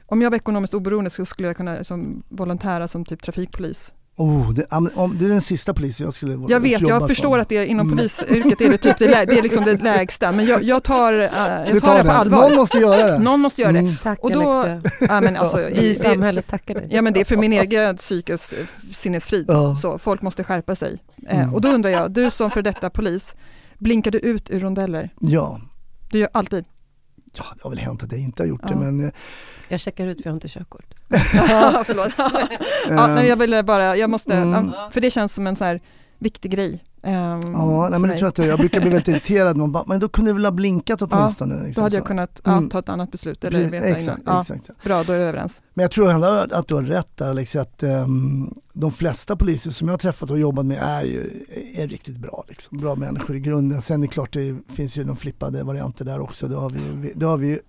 om 0.06 0.22
jag 0.22 0.30
var 0.30 0.36
ekonomiskt 0.36 0.74
oberoende 0.74 1.10
så 1.10 1.26
skulle 1.26 1.48
jag 1.50 1.58
kunna 1.58 1.74
liksom, 1.76 2.24
volontära 2.30 2.88
som 2.88 3.06
typ 3.06 3.22
trafikpolis. 3.24 3.94
Oh, 4.18 4.54
det, 4.54 4.66
om, 4.96 5.18
det 5.20 5.26
är 5.26 5.30
den 5.30 5.42
sista 5.42 5.74
polisen 5.74 6.04
jag 6.04 6.14
skulle 6.14 6.38
Jag 6.50 6.60
vet, 6.60 6.82
jobba 6.82 6.94
jag 6.94 7.08
förstår 7.08 7.30
som. 7.32 7.42
att 7.42 7.50
det 7.50 7.58
är 7.58 7.66
inom 7.66 7.86
Mm. 7.88 7.98
polisyrket 7.98 8.62
är 8.62 8.70
det 8.70 8.78
typ 8.78 8.98
det, 9.00 9.08
lä- 9.08 9.26
det 9.26 9.38
är 9.38 9.42
liksom 9.42 9.66
det 9.66 9.78
lägsta, 9.84 10.32
men 10.32 10.46
jag, 10.46 10.64
jag 10.64 10.84
tar, 10.84 11.14
eh, 11.14 11.20
jag 11.66 11.74
Du 11.74 11.80
tar 11.80 11.98
det 11.98 12.04
på 12.04 12.10
allvar. 12.12 12.42
Någon 12.42 12.56
måste 12.56 12.78
göra 12.78 13.08
det. 13.12 13.20
Någon 13.20 13.40
måste 13.40 13.62
göra 13.62 13.72
det. 13.72 13.80
Mm. 13.80 13.96
Tack 14.04 14.20
Och 14.24 14.32
då- 14.32 14.54
Alexia. 14.54 15.08
Ja, 15.10 15.22
men 15.22 15.38
alltså, 15.38 15.58
Vi 15.58 15.90
i 15.90 15.96
samhället 15.96 16.48
tackar 16.48 16.74
dig. 16.76 16.88
Ja 16.92 17.02
men 17.02 17.14
det 17.14 17.20
är 17.22 17.26
för 17.26 17.38
min 17.38 17.54
egen 17.54 17.98
psykes 17.98 18.54
eh, 18.54 18.66
sinnesfrid. 18.92 19.46
Ja. 19.48 19.76
Så 19.76 19.98
folk 19.98 20.22
måste 20.22 20.44
skärpa 20.44 20.76
sig. 20.76 20.98
Eh, 21.28 21.40
Mm. 21.40 21.54
och 21.54 21.62
då 21.62 21.70
undrar 21.70 21.90
jag, 21.90 22.12
du 22.12 22.32
som 22.32 22.52
för 22.52 22.62
detta 22.62 22.90
polis, 22.90 23.36
blinkar 23.78 24.12
du 24.12 24.18
ut 24.20 24.50
ur 24.50 24.60
rondeller? 24.60 25.10
Ja. 25.20 25.60
Du 26.12 26.20
gör 26.20 26.30
alltid. 26.34 26.66
Ja, 27.38 27.46
det 27.56 27.64
har 27.64 27.70
väl 27.70 27.80
hänt 27.80 28.04
att 28.04 28.12
jag 28.12 28.22
inte 28.22 28.44
har 28.44 28.48
gjort 28.48 28.62
det 28.68 28.74
Ja. 28.74 28.76
men... 28.80 29.06
eh, 29.06 29.12
Jag 29.68 29.80
checkar 29.80 30.08
ut 30.08 30.18
för 30.18 30.28
jag 30.28 30.32
har 30.32 30.36
inte 30.36 30.48
körkort. 30.48 30.86
Ja, 31.34 31.84
förlåt. 31.88 32.14
ja, 32.90 33.08
nej, 33.08 33.28
jag 33.28 33.36
ville 33.38 33.64
bara, 33.64 33.98
jag 33.98 34.10
måste, 34.10 34.34
Mm. 34.36 34.72
för 34.92 35.02
det 35.02 35.12
känns 35.12 35.34
som 35.34 35.48
en 35.48 35.56
så 35.56 35.64
här 35.66 35.82
viktig 36.18 36.52
grej. 36.52 36.84
Ehm, 37.04 37.40
Ja, 37.54 37.88
nej, 37.92 38.00
men 38.00 38.10
det 38.10 38.18
tror 38.18 38.26
jag 38.26 38.30
att 38.30 38.38
jag, 38.38 38.48
jag 38.48 38.60
brukar 38.60 38.82
bli 38.82 38.90
väldigt 38.90 39.08
irriterad. 39.16 39.58
Man 39.58 39.72
bara, 39.72 39.84
men 39.88 40.00
då 40.00 40.10
kunde 40.10 40.30
du 40.30 40.34
väl 40.34 40.46
ha 40.46 40.52
blinkat 40.52 41.02
åtminstone. 41.02 41.56
Då 41.56 41.64
liksom, 41.66 41.84
hade 41.84 41.96
jag 41.96 42.04
så. 42.04 42.08
kunnat 42.08 42.42
ja, 42.44 42.52
Mm. 42.58 42.70
ta 42.70 42.80
ett 42.80 42.90
annat 42.90 43.12
beslut 43.12 43.44
eller 43.44 43.70
veta 43.70 43.86
exakt, 43.88 44.22
innan. 44.22 44.36
Ja, 44.36 44.42
exakt. 44.42 44.84
bra, 44.84 45.04
då 45.04 45.14
är 45.14 45.18
vi 45.18 45.24
överens. 45.24 45.62
Men 45.74 45.82
jag 45.84 45.92
tror 45.92 46.12
ändå 46.12 46.28
att 46.52 46.68
du 46.68 46.76
har 46.76 46.82
rätt 46.84 47.18
där 47.18 47.30
Alex, 47.30 47.56
att 47.56 47.84
ehm, 47.84 48.54
de 48.74 48.92
flesta 48.92 49.36
poliser 49.36 49.72
som 49.72 49.88
jag 49.88 49.94
har 49.94 50.00
träffat 50.00 50.32
och 50.32 50.40
jobbat 50.40 50.66
med 50.66 50.78
är 50.82 51.04
ju 51.04 51.46
är 51.76 51.88
riktigt 51.88 52.18
bra. 52.18 52.44
Liksom. 52.48 52.78
Bra 52.78 52.96
människor 52.96 53.36
i 53.36 53.40
grunden. 53.40 53.82
Sen 53.82 54.04
är 54.04 54.08
det 54.08 54.14
klart 54.14 54.34
det 54.34 54.56
finns 54.70 54.98
ju 54.98 55.04
de 55.04 55.16
flippade 55.16 55.64
varianter 55.64 56.06
där 56.06 56.20
också. 56.22 56.48
Det 56.48 56.56
har 56.56 56.70
vi, 56.70 57.12
det 57.16 57.26
har 57.26 57.38
vi 57.38 57.60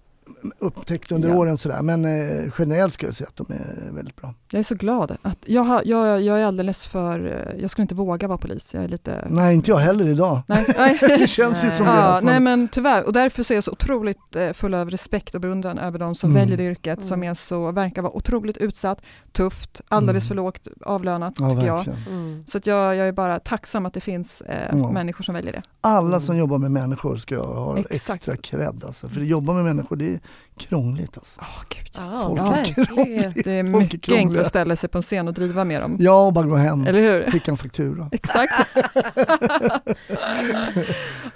upptäckt 0.59 1.12
under 1.12 1.29
Ja. 1.29 1.35
åren 1.37 1.59
sådär. 1.59 1.83
Men 1.83 2.05
eh, 2.05 2.53
generellt 2.59 2.92
skulle 2.92 3.09
jag 3.09 3.14
säga 3.14 3.29
att 3.29 3.37
de 3.37 3.53
är 3.53 3.90
väldigt 3.92 4.16
bra. 4.16 4.35
Jag 4.51 4.61
är 4.61 4.64
så 4.64 4.75
glad. 4.75 5.16
Att 5.23 5.38
jag, 5.47 5.62
har, 5.62 5.83
jag, 5.85 6.23
jag 6.23 6.40
är 6.40 6.45
alldeles 6.45 6.87
för, 6.87 7.18
jag 7.61 7.71
skulle 7.71 7.83
inte 7.83 7.95
våga 7.95 8.29
vara 8.29 8.38
polis. 8.38 8.75
Jag 8.75 8.85
är 8.85 8.88
lite... 8.88 9.27
Nej, 9.31 9.55
inte 9.55 9.71
jag 9.71 9.79
heller 9.79 10.09
idag. 10.09 10.40
Nej. 10.47 10.99
Det 11.01 11.27
känns 11.27 11.64
ju 11.64 11.71
som 11.71 11.87
det. 11.87 11.92
Ja, 11.92 12.16
Att 12.16 12.25
nej 12.25 12.35
man, 12.35 12.42
men 12.42 12.68
tyvärr, 12.68 13.05
och 13.07 13.12
därför 13.12 13.42
så 13.42 13.53
är 13.53 13.57
jag 13.57 13.64
så 13.64 13.73
otroligt 13.73 14.37
eh, 14.37 14.53
full 14.53 14.75
av 14.75 14.90
respekt 14.90 15.35
och 15.35 15.40
beundran 15.40 15.79
över 15.79 15.99
de 15.99 16.14
som 16.14 16.31
Mm. 16.31 16.40
väljer 16.42 16.57
det 16.57 16.64
yrket 16.64 17.05
som 17.05 17.14
Mm. 17.21 17.31
är 17.31 17.35
så, 17.35 17.71
verkar 17.73 18.03
vara 18.03 18.12
otroligt 18.16 18.57
utsatt, 18.57 19.03
tufft, 19.33 19.81
alldeles 19.88 20.23
Mm. 20.25 20.29
för 20.29 20.35
lågt 20.35 20.68
avlönat 20.87 21.35
ja, 21.38 21.51
tycker 21.51 21.66
jag. 21.66 21.88
Mm. 22.09 22.45
Så 22.47 22.59
att 22.59 22.66
jag, 22.66 22.97
jag 22.97 23.09
är 23.09 23.12
bara 23.12 23.38
tacksam 23.38 23.87
att 23.87 23.95
det 23.95 24.01
finns 24.01 24.40
eh, 24.40 24.90
människor 24.92 25.25
som 25.25 25.35
väljer 25.35 25.53
det. 25.53 25.62
Alla 25.81 26.21
som 26.21 26.37
jobbar 26.37 26.59
med 26.59 26.71
människor 26.71 27.16
ska 27.16 27.37
ha 27.47 27.79
Exakt. 27.79 28.14
extra 28.14 28.37
cred 28.37 28.85
alltså. 28.87 29.09
För 29.09 29.21
att 29.21 29.27
jobba 29.27 29.53
med 29.53 29.64
människor 29.64 29.97
det 29.97 30.14
är 30.14 30.21
krångligt 30.56 31.16
alltså. 31.18 31.40
Åh 31.40 31.62
gud. 31.68 31.90
Ja, 31.94 32.22
Folk 32.22 32.40
är 32.40 32.44
verkligen. 32.50 33.32
Det 33.44 33.50
är 33.52 33.64
Folk 33.64 33.74
är 33.74 33.80
mycket 33.80 34.02
krångliga. 34.02 34.18
enklare 34.26 34.42
att 34.42 34.48
ställa 34.48 34.76
sig 34.76 34.88
på 34.88 34.98
en 34.98 35.02
scen 35.02 35.28
och 35.28 35.35
driva 35.35 35.64
med 35.64 35.82
dem. 35.82 35.96
Ja, 36.00 36.26
och 36.26 36.32
bara 36.32 36.46
gå 36.46 36.54
hem. 36.54 36.87
Eller 36.87 37.00
hur? 37.00 37.30
Skicka 37.30 37.50
en 37.50 37.56
faktura. 37.56 38.08
Exakt. 38.12 38.52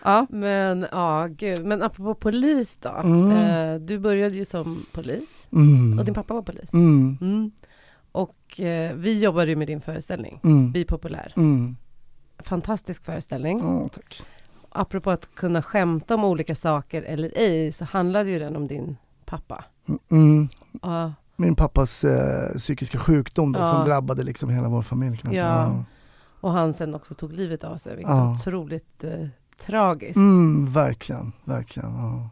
ja. 0.03 0.27
Men 0.31 0.87
ja, 0.93 1.27
gud. 1.31 1.65
Men 1.65 1.83
apropå 1.83 2.15
polis 2.15 2.77
då. 2.77 2.89
Mm. 3.05 3.31
Eh, 3.33 3.81
du 3.81 3.99
började 3.99 4.37
ju 4.37 4.45
som 4.45 4.87
polis 4.93 5.29
Mm. 5.53 5.99
och 5.99 6.05
din 6.05 6.15
pappa 6.15 6.35
var 6.35 6.43
polis. 6.43 6.73
Mm. 6.73 7.19
Mm. 7.21 7.51
Och 8.13 8.61
eh, 8.61 8.93
vi 8.97 9.19
jobbade 9.23 9.51
ju 9.51 9.57
med 9.57 9.67
din 9.67 9.81
föreställning, 9.81 10.41
Mm. 10.45 10.73
Vi 10.73 10.85
populär. 10.85 11.33
Mm. 11.37 11.77
Fantastisk 12.39 13.05
föreställning. 13.05 13.59
Ja, 13.59 13.89
tack. 13.93 14.23
Apropå 14.77 15.11
att 15.11 15.35
kunna 15.35 15.63
skämta 15.63 16.15
om 16.15 16.25
olika 16.25 16.55
saker 16.55 17.03
eller 17.03 17.33
ej, 17.37 17.73
så 17.73 17.85
handlade 17.85 18.31
ju 18.31 18.39
den 18.39 18.57
om 18.57 18.67
din 18.67 18.97
pappa. 19.25 19.65
Mm. 20.11 20.49
Ja, 20.83 21.13
Min 21.37 21.55
pappas 21.55 22.05
eh, 22.05 22.57
psykiska 22.57 22.99
sjukdom 22.99 23.53
då, 23.53 23.61
Ja. 23.61 23.71
som 23.71 23.85
drabbade 23.85 24.23
liksom 24.23 24.51
hela 24.51 24.69
vår 24.69 24.83
familj. 24.83 25.17
Kan 25.17 25.29
man 25.31 25.37
Ja. 25.37 25.43
säga. 25.43 25.85
och 26.41 26.53
han 26.53 26.73
sen 26.73 26.95
också 26.95 27.15
tog 27.15 27.33
livet 27.33 27.65
av 27.65 27.77
sig, 27.77 27.97
vilket 27.97 28.11
Ja. 28.15 28.35
otroligt 28.35 29.05
eh, 29.05 29.27
tragiskt. 29.61 30.17
Mm, 30.17 30.69
verkligen, 30.69 31.33
verkligen. 31.45 31.91
Ja. 31.95 32.29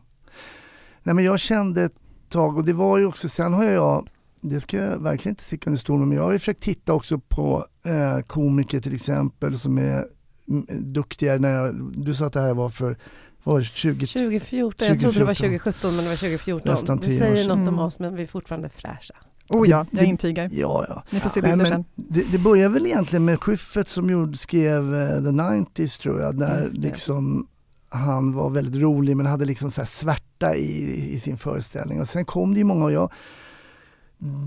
Nej, 1.03 1.15
men 1.15 1.25
jag 1.25 1.41
kände 1.41 1.85
ett 1.85 1.95
tag, 2.29 2.57
och 2.57 2.65
det 2.65 2.73
var 2.73 2.99
ju 2.99 3.07
också, 3.07 3.29
sen 3.29 3.53
har 3.53 3.65
jag 3.65 4.09
det 4.41 4.61
ska 4.61 4.77
jag 4.77 4.99
verkligen 4.99 5.33
inte 5.33 5.45
sticka 5.45 5.71
under 5.71 5.81
stol 5.81 5.99
med. 5.99 6.09
Men 6.09 6.17
jag 6.17 6.25
har 6.25 6.33
ju 6.33 6.39
försökt 6.39 6.63
titta 6.63 6.93
också 6.93 7.19
på 7.19 7.67
eh, 7.85 8.19
komiker 8.27 8.81
till 8.81 8.95
exempel 8.95 9.59
som 9.59 9.79
är 9.79 10.07
mm, 10.49 10.67
duktiga. 10.93 11.39
När 11.39 11.51
jag, 11.55 11.93
du 11.97 12.15
sa 12.15 12.27
att 12.27 12.33
det 12.33 12.41
här 12.41 12.55
var 12.55 12.69
för 12.71 12.97
var 13.45 13.59
det 13.59 13.65
20, 13.65 14.07
2014, 14.07 14.87
jag 14.89 15.01
trodde 15.01 15.19
det 15.19 15.25
var 15.25 15.35
2014. 15.35 15.73
2017 15.73 15.97
men 15.97 16.05
det 16.05 16.11
var 16.11 16.17
2014. 16.17 16.73
Nästan 16.73 16.97
det 16.99 17.17
säger 17.19 17.49
något 17.49 17.57
om 17.57 17.63
Mm. 17.69 17.79
oss 17.79 17.99
men 17.99 18.15
vi 18.17 18.23
är 18.23 18.27
fortfarande 18.27 18.69
fräscha. 18.69 19.15
Oh 19.51 19.69
ja, 19.71 19.87
Det- 19.91 19.97
jag 19.97 20.05
det- 20.07 20.09
intygar. 20.11 20.49
Ja, 20.53 20.85
ja. 20.89 21.03
Ni 21.11 21.21
får 21.21 21.29
se 21.31 21.41
Nej, 21.41 21.51
bilder 21.51 21.71
men 21.71 21.73
sen. 21.73 21.85
det, 22.09 22.33
det 22.33 22.39
börjar 22.39 22.69
väl 22.69 22.87
egentligen 22.87 23.25
med 23.25 23.41
Schyffert 23.41 23.89
som 23.89 24.11
gjorde, 24.11 24.37
skrev 24.37 24.95
eh, 24.95 25.09
The 25.09 25.31
90s 25.31 26.01
tror 26.03 26.21
jag. 26.21 26.39
Där 26.39 26.69
liksom 26.73 27.47
han 27.89 28.33
var 28.33 28.51
väldigt 28.51 28.83
rolig 28.83 29.17
men 29.17 29.27
hade 29.27 29.45
liksom 29.45 29.71
så 29.71 29.81
här 29.81 29.87
svärta 29.87 30.57
i, 30.57 31.15
i 31.15 31.21
sin 31.21 31.37
föreställning. 31.37 32.01
Och 32.01 32.09
sen 32.09 32.25
kom 32.25 32.53
det 32.55 32.59
ju 32.59 32.65
många 32.65 32.85
och 32.85 32.93
jag 32.93 33.13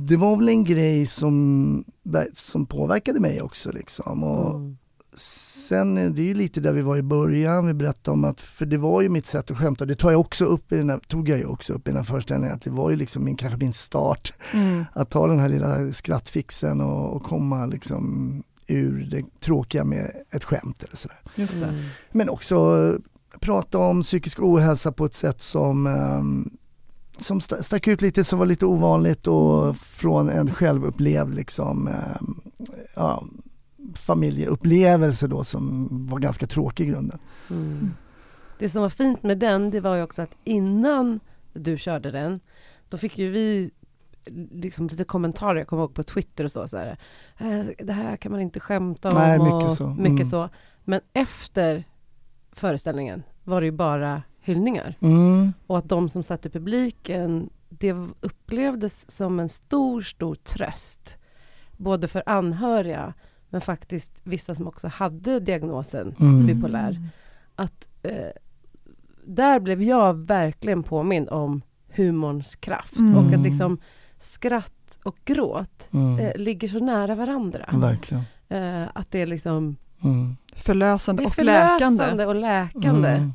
det 0.08 0.16
var 0.16 0.38
väl 0.38 0.50
en 0.50 0.64
grej 0.64 1.06
som, 1.06 1.84
som 2.34 2.66
påverkade 2.66 3.20
mig 3.20 3.42
också. 3.42 3.72
Liksom. 3.72 4.24
Och 4.24 4.56
Mm. 4.56 4.78
Sen 5.20 5.98
är 5.98 6.10
det 6.10 6.22
ju 6.22 6.34
lite 6.34 6.60
där 6.60 6.74
vi 6.74 6.82
var 6.82 6.98
i 6.98 7.02
början, 7.02 7.68
vi 7.68 7.74
berättade 7.74 8.14
om 8.14 8.24
att, 8.24 8.42
för 8.42 8.66
det 8.66 8.78
var 8.78 9.02
ju 9.02 9.10
mitt 9.10 9.26
sätt 9.26 9.52
att 9.52 9.58
skämta, 9.58 9.86
det 9.86 9.96
tar 9.96 10.12
jag 10.12 10.20
också 10.20 10.46
upp 10.46 10.72
i 10.72 10.76
den 10.76 10.90
här, 10.90 11.00
tog 11.08 11.30
jag 11.30 11.38
ju 11.40 11.46
också 11.46 11.74
upp 11.74 11.88
i 11.88 11.92
den 11.92 11.98
här 11.98 12.04
föreställningen, 12.04 12.56
att 12.56 12.62
det 12.62 12.70
var 12.70 12.90
ju 12.90 12.96
liksom 12.96 13.24
min, 13.24 13.36
kanske 13.36 13.58
min 13.60 13.74
start 13.74 14.34
Mm. 14.54 14.86
att 14.94 15.10
ta 15.10 15.28
den 15.28 15.40
här 15.40 15.50
lilla 15.50 15.94
skrattfixen 15.94 16.82
och, 16.82 17.16
och 17.16 17.24
komma 17.24 17.66
liksom 17.66 18.44
ur 18.68 19.08
det 19.12 19.40
tråkiga 19.40 19.84
med 19.84 20.12
ett 20.32 20.44
skämt 20.44 20.84
eller 20.84 20.96
sådär. 20.96 21.18
Just 21.36 21.54
det. 21.54 21.66
Mm. 21.66 21.84
Men 22.12 22.30
också 22.30 22.56
eh, 22.56 23.40
prata 23.40 23.78
om 23.78 24.02
psykisk 24.02 24.40
ohälsa 24.42 24.92
på 24.92 25.06
ett 25.06 25.14
sätt 25.16 25.42
som, 25.42 25.88
ehm, 25.88 26.50
som 27.20 27.40
sta- 27.40 27.62
stack 27.62 27.88
ut 27.88 28.02
lite, 28.02 28.24
som 28.24 28.40
var 28.40 28.46
lite 28.46 28.66
ovanligt 28.66 29.28
och 29.28 29.78
från 29.78 30.30
en 30.30 30.54
självupplevd 30.54 31.36
liksom, 31.36 31.88
ehm, 31.88 32.36
ja, 32.96 33.24
familjeupplevelse 33.98 35.28
då 35.28 35.44
som 35.44 35.88
var 36.08 36.20
ganska 36.20 36.48
tråkig 36.48 36.84
i 36.84 36.88
grunden. 36.88 37.20
Mm. 37.50 37.92
Det 38.60 38.70
som 38.70 38.82
var 38.82 38.90
fint 38.90 39.24
med 39.24 39.38
den 39.40 39.70
det 39.70 39.80
var 39.80 39.96
ju 39.96 40.04
också 40.04 40.22
att 40.22 40.36
innan 40.44 41.20
du 41.54 41.78
körde 41.78 42.12
den 42.12 42.40
då 42.90 42.98
fick 42.98 43.18
ju 43.18 43.32
vi 43.32 43.72
liksom 44.52 44.88
lite 44.88 45.04
kommentarer, 45.04 45.60
jag 45.60 45.68
kommer 45.68 45.84
ihåg 45.84 45.94
på 45.94 46.04
Twitter 46.04 46.44
och 46.44 46.52
så, 46.52 46.68
så 46.68 46.78
här, 46.78 46.98
"Eh, 47.38 47.66
det 47.86 47.94
här 47.94 48.18
kan 48.18 48.32
man 48.32 48.42
inte 48.42 48.60
skämta 48.60 49.10
om 49.10 49.16
Nej, 49.16 49.40
mycket 49.40 49.70
och 49.70 49.78
så. 49.78 49.88
mycket 49.88 50.10
Mm. 50.12 50.26
så. 50.26 50.50
Men 50.84 51.02
efter 51.14 51.84
föreställningen 52.52 53.24
var 53.44 53.62
det 53.62 53.66
ju 53.66 53.72
bara 53.72 54.24
hyllningar. 54.42 54.96
Mm. 55.00 55.54
Och 55.68 55.78
att 55.78 55.90
de 55.90 56.10
som 56.10 56.24
satt 56.24 56.46
i 56.46 56.50
publiken, 56.50 57.50
det 57.70 57.94
upplevdes 58.22 59.12
som 59.12 59.40
en 59.40 59.50
stor, 59.50 60.02
stor 60.02 60.36
tröst. 60.36 61.18
Både 61.78 62.08
för 62.08 62.24
anhöriga, 62.26 63.14
men 63.50 63.62
faktiskt 63.62 64.22
vissa 64.24 64.56
som 64.56 64.68
också 64.68 64.88
hade 64.88 65.40
diagnosen 65.40 66.16
Mm. 66.20 66.46
bipolär. 66.48 67.10
Att 67.56 67.88
eh, 68.04 68.12
där 69.26 69.60
blev 69.60 69.84
jag 69.84 70.14
verkligen 70.28 70.84
påmind 70.84 71.30
om 71.30 71.62
humorns 71.96 72.56
kraft. 72.56 72.96
Mm. 72.96 73.18
Och 73.18 73.34
att 73.34 73.40
liksom 73.44 73.78
skratt 74.18 75.00
och 75.04 75.18
gråt 75.26 75.90
Mm. 75.94 76.20
eh, 76.20 76.36
ligger 76.36 76.68
så 76.68 76.80
nära 76.80 77.16
varandra. 77.16 77.70
Verkligen. 77.74 78.24
Eh, 78.50 78.84
att 78.94 79.12
det 79.12 79.22
är 79.22 79.28
liksom 79.28 79.76
Mm. 80.04 80.36
Förlösande 80.58 81.24
det 81.24 81.26
är 81.26 81.30
och 81.40 81.46
läkande. 81.46 81.98
förlösande 82.04 82.26
och 82.26 82.36
läkande. 82.36 83.10
Mm. 83.10 83.32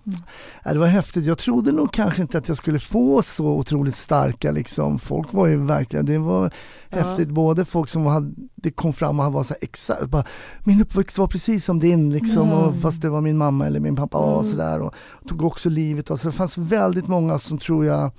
Ja, 0.64 0.72
det 0.72 0.78
var 0.78 0.87
häftigt. 0.87 1.24
Jag 1.24 1.38
trodde 1.38 1.72
nog 1.72 1.92
kanske 1.92 2.22
inte 2.22 2.38
att 2.38 2.48
jag 2.48 2.56
skulle 2.56 2.78
få 2.78 3.22
så 3.22 3.46
otroligt 3.46 3.94
starka 3.94 4.50
liksom. 4.50 4.98
Folk 4.98 5.32
var 5.32 5.46
ju 5.46 5.56
verkligen, 5.56 6.06
det 6.06 6.18
var 6.18 6.50
Ja. 6.88 6.98
häftigt. 6.98 7.28
Både 7.28 7.64
folk 7.64 7.88
som 7.88 8.06
hade, 8.06 8.32
det 8.54 8.70
kom 8.70 8.92
fram 8.92 9.20
och 9.20 9.32
var 9.32 9.42
så 9.42 9.54
här 9.54 9.58
exakt, 9.62 10.04
bara, 10.06 10.24
min 10.64 10.80
uppväxt 10.82 11.18
var 11.18 11.26
precis 11.26 11.64
som 11.64 11.78
din 11.80 12.12
liksom. 12.12 12.42
Mm. 12.42 12.58
Och 12.58 12.74
fast 12.82 13.00
det 13.02 13.08
var 13.08 13.20
min 13.20 13.38
mamma 13.38 13.66
eller 13.66 13.80
min 13.80 13.96
pappa 13.96 14.18
och 14.18 14.32
Mm. 14.40 14.50
sådär. 14.50 14.80
Och 14.80 14.94
tog 15.28 15.42
också 15.44 15.68
livet 15.68 16.11
av 16.11 16.16
sig. 16.16 16.30
Det 16.30 16.37
fanns 16.37 16.58
väldigt 16.58 17.08
många 17.08 17.38
som 17.38 17.58
tror 17.58 17.85
jag 17.87 18.11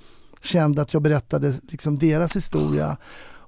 kände 0.42 0.82
att 0.82 0.92
jag 0.94 1.02
berättade 1.02 1.52
liksom 1.68 1.98
deras 1.98 2.36
historia. 2.36 2.96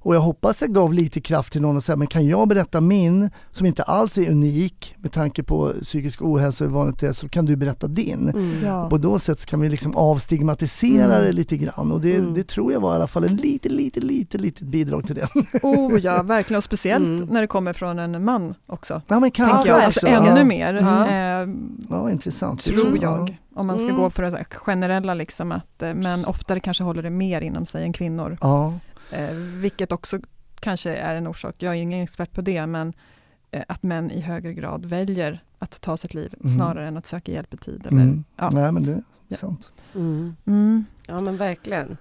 Och 0.06 0.14
jag 0.14 0.20
hoppas 0.20 0.60
jag 0.62 0.72
gav 0.74 0.92
lite 0.92 1.20
kraft 1.20 1.52
till 1.52 1.62
någon 1.62 1.76
och 1.76 1.82
säga, 1.82 1.96
men 1.96 2.06
kan 2.06 2.26
jag 2.28 2.48
berätta 2.48 2.80
min, 2.80 3.30
som 3.50 3.66
inte 3.66 3.82
alls 3.82 4.18
är 4.18 4.30
unik 4.30 4.94
med 4.98 5.12
tanke 5.12 5.42
på 5.42 5.72
psykisk 5.82 6.22
ohälsa 6.22 6.64
och 6.64 6.70
hur 6.70 6.76
vanligt 6.76 6.98
det 7.00 7.06
är, 7.06 7.12
så 7.12 7.28
kan 7.28 7.44
du 7.46 7.56
berätta 7.56 7.86
din. 7.86 8.28
Mm. 8.28 8.64
Ja. 8.64 8.88
På 8.90 8.98
då 8.98 9.18
sätt 9.18 9.40
så 9.40 9.46
kan 9.46 9.60
vi 9.60 9.68
liksom 9.68 9.96
avstigmatisera 9.96 11.04
Mm. 11.14 11.24
det 11.26 11.32
lite 11.32 11.56
grann 11.56 11.92
och 11.92 12.00
det, 12.00 12.14
Mm. 12.16 12.34
det 12.34 12.48
tror 12.48 12.72
jag 12.72 12.80
var 12.80 12.92
i 12.92 12.96
alla 12.96 13.06
fall 13.06 13.24
en 13.24 13.36
lite, 13.36 13.68
lite, 13.68 14.00
lite 14.00 14.38
litet 14.38 14.68
bidrag 14.68 15.06
till 15.06 15.14
det. 15.14 15.28
Oh 15.62 15.98
ja, 16.00 16.22
verkligen. 16.22 16.56
Och 16.58 16.64
speciellt 16.64 17.06
Mm. 17.08 17.26
när 17.26 17.40
det 17.40 17.46
kommer 17.46 17.72
från 17.72 17.98
en 17.98 18.24
man 18.24 18.54
också. 18.66 19.02
Ja 19.08 19.20
men 19.20 19.30
kanske 19.30 19.68
jag. 19.68 19.82
Alltså 19.82 20.06
ännu 20.06 20.38
ja. 20.38 20.44
mer, 20.44 20.74
Ja. 20.74 21.06
eh, 21.42 21.48
Ja, 21.90 22.10
intressant. 22.10 22.64
Det 22.64 22.72
tror 22.72 22.98
jag. 23.02 23.18
jag. 23.20 23.36
Om 23.54 23.66
man 23.66 23.78
ska 23.78 23.88
Mm. 23.88 24.00
gå 24.00 24.10
för 24.10 24.22
det 24.22 24.44
generella, 24.50 25.14
liksom, 25.14 25.52
att 25.52 25.82
eh, 25.82 25.94
män 25.94 26.24
oftare 26.24 26.60
kanske 26.60 26.84
håller 26.84 27.02
det 27.02 27.10
mer 27.10 27.40
inom 27.40 27.66
sig 27.66 27.84
än 27.84 27.92
kvinnor. 27.92 28.38
Ja, 28.40 28.72
Eh, 29.10 29.30
vilket 29.34 29.92
också 29.92 30.18
kanske 30.60 30.96
är 30.96 31.14
en 31.14 31.26
orsak, 31.26 31.54
jag 31.58 31.72
är 31.76 31.78
ingen 31.78 32.02
expert 32.02 32.32
på 32.32 32.40
det, 32.40 32.66
men 32.66 32.92
eh, 33.50 33.62
att 33.68 33.82
män 33.82 34.10
i 34.10 34.20
högre 34.20 34.52
grad 34.54 34.84
väljer 34.84 35.42
att 35.58 35.80
ta 35.80 35.96
sitt 35.96 36.14
liv 36.14 36.34
Mm. 36.40 36.56
snarare 36.56 36.88
än 36.88 36.96
att 36.96 37.06
söka 37.06 37.32
hjälp 37.32 37.54
i 37.54 37.56
tid. 37.56 37.86
Eller, 37.86 38.02
mm. 38.02 38.24
ja. 38.36 38.50
Nej 38.50 38.72
men 38.72 38.82
det 38.82 38.92
är 38.92 39.02
Ja. 39.28 39.36
sant. 39.36 39.72
Mm. 39.94 40.36
Mm. 40.46 40.84
Ja 41.06 41.20
men 41.20 41.36
verkligen. 41.36 41.96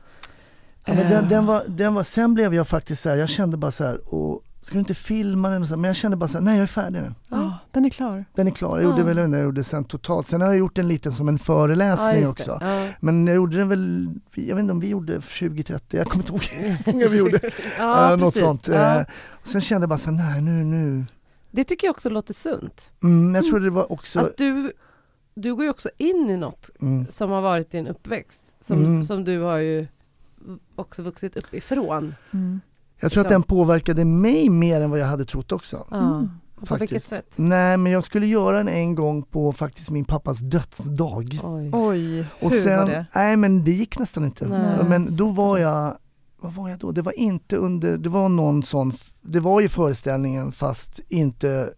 Ja, 0.85 0.93
men 0.93 1.09
den, 1.09 1.23
Eh. 1.23 1.29
den 1.29 1.45
var, 1.45 1.63
den 1.67 1.93
var, 1.93 2.03
sen 2.03 2.33
blev 2.33 2.53
jag 2.53 2.67
faktiskt 2.67 3.01
så 3.01 3.09
här, 3.09 3.15
jag 3.17 3.29
kände 3.29 3.57
bara 3.57 3.71
så 3.71 3.83
här, 3.83 4.13
och, 4.13 4.43
ska 4.65 4.73
du 4.73 4.80
inte 4.80 4.93
filma 4.95 5.49
den? 5.49 5.62
Och 5.62 5.67
så 5.67 5.73
här, 5.73 5.82
men 5.82 5.88
jag 5.88 5.95
kände 5.95 6.17
bara 6.17 6.28
så 6.28 6.38
här, 6.38 6.45
nej 6.45 6.56
jag 6.56 6.63
är 6.63 6.67
färdig 6.67 7.01
nu. 7.01 7.13
Ja, 7.30 7.58
den 7.71 7.86
är 7.86 7.89
klar. 7.89 8.25
Den 8.36 8.47
är 8.47 8.51
klar. 8.51 8.78
Jag 8.78 8.84
gjorde 8.84 8.97
Ja. 8.97 9.06
väl 9.06 9.15
den 9.15 9.34
jag 9.34 9.43
gjorde 9.43 9.63
sen 9.63 9.84
totalt. 9.84 10.28
Sen 10.28 10.41
har 10.41 10.47
jag 10.47 10.58
gjort 10.58 10.78
en 10.78 10.88
liten 10.88 11.12
som 11.13 11.28
en 11.30 11.36
Ja, 11.36 11.43
föreläsning 11.43 12.19
just 12.21 12.32
också. 12.32 12.58
Ja. 12.62 12.88
Men 12.99 13.28
jag 13.28 13.36
gjorde 13.36 13.58
den 13.58 13.69
väl, 13.69 14.10
jag 14.36 14.56
vet 14.56 14.62
inte 14.62 14.71
om 14.73 14.80
vi 14.80 14.88
gjorde 14.88 15.19
20-30, 15.19 15.82
jag 15.89 16.08
kommer 16.08 16.23
inte 16.23 16.32
ihåg 16.34 16.43
hur 16.43 16.78
många 16.93 17.08
vi 17.08 17.17
gjorde. 17.17 17.39
ja, 17.78 18.12
Eh, 18.12 18.17
något 18.17 18.34
precis. 18.34 18.41
sånt. 18.41 18.67
Ja. 18.67 18.99
Eh, 18.99 19.06
Sen 19.43 19.62
kände 19.62 19.84
jag 19.84 19.89
bara 19.89 19.97
så 19.97 20.12
här, 20.12 20.32
nej 20.32 20.41
nu, 20.41 20.63
nu. 20.63 21.06
Det 21.51 21.63
tycker 21.63 21.88
jag 21.88 21.91
också 21.93 22.10
låter 22.10 22.34
sunt. 22.34 22.91
Mm, 23.04 23.36
jag 23.36 23.45
tror 23.45 23.60
det 23.60 23.69
var 23.69 23.91
också, 23.91 24.19
Att 24.19 24.38
du, 24.38 24.71
du 25.36 25.56
går 25.56 25.63
ju 25.63 25.69
också 25.69 25.89
in 25.97 26.30
i 26.30 26.38
något 26.38 26.69
mm, 26.82 27.06
som 27.10 27.32
har 27.32 27.41
varit 27.41 27.71
din 27.71 27.88
uppväxt. 27.88 28.43
Som, 28.65 28.78
Mm. 28.80 29.04
som 29.04 29.23
du 29.23 29.39
har 29.39 29.58
ju 29.58 29.88
också 30.75 31.01
vuxit 31.01 31.38
upp 31.38 31.54
ifrån. 31.54 32.15
Mm. 32.32 32.62
Jag 32.99 33.12
tror 33.12 33.21
att 33.21 33.25
liksom. 33.25 33.41
den 33.41 33.43
påverkade 33.43 34.05
mig 34.05 34.49
mer 34.49 34.81
än 34.81 34.89
vad 34.89 34.99
jag 34.99 35.05
hade 35.05 35.25
trott 35.25 35.51
också. 35.51 35.88
Mm. 35.91 36.29
På 36.67 36.75
vilket 36.75 37.03
sätt? 37.03 37.31
Nej 37.36 37.77
men 37.77 37.91
jag 37.91 38.03
skulle 38.03 38.27
göra 38.27 38.58
den 38.58 38.67
en 38.67 38.95
gång 38.95 39.23
på 39.23 39.53
faktiskt 39.53 39.89
min 39.89 40.05
pappas 40.05 40.39
dödsdag. 40.39 41.39
Oj. 41.43 41.69
Oj, 41.73 42.25
Och 42.41 42.51
hur 42.51 42.60
sen, 42.62 42.79
var 42.79 42.89
det? 42.89 43.05
Nej 43.15 43.38
men 43.38 43.63
det 43.63 43.71
gick 43.71 43.99
nästan 43.99 44.25
inte. 44.25 44.47
Nej. 44.47 44.77
Men 44.89 45.15
då 45.15 45.29
var 45.29 45.58
jag, 45.58 45.97
vad 46.41 46.53
var 46.53 46.69
jag 46.69 46.79
då? 46.79 46.91
Det 46.91 47.01
var 47.01 47.19
inte 47.19 47.55
under, 47.58 47.97
det 47.97 48.10
var 48.10 48.29
någon 48.29 48.63
sån, 48.63 48.91
det 49.21 49.39
var 49.39 49.62
ju 49.62 49.69
föreställningen 49.69 50.51
fast 50.51 50.99
inte 51.10 51.69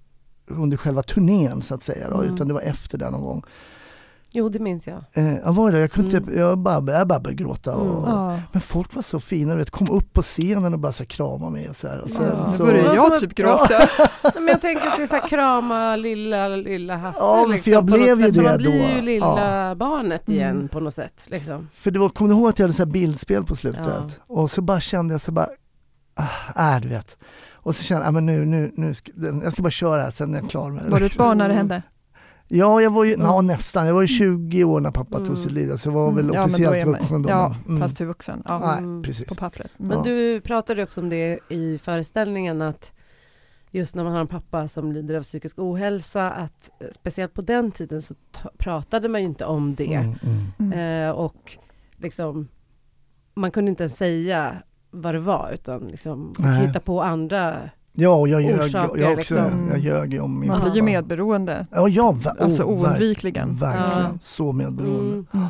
under 0.47 0.77
själva 0.77 1.03
turnén 1.03 1.61
så 1.61 1.75
att 1.75 1.83
säga 1.83 2.09
då, 2.09 2.17
Mm. 2.21 2.33
utan 2.33 2.47
det 2.47 2.53
var 2.53 2.61
efter 2.61 2.97
den 2.97 3.11
någon 3.11 3.21
gång. 3.21 3.43
Jo, 4.31 4.49
det 4.49 4.59
minns 4.59 4.87
jag. 4.87 5.03
Eh, 5.13 5.35
jag 5.37 5.53
var 5.53 5.71
det, 5.71 5.79
jag 5.79 5.91
kunde 5.91 6.17
Mm. 6.17 6.37
jag 6.39 6.57
bara, 6.57 6.97
jag 6.97 7.07
bara 7.07 7.19
började 7.19 7.43
gråta. 7.43 7.75
Och, 7.75 8.07
Mm. 8.07 8.15
Ja. 8.19 8.39
Men 8.51 8.61
folk 8.61 8.95
var 8.95 9.01
så 9.01 9.19
fina, 9.19 9.51
du 9.53 9.57
vet, 9.59 9.69
kom 9.69 9.89
upp 9.91 10.13
på 10.13 10.21
scenen 10.21 10.73
och 10.73 10.79
bara 10.79 10.91
så 10.91 11.03
här, 11.03 11.07
krama 11.07 11.49
mig 11.49 11.69
och 11.69 11.75
så 11.75 11.87
här. 11.87 11.99
Och 12.01 12.09
sen, 12.09 12.25
Ja. 12.25 12.51
Nu 12.51 12.57
så, 12.57 12.65
börjar 12.65 12.83
Som 12.95 12.95
jag 13.11 13.19
typ 13.19 13.35
gråta. 13.35 13.67
Nej, 14.23 14.33
Men 14.35 14.47
jag 14.47 14.61
tänker 14.61 14.87
att 14.87 14.97
det 14.97 15.03
är 15.03 15.07
så 15.07 15.15
här, 15.15 15.27
krama 15.27 15.95
lilla, 15.95 16.47
lilla 16.47 16.95
Hasse. 16.97 17.19
Ja, 17.21 17.35
men 17.35 17.45
för 17.47 17.53
liksom, 17.53 17.73
jag 17.73 17.85
blev 17.85 17.99
ju 18.19 18.25
sätt. 18.25 18.35
Så 18.35 18.41
det 18.41 18.47
Man 18.49 18.57
blir 18.57 18.71
då. 18.91 18.95
ju 18.95 19.01
lilla 19.01 19.75
barnet 19.75 20.29
igen 20.29 20.55
Mm. 20.55 20.67
på 20.67 20.79
något 20.79 20.93
sätt. 20.93 21.23
Liksom. 21.27 21.67
För 21.73 21.91
det 21.91 21.99
var, 21.99 22.09
kommer 22.09 22.33
du 22.33 22.39
ihåg 22.39 22.49
att 22.49 22.59
jag 22.59 22.63
hade 22.63 22.73
så 22.73 22.83
här 22.85 22.91
bildspel 22.91 23.43
på 23.43 23.55
slutet? 23.55 23.85
Ja. 23.85 24.03
Och 24.27 24.51
så 24.51 24.61
bara 24.61 24.79
kände 24.79 25.13
jag 25.13 25.21
så 25.21 25.31
bara, 25.31 25.47
ah, 26.55 26.75
äh, 26.75 26.81
du 26.81 26.87
vet. 26.89 27.17
Och 27.53 27.75
så 27.75 27.83
kände 27.83 28.05
jag, 28.05 28.13
men 28.13 28.25
nu, 28.25 28.45
nu, 28.45 28.71
nu 28.75 28.93
jag 29.43 29.51
ska 29.51 29.61
bara 29.61 29.69
köra 29.71 30.01
här 30.01 30.09
sen 30.09 30.33
är 30.35 30.39
jag 30.41 30.49
klar 30.49 30.69
med 30.69 30.83
det. 30.83 30.89
Var 30.89 30.99
du 30.99 31.05
ett 31.05 31.17
barn 31.17 31.37
när 31.37 31.47
det 31.47 31.53
hände? 31.53 31.81
Ja, 32.49 32.81
jag 32.81 32.91
var 32.91 33.03
ju, 33.03 33.13
Mm. 33.13 33.25
ja, 33.27 33.41
nästan. 33.41 33.87
Jag 33.87 33.93
var 33.93 34.01
ju 34.01 34.07
20 34.07 34.63
år 34.63 34.79
när 34.79 34.91
pappa 34.91 35.15
Mm. 35.15 35.27
tog 35.27 35.37
sitt 35.37 35.51
liv, 35.51 35.75
så 35.75 35.89
jag 35.89 35.93
var 35.93 36.11
väl 36.11 36.23
Mm. 36.25 36.35
Ja, 36.35 36.47
men 36.47 36.61
då 36.61 36.69
officiellt 36.69 36.87
vuxen 36.99 37.21
då. 37.21 37.29
Ja, 37.29 37.55
mm. 37.67 37.81
fast 37.81 38.01
hur 38.01 38.05
vuxen. 38.05 38.43
Ja, 38.45 38.59
Nej, 38.59 38.77
Mm. 38.77 39.03
precis. 39.03 39.27
på 39.27 39.35
pappret. 39.35 39.71
Mm. 39.79 39.87
Men 39.89 39.97
Ja. 39.97 40.03
du 40.03 40.41
pratade 40.41 40.83
också 40.83 41.01
om 41.01 41.09
det 41.09 41.39
i 41.49 41.77
föreställningen 41.77 42.61
att 42.61 42.93
just 43.71 43.95
när 43.95 44.03
man 44.03 44.13
har 44.13 44.19
en 44.19 44.27
pappa 44.27 44.67
som 44.67 44.91
lider 44.91 45.15
av 45.17 45.23
psykisk 45.23 45.59
ohälsa 45.59 46.31
att 46.31 46.69
eh, 46.79 46.87
speciellt 46.91 47.33
på 47.33 47.41
den 47.41 47.71
tiden 47.71 48.01
så 48.01 48.15
ta- 48.31 48.49
pratade 48.57 49.09
man 49.09 49.21
ju 49.21 49.27
inte 49.27 49.45
om 49.45 49.75
det. 49.75 49.93
Mm, 49.93 50.15
mm. 50.23 50.73
Mm. 50.73 51.03
Eh, 51.09 51.11
och 51.11 51.57
liksom 51.97 52.47
man 53.33 53.51
kunde 53.51 53.69
inte 53.69 53.83
ens 53.83 53.97
säga 53.97 54.55
vad 54.91 55.15
det 55.15 55.19
var 55.19 55.51
utan 55.53 55.87
liksom 55.87 56.33
hitta 56.61 56.79
på 56.79 57.01
andra. 57.01 57.69
Ja, 57.99 58.15
och 58.15 58.27
jag 58.27 58.41
ljög, 58.41 58.59
Orsaker, 58.59 59.01
jag 59.01 59.19
också, 59.19 59.33
liksom. 59.33 59.67
jag 59.69 59.79
ljög 59.79 60.21
om 60.23 60.39
min 60.39 60.49
Man 60.49 60.61
blir 60.61 60.75
ju 60.75 60.81
medberoende, 60.81 61.67
Ja, 61.71 61.87
ja, 61.87 62.15
alltså 62.39 62.63
oh, 62.63 62.81
ver- 62.81 62.89
oundvikligen. 62.89 63.55
Verkligen, 63.55 64.09
Ja. 64.13 64.19
så 64.19 64.51
medberoende. 64.51 65.25
Mm. 65.33 65.45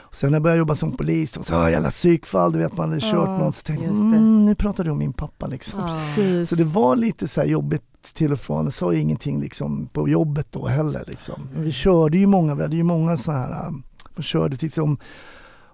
Och 0.00 0.14
sen 0.14 0.30
när 0.30 0.36
jag 0.36 0.42
började 0.42 0.58
jobba 0.58 0.74
som 0.74 0.96
polis, 0.96 1.38
så, 1.42 1.54
ah, 1.54 1.70
jävla 1.70 1.90
psykfall, 1.90 2.52
du 2.52 2.58
vet 2.58 2.76
man 2.76 2.88
hade 2.88 3.00
kört 3.00 3.12
Ja, 3.12 3.38
någon, 3.38 3.52
så 3.52 3.62
tänkte 3.62 3.84
jag, 3.84 3.94
mm, 3.94 4.44
nu 4.46 4.54
pratar 4.54 4.84
du 4.84 4.90
om 4.90 4.98
min 4.98 5.12
pappa 5.12 5.46
liksom. 5.46 5.80
Ja. 6.16 6.46
Så 6.46 6.54
det 6.54 6.64
var 6.64 6.96
lite 6.96 7.28
så 7.28 7.40
här 7.40 7.48
jobbigt 7.48 7.82
till 8.14 8.32
och 8.32 8.40
från. 8.40 8.64
Jag 8.64 8.72
sa 8.72 8.92
ju 8.92 9.00
ingenting 9.00 9.40
liksom 9.40 9.86
på 9.92 10.08
jobbet 10.08 10.46
då 10.50 10.66
heller. 10.66 11.04
Liksom. 11.06 11.48
Vi 11.56 11.72
körde 11.72 12.18
ju 12.18 12.26
många, 12.26 12.54
vi 12.54 12.62
hade 12.62 12.76
ju 12.76 12.82
många 12.82 13.16
så 13.16 13.32
här, 13.32 13.66
um, 13.66 13.82
man 14.16 14.22
körde 14.22 14.56
till 14.56 14.66
exempel 14.66 15.06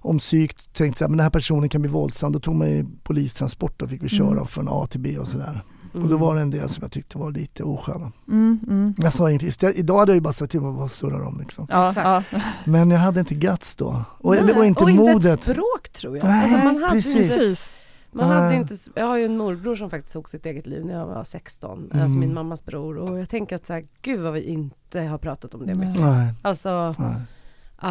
om, 0.05 0.19
psyk, 0.19 0.73
tänkte 0.73 1.05
men 1.09 1.17
den 1.17 1.25
här 1.25 1.31
personen 1.31 1.69
kan 1.69 1.83
bli 1.83 1.91
våldsam, 1.91 2.33
då 2.33 2.39
tog 2.41 2.55
man 2.55 2.71
ju 2.71 2.87
polistransport 3.03 3.83
och 3.83 3.91
fick 3.91 4.03
vi 4.03 4.09
köra 4.09 4.31
Mm. 4.33 4.47
från 4.47 4.69
A 4.71 4.87
till 4.91 5.01
B 5.01 5.19
och 5.19 5.29
sådär. 5.29 5.63
Mm. 5.95 6.05
Och 6.05 6.11
då 6.11 6.17
var 6.17 6.35
det 6.35 6.41
en 6.41 6.51
del 6.51 6.69
som 6.69 6.83
jag 6.83 6.93
tyckte 6.93 7.19
var 7.19 7.31
lite 7.31 7.63
osköna. 7.65 8.13
Mm, 8.29 8.59
mm. 8.69 8.95
Jag 8.99 9.13
sa 9.13 9.29
ingenting, 9.31 9.49
Istället- 9.49 9.77
idag 9.77 9.99
hade 9.99 10.13
jag 10.13 10.17
ju 10.17 10.21
bara 10.21 10.33
sagt 10.33 10.51
till 10.53 10.61
mig 10.61 10.73
vad 10.73 10.91
surrar 10.91 11.21
de 11.25 11.39
liksom. 11.41 11.67
Ja. 11.71 12.23
Men 12.65 12.91
jag 12.91 12.99
hade 12.99 13.21
inte 13.21 13.35
guts 13.35 13.75
då. 13.77 14.05
Och, 14.19 14.35
Nej, 14.35 14.55
och 14.55 14.67
inte 14.67 14.85
och 14.85 14.91
modet. 14.91 15.15
inte 15.15 15.31
ett 15.33 15.43
språk 15.45 15.89
tror 15.93 16.17
jag. 16.17 16.25
Nej, 16.25 16.43
alltså, 16.43 16.59
man 16.65 16.77
hade 16.83 16.93
precis. 16.93 17.15
Precis. 17.29 17.79
man 18.13 18.29
hade 18.31 18.55
inte, 18.55 18.77
jag 18.95 19.07
har 19.07 19.17
ju 19.17 19.25
en 19.25 19.37
morbror 19.37 19.77
som 19.77 19.91
faktiskt 19.91 20.13
tog 20.13 20.29
sitt 20.29 20.47
eget 20.47 20.67
liv 20.67 20.87
när 20.87 20.95
jag 20.95 21.07
var 21.07 21.25
16. 21.25 21.79
Alltså 21.83 21.97
Mm. 21.99 22.19
min 22.19 22.35
mammas 22.35 22.65
bror. 22.65 22.97
Och 22.99 23.19
jag 23.19 23.29
tänker 23.29 23.57
att 23.57 23.67
så 23.67 23.73
här, 23.73 23.85
gud 24.03 24.21
vad 24.21 24.33
vi 24.33 24.43
inte 24.43 25.01
har 25.01 25.19
pratat 25.19 25.55
om 25.55 25.67
det 25.67 25.75
mycket. 25.75 26.01
Nej, 26.03 26.33
Alltså 26.43 26.95
nej. 26.99 27.15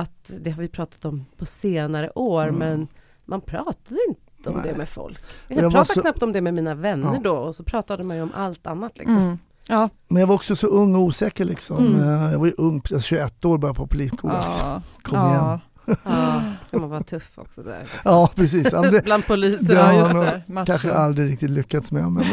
Att 0.01 0.31
det 0.39 0.51
har 0.51 0.61
vi 0.61 0.67
pratat 0.67 1.05
om 1.05 1.25
på 1.37 1.45
senare 1.45 2.09
år 2.15 2.43
Mm. 2.43 2.55
men 2.59 2.87
man 3.25 3.41
pratade 3.41 3.99
inte 4.09 4.49
om 4.49 4.55
Nej. 4.55 4.63
det 4.71 4.77
med 4.77 4.89
folk. 4.89 5.21
jag 5.47 5.63
Jag 5.63 5.71
pratade 5.71 5.93
så- 5.93 6.01
knappt 6.01 6.23
om 6.23 6.33
det 6.33 6.41
med 6.41 6.53
mina 6.53 6.75
vänner 6.75 7.13
Ja. 7.13 7.19
då 7.23 7.35
och 7.35 7.55
så 7.55 7.63
pratade 7.63 8.03
man 8.03 8.17
ju 8.17 8.23
om 8.23 8.31
allt 8.35 8.67
annat 8.67 8.97
liksom. 8.97 9.17
Mm. 9.17 9.37
Ja. 9.67 9.89
Men 10.07 10.19
jag 10.19 10.27
var 10.27 10.35
också 10.35 10.55
så 10.55 10.67
ung 10.67 10.95
och 10.95 11.01
osäker 11.01 11.45
liksom. 11.45 11.77
Mm. 11.87 12.01
Eh, 12.25 12.31
Jag 12.31 12.39
var 12.39 12.45
ju 12.45 12.53
ung, 12.57 12.75
alltså 12.75 12.99
21 12.99 13.45
år 13.45 13.57
bara 13.57 13.73
på 13.73 13.87
polisskolan. 13.87 14.43
Ja. 14.61 14.81
Kom 15.01 15.17
ja. 15.19 15.29
igen. 15.29 15.59
Ja, 16.03 16.41
ska 16.67 16.77
man 16.77 16.89
vara 16.89 17.03
tuff 17.03 17.31
också 17.35 17.63
där. 17.63 17.79
Liksom. 17.79 17.99
Ja 18.11 18.29
precis, 18.35 18.73
Bland 19.03 19.25
poliser. 19.27 19.65
Det 19.65 19.73
Ja, 19.73 19.83
har 19.83 19.93
just. 20.33 20.47
Macho. 20.47 20.65
kanske 20.65 20.93
aldrig 20.93 21.31
riktigt 21.31 21.49
lyckats 21.49 21.91
med. 21.91 22.11
Men, 22.11 22.23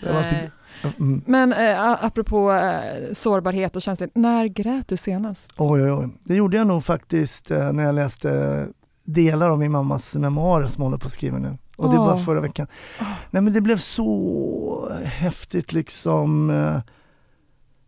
jag 0.00 0.12
var 0.14 0.22
Nej. 0.22 0.50
Mm. 0.98 1.22
Men 1.26 1.52
eh, 1.52 2.04
apropå 2.04 2.52
eh, 2.52 3.12
sårbarhet 3.12 3.76
och 3.76 3.82
känslor, 3.82 4.10
när 4.14 4.44
grät 4.44 4.88
du 4.88 4.96
senast? 4.96 5.52
Oj 5.56 5.82
oj 5.82 5.92
oj. 5.92 6.08
Det 6.24 6.34
gjorde 6.34 6.56
jag 6.56 6.66
nog 6.66 6.84
faktiskt 6.84 7.50
eh, 7.50 7.72
när 7.72 7.84
jag 7.84 7.94
läste 7.94 8.66
delar 9.04 9.50
av 9.50 9.58
min 9.58 9.72
mammas 9.72 10.14
memoarer 10.14 10.66
som 10.66 10.82
hon 10.82 10.92
håller 10.92 11.00
på 11.00 11.06
att 11.06 11.12
skriva 11.12 11.38
nu. 11.38 11.58
Och 11.76 11.90
det 11.90 11.96
var 11.96 12.18
förra 12.18 12.40
veckan. 12.40 12.66
Åh. 13.00 13.06
Nej 13.30 13.42
men 13.42 13.52
det 13.52 13.60
blev 13.60 13.76
så 13.76 14.92
häftigt 15.04 15.72
liksom. 15.72 16.50
Eh, 16.50 16.78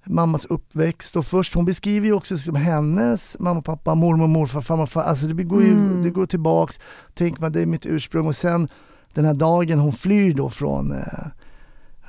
mammas 0.05 0.45
uppväxt 0.45 1.17
och 1.17 1.25
först, 1.25 1.55
hon 1.55 1.65
beskriver 1.65 2.07
ju 2.07 2.13
också 2.13 2.35
liksom 2.35 2.55
hennes 2.55 3.37
mamma, 3.39 3.63
pappa, 3.63 3.95
mormor, 3.95 4.27
morfar, 4.27 4.61
farmor, 4.61 4.87
far. 4.87 5.03
Alltså 5.03 5.27
det 5.27 5.45
går 5.45 5.63
ju 5.63 5.73
Mm. 5.73 6.03
det 6.03 6.11
går 6.11 6.27
tillbaks. 6.27 6.81
Tänk 7.15 7.41
man 7.41 7.53
det 7.53 7.61
är 7.63 7.67
mitt 7.67 7.87
ursprung 7.87 8.27
och 8.27 8.37
sen 8.37 8.69
den 9.15 9.25
här 9.25 9.35
dagen 9.35 9.79
hon 9.79 9.93
flyr 9.93 10.35
då 10.35 10.51
från 10.51 10.93
eh, 10.93 11.27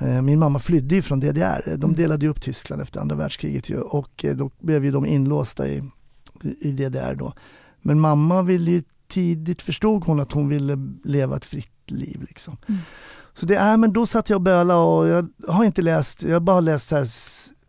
min 0.00 0.38
mamma 0.38 0.58
flydde 0.58 0.94
ju 0.94 1.02
från 1.02 1.20
DDR. 1.20 1.62
De 1.66 1.72
Mm. 1.72 1.92
delade 1.94 2.24
ju 2.26 2.30
upp 2.30 2.40
Tyskland 2.42 2.82
efter 2.82 3.00
andra 3.00 3.16
världskriget 3.16 3.70
ju 3.70 3.80
och 3.80 4.24
eh, 4.24 4.36
då 4.36 4.50
blev 4.60 4.84
ju 4.84 4.90
de 4.90 5.06
inlåsta 5.06 5.68
i, 5.68 5.82
i 6.60 6.72
DDR 6.72 7.14
då. 7.14 7.32
Men 7.82 8.00
mamma 8.00 8.42
ville 8.42 8.70
ju 8.70 8.82
tidigt 9.08 9.62
förstod 9.62 10.04
hon 10.04 10.20
att 10.20 10.32
hon 10.32 10.48
ville 10.48 10.78
leva 11.04 11.36
ett 11.36 11.44
fritt 11.44 11.90
liv 11.90 12.22
liksom. 12.28 12.56
Mm. 12.68 12.80
Så 13.34 13.46
det 13.46 13.56
är, 13.56 13.76
men 13.76 13.92
då 13.92 14.06
satt 14.06 14.30
jag 14.30 14.36
och 14.36 14.42
böla 14.42 14.76
och 14.78 15.06
jag 15.08 15.28
har 15.48 15.64
inte 15.64 15.82
läst, 15.82 16.22
jag 16.22 16.32
har 16.32 16.40
bara 16.40 16.60
läst 16.60 16.92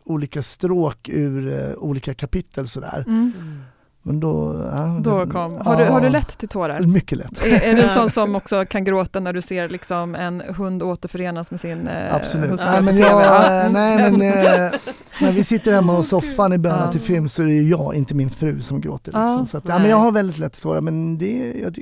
olika 0.04 0.42
stråk 0.42 1.08
ur 1.08 1.52
eh, 1.52 1.74
olika 1.74 2.14
kapitel 2.14 2.68
sådär. 2.68 3.04
Mm. 3.08 3.32
Men 4.04 4.20
då... 4.20 4.54
Ja, 4.72 5.00
Då 5.00 5.26
kom. 5.26 5.56
Har, 5.56 5.76
du, 5.76 5.84
har 5.84 6.00
du 6.00 6.08
lätt 6.08 6.38
till 6.38 6.48
tårar? 6.48 6.80
Mycket 6.80 7.18
lätt. 7.18 7.46
Är, 7.46 7.70
är 7.70 7.74
du 7.74 7.82
en 7.82 7.88
sån 7.88 8.10
som 8.20 8.34
också 8.34 8.64
kan 8.64 8.84
gråta 8.84 9.20
när 9.20 9.32
du 9.32 9.42
ser 9.42 9.68
liksom 9.68 10.14
en 10.14 10.40
hund 10.40 10.82
återförenas 10.82 11.50
med 11.50 11.60
sin 11.60 11.88
eh, 11.88 12.14
Absolut. 12.14 12.50
hustru 12.50 12.76
på 12.76 12.82
men, 12.82 12.96
jag, 12.98 13.22
Ja. 13.22 13.68
nej, 13.72 13.96
men 14.10 14.22
eh, 14.22 14.72
när 15.20 15.32
vi 15.32 15.44
sitter 15.44 15.72
hemma 15.72 15.96
på 15.96 16.02
soffan 16.02 16.52
i 16.52 16.58
böna 16.58 16.82
Ja. 16.84 16.92
till 16.92 17.00
film 17.00 17.28
så 17.28 17.42
är 17.42 17.46
det 17.46 17.54
jag, 17.54 17.94
inte 17.94 18.14
min 18.14 18.30
fru 18.30 18.60
som 18.60 18.80
gråter. 18.80 19.12
Liksom. 19.12 19.38
Ja. 19.38 19.46
Så 19.46 19.58
att, 19.58 19.68
ja, 19.68 19.78
men 19.78 19.90
jag 19.90 19.96
har 19.96 20.12
väldigt 20.12 20.38
lätt 20.38 20.56
tårar 20.56 20.80
men 20.80 21.18
det, 21.18 21.52
jag 21.62 21.72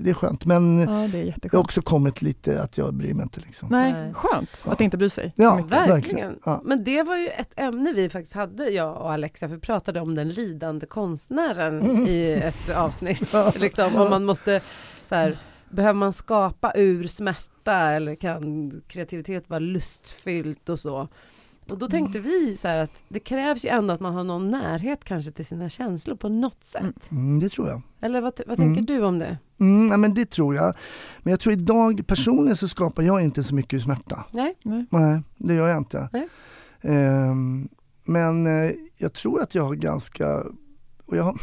det 0.00 0.10
är 0.10 0.14
skönt. 0.14 0.44
Men 0.44 0.78
Ja, 0.80 1.08
det 1.12 1.20
är 1.22 1.34
det 1.42 1.52
har 1.52 1.58
också 1.60 1.82
kommit 1.82 2.22
lite 2.22 2.62
att 2.62 2.78
jag 2.78 2.94
bryr 2.94 3.14
mig 3.14 3.22
inte. 3.22 3.40
Liksom. 3.40 3.68
Nej, 3.68 4.12
skönt 4.14 4.62
Ja. 4.66 4.72
att 4.72 4.80
inte 4.80 4.96
bry 4.96 5.08
sig 5.10 5.32
Ja. 5.36 5.60
Verkligen. 5.68 6.38
Ja. 6.44 6.60
Men 6.64 6.84
det 6.84 7.02
var 7.02 7.16
ju 7.16 7.28
ett 7.28 7.52
ämne 7.60 7.92
vi 7.92 8.08
faktiskt 8.08 8.34
hade, 8.34 8.68
jag 8.70 8.96
och 8.96 9.12
Alexa, 9.12 9.48
för 9.48 9.54
vi 9.54 9.60
pratade 9.60 10.00
om 10.00 10.14
den 10.14 10.28
lidande 10.28 10.86
konstnären 10.86 11.80
Mm. 11.82 12.06
i 12.06 12.32
ett 12.32 12.70
avsnitt. 12.76 13.30
Ja. 13.34 13.52
liksom, 13.60 13.96
om 13.96 14.10
man 14.10 14.24
måste, 14.24 14.60
så 15.08 15.14
här, 15.14 15.38
behöver 15.70 15.94
man 15.98 16.12
skapa 16.12 16.72
ur 16.76 17.08
smärta 17.08 17.74
eller 17.74 18.14
kan 18.14 18.70
kreativitet 18.86 19.50
vara 19.50 19.60
lustfyllt 19.60 20.68
och 20.68 20.78
så? 20.78 21.08
Och 21.70 21.78
då 21.78 21.88
tänkte 21.88 22.18
vi 22.20 22.56
så 22.56 22.68
här 22.68 22.78
att 22.78 23.04
det 23.08 23.20
krävs 23.20 23.64
ju 23.64 23.68
ändå 23.68 23.94
att 23.94 24.00
man 24.00 24.14
har 24.14 24.24
någon 24.24 24.50
närhet 24.50 25.04
kanske 25.04 25.30
till 25.32 25.46
sina 25.46 25.68
känslor 25.68 26.16
på 26.16 26.28
något 26.28 26.64
sätt. 26.64 26.82
Mm. 27.10 27.24
Mm, 27.24 27.40
det 27.40 27.48
tror 27.48 27.68
jag. 27.68 27.82
Eller 28.00 28.20
vad, 28.20 28.40
vad 28.46 28.60
Mm. 28.60 28.74
tänker 28.74 28.94
du 28.94 29.02
om 29.04 29.18
det? 29.18 29.38
Mm, 29.60 29.88
ja, 29.90 29.96
men 29.96 30.14
det 30.14 30.30
tror 30.30 30.54
jag. 30.54 30.74
Men 31.22 31.30
jag 31.30 31.40
tror 31.40 31.52
idag 31.52 32.06
personligen 32.06 32.56
så 32.56 32.68
skapar 32.68 33.02
jag 33.02 33.22
inte 33.22 33.42
så 33.44 33.54
mycket 33.54 33.82
smärta. 33.82 34.24
Nej? 34.30 34.54
Nej. 34.62 34.86
Nej, 34.90 35.22
det 35.36 35.54
gör 35.54 35.68
jag 35.68 35.78
inte. 35.78 36.08
Nej. 36.12 36.28
Ehm, 36.80 37.68
men 38.04 38.46
eh, 38.46 38.72
jag 38.96 39.12
tror 39.12 39.42
att 39.42 39.54
jag 39.54 39.62
har 39.62 39.74
ganska, 39.74 40.36
och 41.06 41.16
jag 41.16 41.38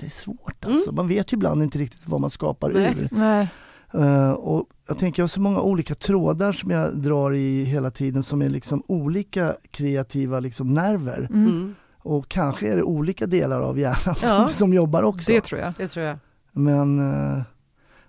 det 0.00 0.06
är 0.06 0.10
svårt 0.10 0.64
alltså. 0.64 0.92
Man 0.92 1.08
vet 1.08 1.32
ju 1.32 1.34
ibland 1.36 1.62
inte 1.62 1.78
riktigt 1.78 2.08
vad 2.08 2.20
man 2.20 2.30
skapar 2.30 2.70
Nej. 2.70 2.94
ur. 2.98 3.08
Nej. 3.10 3.48
Eh, 3.94 4.30
och 4.30 4.66
jag 4.88 4.98
tänker 4.98 5.22
jag 5.22 5.24
har 5.24 5.28
så 5.28 5.40
många 5.40 5.60
olika 5.60 5.94
trådar 5.94 6.52
som 6.52 6.70
jag 6.70 6.96
drar 6.96 7.34
i 7.34 7.64
hela 7.64 7.90
tiden 7.90 8.22
som 8.22 8.42
är 8.42 8.48
liksom 8.48 8.82
olika 8.86 9.54
kreativa 9.70 10.40
liksom 10.40 10.74
nerver. 10.74 11.28
Mm. 11.30 11.46
Mm. 11.46 11.74
Och 11.98 12.28
kanske 12.28 12.72
är 12.72 12.76
det 12.76 12.82
olika 12.82 13.26
delar 13.26 13.60
av 13.60 13.78
hjärnan 13.78 14.16
Ja. 14.22 14.48
som 14.48 14.72
jobbar 14.74 15.02
också. 15.02 15.32
Det 15.32 15.40
tror 15.40 15.60
jag. 15.60 15.72
Det 15.76 15.88
tror 15.88 16.06
jag. 16.06 16.18
Men, 16.52 16.98
eh, 17.12 17.42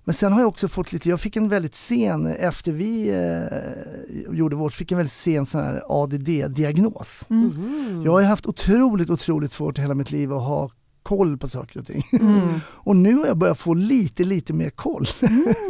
men 0.03 0.13
sen 0.13 0.33
har 0.33 0.39
jag 0.39 0.47
också 0.47 0.67
fått 0.67 0.93
lite, 0.93 1.09
jag 1.09 1.19
fick 1.21 1.35
en 1.35 1.49
väldigt 1.49 1.75
sen, 1.75 2.27
efter 2.27 2.71
vi 2.71 3.09
eh, 3.09 4.35
gjorde 4.37 4.55
vårt, 4.55 4.73
fick 4.73 4.91
en 4.91 4.97
väldigt 4.97 5.11
sen 5.11 5.45
sån 5.45 5.61
här 5.61 5.83
ADD-diagnos. 5.87 7.25
Mm. 7.29 7.45
Mhm. 7.45 8.03
Jag 8.05 8.11
har 8.11 8.21
haft 8.21 8.45
otroligt, 8.45 9.09
otroligt 9.09 9.51
svårt 9.51 9.77
i 9.77 9.81
hela 9.81 9.93
mitt 9.93 10.11
liv 10.11 10.33
att 10.33 10.41
ha 10.43 10.69
koll 11.03 11.37
på 11.37 11.47
saker 11.47 11.79
och 11.79 11.85
ting. 11.85 12.03
Mm. 12.19 12.49
Och 12.73 12.95
nu 12.95 13.13
har 13.15 13.25
jag 13.27 13.37
börjat 13.37 13.59
få 13.59 13.73
lite, 13.73 14.23
lite 14.23 14.53
mer 14.53 14.69
koll. 14.69 15.05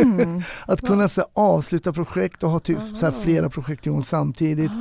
Mm. 0.02 0.42
Att 0.68 0.82
kunna 0.82 1.08
så 1.08 1.22
här, 1.22 1.30
avsluta 1.34 1.94
projekt 1.94 2.44
och 2.44 2.50
ha 2.50 2.60
typ 2.60 2.82
så 2.82 3.06
här, 3.06 3.14
Aha. 3.14 3.22
flera 3.22 3.50
projekt 3.50 3.86
igång 3.88 4.04
samtidigt. 4.04 4.72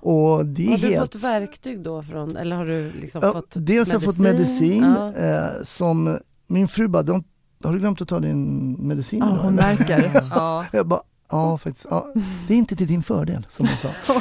Och 0.00 0.46
det 0.46 0.66
är 0.66 0.70
Har 0.70 0.78
du 0.78 0.86
helt... 0.86 1.12
fått 1.12 1.22
verktyg 1.22 1.82
då 1.82 2.02
från, 2.02 2.36
eller 2.36 2.56
har 2.56 2.64
du 2.66 2.92
liksom 3.00 3.20
Ja, 3.24 3.32
fått 3.32 3.52
dels 3.54 3.88
har 3.88 3.94
jag 3.94 4.02
fått 4.02 4.18
medicin 4.18 4.82
Ja. 4.96 5.14
eh, 5.14 5.62
som 5.62 6.18
min 6.48 6.68
fru 6.68 6.88
bara, 6.88 7.02
"De- 7.02 7.24
har 7.64 7.72
du 7.72 7.78
glömt 7.78 8.00
att 8.02 8.08
ta 8.08 8.20
din 8.20 8.72
medicin 8.88 9.18
Ja, 9.18 9.26
idag, 9.26 9.42
hon 9.42 9.58
eller?" 9.58 9.76
märker. 9.76 10.22
Ja. 10.34 10.64
Jag 10.72 10.86
bara, 10.86 11.00
ja 11.30 11.58
faktiskt. 11.58 11.86
Ja, 11.90 12.12
det 12.48 12.54
är 12.54 12.58
inte 12.58 12.76
till 12.76 12.86
din 12.86 13.02
fördel 13.02 13.46
som 13.48 13.66
hon 13.66 13.76
sa. 13.76 13.88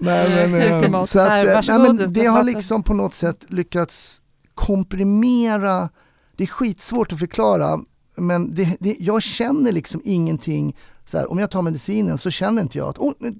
nej, 0.00 0.48
men, 0.48 0.84
eh, 0.94 1.04
så 1.04 1.20
att, 1.20 1.28
Nej, 1.28 1.46
eh, 1.48 1.62
nej, 1.68 1.78
men 1.78 2.12
det 2.12 2.24
har 2.24 2.42
liksom 2.42 2.82
på 2.82 2.94
något 2.94 3.14
sätt 3.14 3.44
lyckats 3.48 4.20
komprimera, 4.54 5.88
det 6.36 6.42
är 6.42 6.48
skitsvårt 6.48 7.12
att 7.12 7.18
förklara, 7.18 7.80
men 8.16 8.54
det, 8.54 8.76
det, 8.80 8.96
jag 8.98 9.22
känner 9.22 9.72
liksom 9.72 10.00
ingenting, 10.04 10.76
så 11.04 11.18
här, 11.18 11.30
om 11.30 11.38
jag 11.38 11.50
tar 11.50 11.62
medicinen 11.62 12.18
så 12.18 12.30
känner 12.30 12.62
inte 12.62 12.78
jag 12.78 12.88
att 12.88 12.98
oh, 12.98 13.12
nu, 13.18 13.34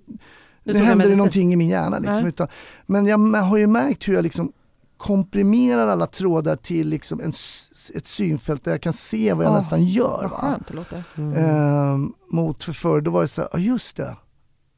Nu 0.62 0.78
händer 0.78 1.08
det 1.08 1.16
någonting 1.16 1.52
i 1.52 1.56
min 1.56 1.68
hjärna. 1.68 1.98
Liksom, 1.98 2.26
utan, 2.26 2.48
men 2.86 3.06
jag 3.06 3.18
har 3.18 3.56
ju 3.56 3.66
märkt 3.66 4.08
hur 4.08 4.14
jag 4.14 4.22
liksom 4.22 4.52
komprimerar 4.96 5.88
alla 5.88 6.06
trådar 6.06 6.56
till 6.56 6.88
liksom 6.88 7.20
en, 7.20 7.32
ett 7.94 8.06
synfält 8.06 8.64
där 8.64 8.70
jag 8.72 8.80
kan 8.82 8.92
se 8.92 9.32
vad 9.32 9.44
jag 9.44 9.50
Åh, 9.52 9.58
nästan 9.58 9.84
gör. 9.84 10.18
Vad 10.22 10.30
Va? 10.30 10.36
skönt 10.36 10.66
det 10.68 10.74
låter. 10.74 11.02
Mm. 11.16 11.34
Ehm, 11.44 12.12
mot 12.30 12.62
för 12.64 12.72
förr, 12.72 13.00
då 13.00 13.10
var 13.10 13.20
det 13.22 13.28
så 13.28 13.40
här, 13.40 13.50
ja 13.52 13.58
just 13.58 13.96
det, 13.96 14.16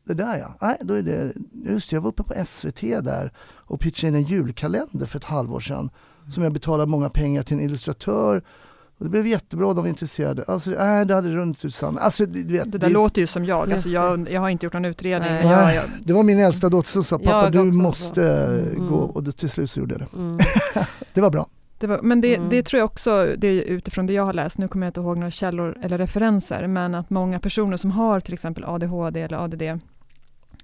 det 0.06 0.14
där 0.14 0.38
ja. 0.38 0.54
Nej, 0.60 0.76
då 0.80 0.94
är 0.94 1.02
det, 1.02 1.32
just 1.70 1.90
det, 1.90 1.96
jag 1.96 2.00
var 2.00 2.08
uppe 2.08 2.22
på 2.22 2.34
SVT 2.46 2.80
där 2.80 3.32
och 3.56 3.80
pitchade 3.80 4.08
in 4.08 4.14
en 4.14 4.22
julkalender 4.22 5.06
för 5.06 5.18
ett 5.18 5.24
halvår 5.24 5.60
sedan 5.60 5.90
som 6.34 6.42
jag 6.42 6.52
betalade 6.52 6.90
många 6.90 7.10
pengar 7.10 7.42
till 7.42 7.56
en 7.56 7.62
illustratör 7.64 8.42
och 8.98 9.04
det 9.04 9.10
blev 9.10 9.26
jättebra, 9.26 9.66
de 9.66 9.76
var 9.76 9.86
intresserade. 9.88 10.44
Alltså, 10.48 10.70
nej, 10.70 11.06
det 11.06 11.14
hade 11.14 11.28
runnit 11.30 11.64
ut 11.64 11.74
sand. 11.74 11.98
Alltså, 11.98 12.26
du 12.26 12.42
vet, 12.42 12.72
Det 12.72 12.78
där 12.78 12.86
är- 12.88 12.92
låter 12.92 13.20
ju 13.20 13.26
som 13.26 13.44
jag. 13.44 13.72
Alltså 13.72 13.88
jag, 13.88 14.30
jag 14.30 14.40
har 14.40 14.48
inte 14.48 14.66
gjort 14.66 14.72
någon 14.72 14.84
utredning. 14.84 15.30
Nej. 15.30 15.46
Jag, 15.46 15.74
jag, 15.74 15.84
Det 16.04 16.12
var 16.12 16.22
min 16.22 16.38
äldsta 16.38 16.68
dotter 16.68 16.90
som 16.90 17.04
sa, 17.04 17.18
pappa 17.18 17.50
du 17.50 17.62
måste 17.62 18.22
Mm. 18.36 18.88
gå 18.88 18.96
och 18.96 19.22
det, 19.22 19.32
till 19.32 19.50
slut 19.50 19.70
så 19.70 19.80
gjorde 19.80 19.94
jag 19.94 20.00
det. 20.00 20.18
Mm. 20.22 20.38
Det 21.14 21.20
var 21.20 21.30
bra. 21.30 21.46
Det 21.78 21.86
var, 21.86 22.00
men 22.02 22.20
det, 22.20 22.36
Mm. 22.36 22.48
det 22.48 22.62
tror 22.62 22.78
jag 22.78 22.84
också, 22.86 23.34
det 23.38 23.48
är 23.48 23.62
utifrån 23.62 24.06
det 24.06 24.12
jag 24.12 24.24
har 24.24 24.32
läst, 24.32 24.58
nu 24.58 24.68
kommer 24.68 24.86
jag 24.86 24.90
inte 24.90 25.00
ihåg 25.00 25.16
några 25.18 25.30
källor 25.30 25.78
eller 25.82 25.98
referenser, 25.98 26.66
men 26.66 26.94
att 26.94 27.10
många 27.10 27.40
personer 27.40 27.76
som 27.76 27.90
har 27.90 28.20
till 28.20 28.34
exempel 28.34 28.64
ADHD 28.64 29.20
eller 29.20 29.36
ADD 29.44 29.62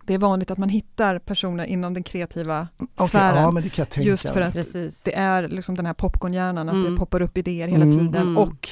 det 0.05 0.15
är 0.15 0.19
vanligt 0.19 0.51
att 0.51 0.59
man 0.59 0.69
hittar 0.69 1.19
personer 1.19 1.65
inom 1.65 1.95
den 1.95 2.03
kreativa 2.03 2.69
Okej, 2.79 3.09
sfären. 3.09 3.43
ja 3.43 3.51
men 3.51 3.63
det 3.63 3.69
kan 3.69 3.83
jag 3.83 3.91
tänka 3.91 4.09
just 4.11 4.29
för 4.31 4.41
att 4.41 4.53
Precis. 4.53 5.03
det 5.03 5.15
är 5.15 5.49
liksom 5.49 5.77
den 5.77 5.87
här 5.87 5.93
popcornhjärnan, 5.95 6.69
att 6.69 6.75
Mm. 6.75 6.93
det 6.93 6.99
poppar 6.99 7.23
upp 7.23 7.39
idéer 7.39 7.69
hela 7.69 7.85
Mm. 7.85 7.99
tiden. 7.99 8.23
Mm. 8.23 8.39
Och 8.39 8.69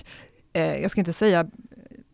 eh, 0.53 0.77
jag 0.77 0.91
ska 0.91 1.01
inte 1.01 1.13
säga, 1.13 1.47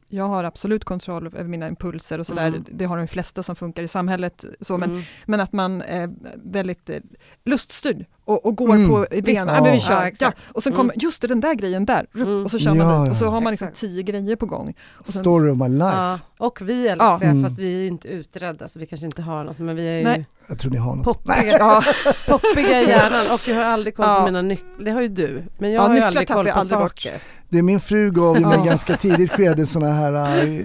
jag 0.08 0.24
har 0.28 0.44
absolut 0.44 0.84
kontroll 0.84 1.26
över 1.26 1.44
mina 1.44 1.68
impulser 1.68 2.18
och 2.18 2.26
sådär. 2.26 2.46
Mm. 2.46 2.64
Det 2.70 2.84
har 2.84 2.96
de 2.98 3.06
flesta 3.08 3.42
som 3.42 3.56
funkar 3.56 3.82
i 3.82 3.88
samhället. 3.88 4.44
Så, 4.60 4.78
men, 4.78 4.90
Mm. 4.90 5.02
men 5.26 5.40
att 5.40 5.52
man 5.52 5.82
är 5.82 6.14
väldigt 6.44 6.90
eh, 6.90 6.96
luststyrd 7.44 8.04
och, 8.26 8.46
och 8.46 8.56
går 8.56 8.74
Mm. 8.74 8.88
på 8.88 9.06
idén. 9.10 9.34
Ja, 9.48 9.60
men 9.62 9.72
vi 9.72 9.80
kör. 9.80 10.04
Ja, 10.04 10.10
Ja, 10.20 10.32
och 10.52 10.62
sen 10.62 10.72
Mm. 10.72 10.76
kommer, 10.76 10.94
just 11.02 11.22
det, 11.22 11.28
den 11.28 11.40
där 11.40 11.54
grejen 11.54 11.84
där. 11.84 12.06
Mm. 12.14 12.44
Och 12.44 12.50
så 12.50 12.58
kör 12.58 12.74
man 12.74 12.88
Ja, 12.88 13.02
dit. 13.02 13.10
Och 13.10 13.16
så 13.16 13.26
har 13.28 13.40
man 13.40 13.50
liksom 13.50 13.68
Exakt. 13.68 13.80
tio 13.80 14.02
grejer 14.02 14.36
på 14.36 14.46
gång. 14.46 14.74
Och 14.98 15.06
sen- 15.06 15.22
Story 15.22 15.50
of 15.50 15.58
my 15.58 15.68
life. 15.68 15.84
Ja, 15.96 16.18
och 16.38 16.58
vi 16.62 16.88
Alexia, 16.88 17.06
Ja. 17.20 17.30
Mm. 17.30 17.42
fast 17.42 17.58
vi 17.58 17.84
är 17.84 17.88
inte 17.88 18.08
utredda 18.08 18.68
så 18.68 18.78
vi 18.78 18.86
kanske 18.86 19.06
inte 19.06 19.22
har 19.22 19.44
något 19.44 19.58
men 19.58 19.76
vi 19.76 19.88
är 19.88 19.98
ju 19.98 20.04
Nej. 20.04 20.26
Jag 20.48 20.58
tror 20.58 20.70
ni 20.70 20.76
har 20.78 20.96
något. 20.96 21.04
poppiga, 21.04 21.58
Ja, 21.58 21.82
poppiga 22.28 22.80
i 22.82 22.88
hjärnan 22.88 23.20
och 23.34 23.48
jag 23.48 23.54
har 23.56 23.64
aldrig 23.64 23.96
koll 23.96 24.04
på 24.06 24.10
Ja. 24.10 24.24
mina 24.24 24.42
nycklar, 24.42 24.84
det 24.84 24.90
har 24.90 25.00
ju 25.02 25.08
du. 25.08 25.42
Men 25.58 25.72
jag 25.72 25.82
Ja, 25.84 25.88
har 25.88 25.96
ju 25.96 26.02
aldrig 26.02 26.28
koll 26.28 26.44
på 26.46 26.52
aldrig 26.52 26.78
bort. 26.78 26.98
saker. 27.02 27.20
Det 27.48 27.58
är 27.58 27.62
min 27.62 27.80
fru 27.80 28.10
gav 28.10 28.40
mig 28.40 28.58
ganska 28.66 28.96
tidigt 28.96 29.30
skede 29.32 29.66
sådana 29.66 29.92
här, 29.94 30.12
äh, 30.44 30.60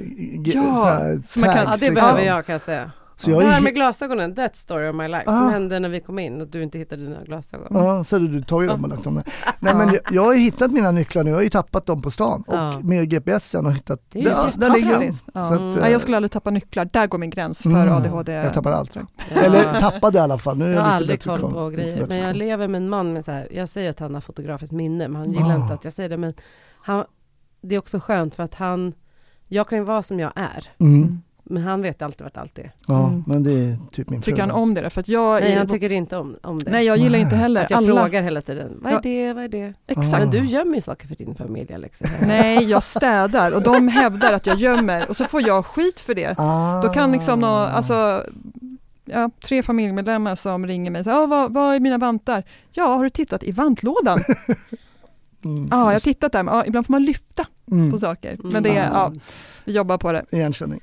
Ja, 0.46 0.62
så 1.26 1.40
här 1.40 1.40
man 1.40 1.56
kan- 1.56 1.58
Ja 1.58 1.64
tags, 1.66 1.80
det 1.80 1.86
liksom. 1.90 1.96
behöver 1.96 2.22
jag 2.22 2.46
kan 2.46 2.54
jag 2.54 2.62
säga. 2.62 2.92
Så 3.24 3.32
jag 3.32 3.40
det 3.42 3.46
är 3.46 3.50
här 3.50 3.58
ju- 3.58 3.64
med 3.64 3.74
glasögonen, 3.74 4.36
that's 4.36 4.54
story 4.56 4.90
of 4.90 4.96
my 4.96 5.08
life. 5.08 5.24
Ah. 5.28 5.38
Som 5.40 5.50
hände 5.50 5.80
när 5.80 5.90
vi 5.90 6.00
kom 6.00 6.20
in 6.20 6.42
och 6.42 6.48
du 6.48 6.64
inte 6.64 6.78
hittade 6.80 7.04
dina 7.04 7.24
glasögon. 7.24 7.68
Ja, 7.70 8.04
så 8.04 8.16
hade 8.16 8.28
du 8.28 8.44
tagit 8.44 8.70
dem 8.70 8.84
och 8.84 8.90
lagt 8.90 9.04
dem 9.04 9.16
där. 9.16 9.24
Nej 9.60 9.74
men 9.76 9.88
jag, 9.94 10.00
jag 10.12 10.22
har 10.24 10.34
ju 10.34 10.40
hittat 10.40 10.72
mina 10.72 10.92
nycklar 10.92 11.24
nu, 11.24 11.30
jag 11.30 11.38
har 11.38 11.44
ju 11.44 11.50
tappat 11.50 11.86
dem 11.86 12.02
på 12.02 12.12
stan 12.12 12.42
och 12.48 12.86
med 12.86 13.10
GPSen 13.10 13.66
och 13.66 13.74
hittat, 13.74 14.02
Det 14.12 14.20
är 14.20 14.24
där, 14.24 14.46
ju 14.54 14.60
där 14.60 14.70
ligger 14.74 15.00
de. 15.00 15.06
Ja. 15.34 15.46
Att, 15.46 15.52
Mm. 15.60 15.70
eh, 15.70 15.76
Nej, 15.82 15.92
jag 15.92 16.02
skulle 16.02 16.18
aldrig 16.18 16.32
tappa 16.32 16.50
nycklar, 16.52 16.86
där 16.86 17.08
går 17.08 17.18
min 17.18 17.30
gräns 17.30 17.62
för 17.62 17.70
Mm. 17.70 17.94
ADHD. 17.94 18.32
jag 18.34 18.54
tappar 18.54 18.72
allt. 18.72 18.96
Ja. 18.96 19.02
Eller 19.42 19.80
tappade 19.80 20.18
i 20.18 20.22
alla 20.22 20.38
fall, 20.38 20.58
nu 20.58 20.66
är 20.66 20.70
Jag 20.70 20.78
jag, 20.78 20.82
har 20.82 20.88
lite 20.88 20.96
aldrig 20.96 21.20
bättre 21.20 21.38
koll 21.40 21.52
på 21.52 21.70
lite 21.70 21.82
grejer. 21.82 21.98
bättre 22.02 22.16
Men 22.16 22.28
jag 22.28 22.36
lever 22.36 22.68
med 22.68 22.82
en 22.82 22.90
man 22.90 23.14
med 23.14 23.26
så 23.26 23.32
här, 23.32 23.48
jag 23.52 23.70
säger 23.70 23.90
att 23.90 24.00
han 24.00 24.14
har 24.14 24.22
fotografiskt 24.22 24.72
minne, 24.74 25.08
men 25.08 25.22
han 25.22 25.32
gillar 25.32 25.52
Ah. 25.52 25.56
inte 25.62 25.74
att 25.74 25.84
jag 25.84 25.94
säger 25.94 26.10
det. 26.10 26.18
Men 26.18 26.34
han, 26.82 27.06
det 27.62 27.76
är 27.76 27.80
också 27.80 28.00
skönt 28.00 28.36
för 28.36 28.44
att 28.44 28.56
han, 28.56 28.94
jag 29.48 29.68
kan 29.68 29.78
ju 29.78 29.84
vara 29.84 30.04
som 30.04 30.20
jag 30.20 30.32
är, 30.36 30.68
Mm. 30.80 31.22
Men 31.52 31.64
han 31.64 31.82
vet 31.82 32.02
alltid 32.02 32.22
vart 32.24 32.38
allt 32.38 32.60
är. 32.60 32.72
Ja, 32.88 33.08
Mm. 33.08 33.24
men 33.28 33.44
det 33.44 33.52
är 33.52 33.78
typ 33.92 34.10
min. 34.10 34.22
Tycker 34.22 34.42
han 34.42 34.52
om 34.52 34.74
det? 34.74 34.90
För 34.90 35.02
att 35.02 35.08
jag, 35.08 35.42
Nej, 35.42 35.56
han 35.56 35.68
tycker 35.68 35.92
inte 35.92 36.18
om, 36.18 36.36
om 36.44 36.60
det. 36.60 36.72
nej, 36.72 36.86
jag 36.86 36.98
gillar 36.98 37.12
Nej. 37.12 37.22
inte 37.22 37.36
heller 37.36 37.64
att 37.64 37.70
jag 37.70 37.78
alla. 37.78 37.88
frågar 38.02 38.22
hela 38.22 38.42
tiden, 38.42 38.80
vad 38.82 38.94
är 38.94 39.00
det, 39.02 39.34
vad 39.34 39.44
är 39.44 39.48
det? 39.50 39.74
Exakt. 39.88 40.12
Men 40.12 40.30
du 40.32 40.46
gömmer 40.46 40.76
ju 40.76 40.82
saker 40.82 41.08
för 41.08 41.16
din 41.16 41.36
familj 41.36 41.74
Alexia. 41.74 42.08
Nej, 42.28 42.64
jag 42.64 42.84
städar 42.84 43.56
och 43.56 43.62
de 43.62 43.88
hävdar 43.88 44.34
att 44.34 44.46
jag 44.46 44.58
gömmer 44.58 45.10
och 45.10 45.18
så 45.18 45.26
får 45.26 45.42
jag 45.48 45.66
skit 45.66 46.00
för 46.00 46.16
det. 46.16 46.36
Ah. 46.38 46.82
Då 46.82 46.90
kan 46.90 47.12
liksom 47.12 47.40
nå, 47.40 47.48
alltså, 47.48 48.24
ja, 49.06 49.30
tre 49.46 49.64
familjemedlemmar 49.64 50.36
som 50.36 50.68
ringer 50.68 50.92
mig 50.92 51.00
och 51.00 51.06
säger, 51.06 51.18
"Ah, 51.24 51.26
vad, 51.26 51.54
vad 51.54 51.76
är 51.76 51.80
mina 51.80 51.98
vantar? 51.98 52.44
Ja, 52.72 52.86
har 52.96 53.04
du 53.04 53.10
tittat 53.10 53.44
i 53.44 53.52
vantlådan? 53.52 54.20
Mm. 55.46 55.68
Ja, 55.72 55.78
jag 55.86 55.94
har 55.94 56.00
tittat 56.00 56.32
där, 56.32 56.44
men 56.44 56.56
ja, 56.56 56.66
ibland 56.66 56.86
får 56.86 56.92
man 56.92 57.04
lyfta 57.04 57.46
Mm. 57.72 57.92
på 57.92 57.98
saker. 58.00 58.34
Mm. 58.34 58.50
Men 58.54 58.64
det 58.64 58.78
är, 58.78 58.90
Ah. 58.92 58.94
ja, 58.94 59.12
vi 59.66 59.74
jobbar 59.74 59.98
på 59.98 60.12
det. 60.12 60.26
Igenkänning. 60.32 60.80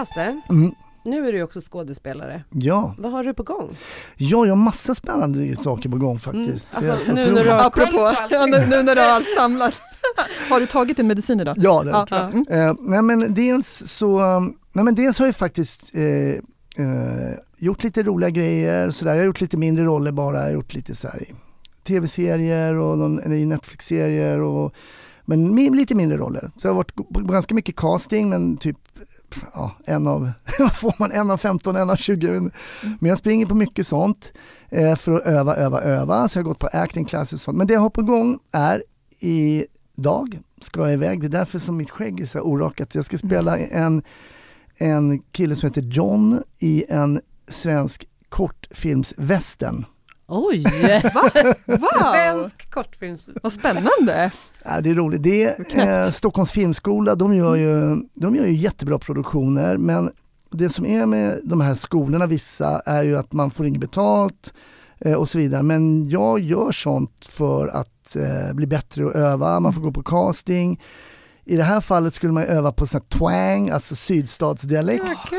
Hasse, 0.00 0.40
Mm. 0.50 0.74
nu 1.04 1.28
är 1.28 1.32
du 1.32 1.42
också 1.42 1.60
skådespelare. 1.60 2.44
Ja. 2.50 2.94
Vad 2.98 3.12
har 3.12 3.24
du 3.24 3.34
på 3.34 3.42
gång? 3.42 3.76
ja, 4.16 4.46
jag 4.46 4.52
har 4.52 4.56
massa 4.56 4.94
spännande 4.94 5.56
saker 5.56 5.88
på 5.88 5.96
gång 5.96 6.18
faktiskt. 6.18 6.68
Mm. 6.78 6.90
Alltså, 6.90 7.12
nu 7.12 7.32
när 7.32 7.44
du 7.44 7.50
har- 7.50 7.66
Apropå, 7.66 8.14
ja, 8.30 8.46
nu, 8.46 8.66
nu 8.70 8.82
när 8.82 8.94
du 8.94 9.00
har 9.00 9.08
allt 9.08 9.28
samlat. 9.36 9.74
Har 10.50 10.60
du 10.60 10.66
tagit 10.66 10.96
din 10.96 11.06
medicin 11.06 11.40
idag? 11.40 11.54
Ja, 11.58 11.82
det 11.84 11.90
Ja, 11.90 12.06
Ja. 12.10 12.28
mm. 12.28 12.44
Eh, 12.50 12.74
nej 12.80 13.02
men 13.02 13.34
dels 13.34 13.82
så, 13.86 14.20
um, 14.20 14.56
nej 14.72 14.84
men 14.84 14.94
dels 14.94 15.18
har 15.18 15.26
jag 15.26 15.36
faktiskt 15.36 15.90
eh, 15.94 16.04
eh, 16.86 17.34
gjort 17.58 17.82
lite 17.82 18.02
roliga 18.02 18.30
grejer 18.30 18.90
sådär. 18.90 19.12
Jag 19.12 19.18
har 19.20 19.26
gjort 19.26 19.40
lite 19.40 19.56
mindre 19.56 19.84
roller 19.84 20.12
bara, 20.12 20.36
jag 20.36 20.44
har 20.44 20.50
gjort 20.50 20.74
lite 20.74 20.94
så 20.94 21.08
här 21.08 21.22
i 21.22 21.34
tv-serier 21.86 22.74
och 22.74 22.98
någon, 22.98 23.32
i 23.32 23.46
Netflix-serier 23.46 24.38
och 24.40 24.74
men 25.24 25.54
lite 25.56 25.94
mindre 25.94 26.18
roller. 26.18 26.50
Så 26.56 26.66
jag 26.66 26.72
har 26.72 26.76
varit 26.76 26.94
på 26.94 27.32
ganska 27.32 27.54
mycket 27.54 27.76
casting 27.76 28.28
men 28.28 28.56
typ 28.56 28.76
ja, 29.54 29.72
en 29.84 30.06
av, 30.06 30.32
vad 30.58 30.74
får 30.76 30.94
man, 30.98 31.12
en 31.12 31.30
av 31.30 31.36
15, 31.36 31.76
en 31.76 31.90
av 31.90 31.96
20. 31.96 32.30
Men 32.30 33.08
jag 33.08 33.18
springer 33.18 33.46
på 33.46 33.54
mycket 33.54 33.86
sånt 33.86 34.32
eh, 34.68 34.96
för 34.96 35.12
att 35.12 35.26
öva, 35.26 35.56
öva, 35.56 35.80
öva. 35.80 36.28
Så 36.28 36.38
jag 36.38 36.44
har 36.44 36.48
gått 36.48 36.58
på 36.58 36.68
acting 36.72 37.04
classes 37.04 37.32
och 37.32 37.40
sånt. 37.40 37.58
Men 37.58 37.66
det 37.66 37.74
jag 37.74 37.80
har 37.80 37.90
på 37.90 38.02
gång 38.02 38.38
är 38.52 38.84
idag 39.18 40.38
ska 40.60 40.80
jag 40.80 40.92
iväg. 40.92 41.20
Det 41.20 41.26
är 41.26 41.28
därför 41.28 41.58
som 41.58 41.76
mitt 41.76 41.90
skägg 41.90 42.20
är 42.20 42.26
så 42.26 42.40
orakat. 42.40 42.94
Jag 42.94 43.04
ska 43.04 43.18
spela 43.18 43.58
en, 43.58 44.02
en 44.76 45.18
kille 45.18 45.56
som 45.56 45.66
heter 45.66 45.82
John 45.82 46.42
i 46.58 46.84
en 46.88 47.20
svensk 47.48 48.06
kortfilmsvästern. 48.28 49.84
Oj! 50.30 50.64
Wow, 51.66 51.88
Svensk 52.12 52.70
kortfilms... 52.70 53.28
vad 53.42 53.52
spännande! 53.52 54.30
Ja, 54.64 54.80
det 54.80 54.90
är 54.90 54.94
roligt. 54.94 55.22
Det 55.22 55.44
är 55.44 56.04
eh, 56.04 56.10
Stockholms 56.10 56.52
filmskola, 56.52 57.14
de 57.14 57.34
gör, 57.34 57.54
ju, 57.56 58.02
de 58.14 58.36
gör 58.36 58.46
ju 58.46 58.54
jättebra 58.54 58.98
produktioner 58.98 59.76
men 59.76 60.10
det 60.50 60.68
som 60.68 60.86
är 60.86 61.06
med 61.06 61.40
de 61.44 61.60
här 61.60 61.74
skolorna, 61.74 62.26
vissa, 62.26 62.80
är 62.80 63.02
ju 63.02 63.18
att 63.18 63.32
man 63.32 63.50
får 63.50 63.66
inget 63.66 63.80
betalt 63.80 64.54
eh, 64.98 65.14
och 65.14 65.28
så 65.28 65.38
vidare. 65.38 65.62
Men 65.62 66.08
jag 66.08 66.40
gör 66.40 66.72
sånt 66.72 67.26
för 67.28 67.68
att 67.68 68.16
eh, 68.16 68.52
bli 68.52 68.66
bättre 68.66 69.04
och 69.04 69.14
öva, 69.14 69.60
man 69.60 69.72
får 69.72 69.80
gå 69.80 69.92
på 69.92 70.02
casting. 70.02 70.80
I 71.44 71.56
det 71.56 71.62
här 71.62 71.80
fallet 71.80 72.14
skulle 72.14 72.32
man 72.32 72.42
öva 72.42 72.72
på 72.72 72.86
sån 72.86 73.00
twang, 73.00 73.70
alltså 73.70 73.96
sydstatsdialekt. 73.96 75.04
Ja! 75.30 75.38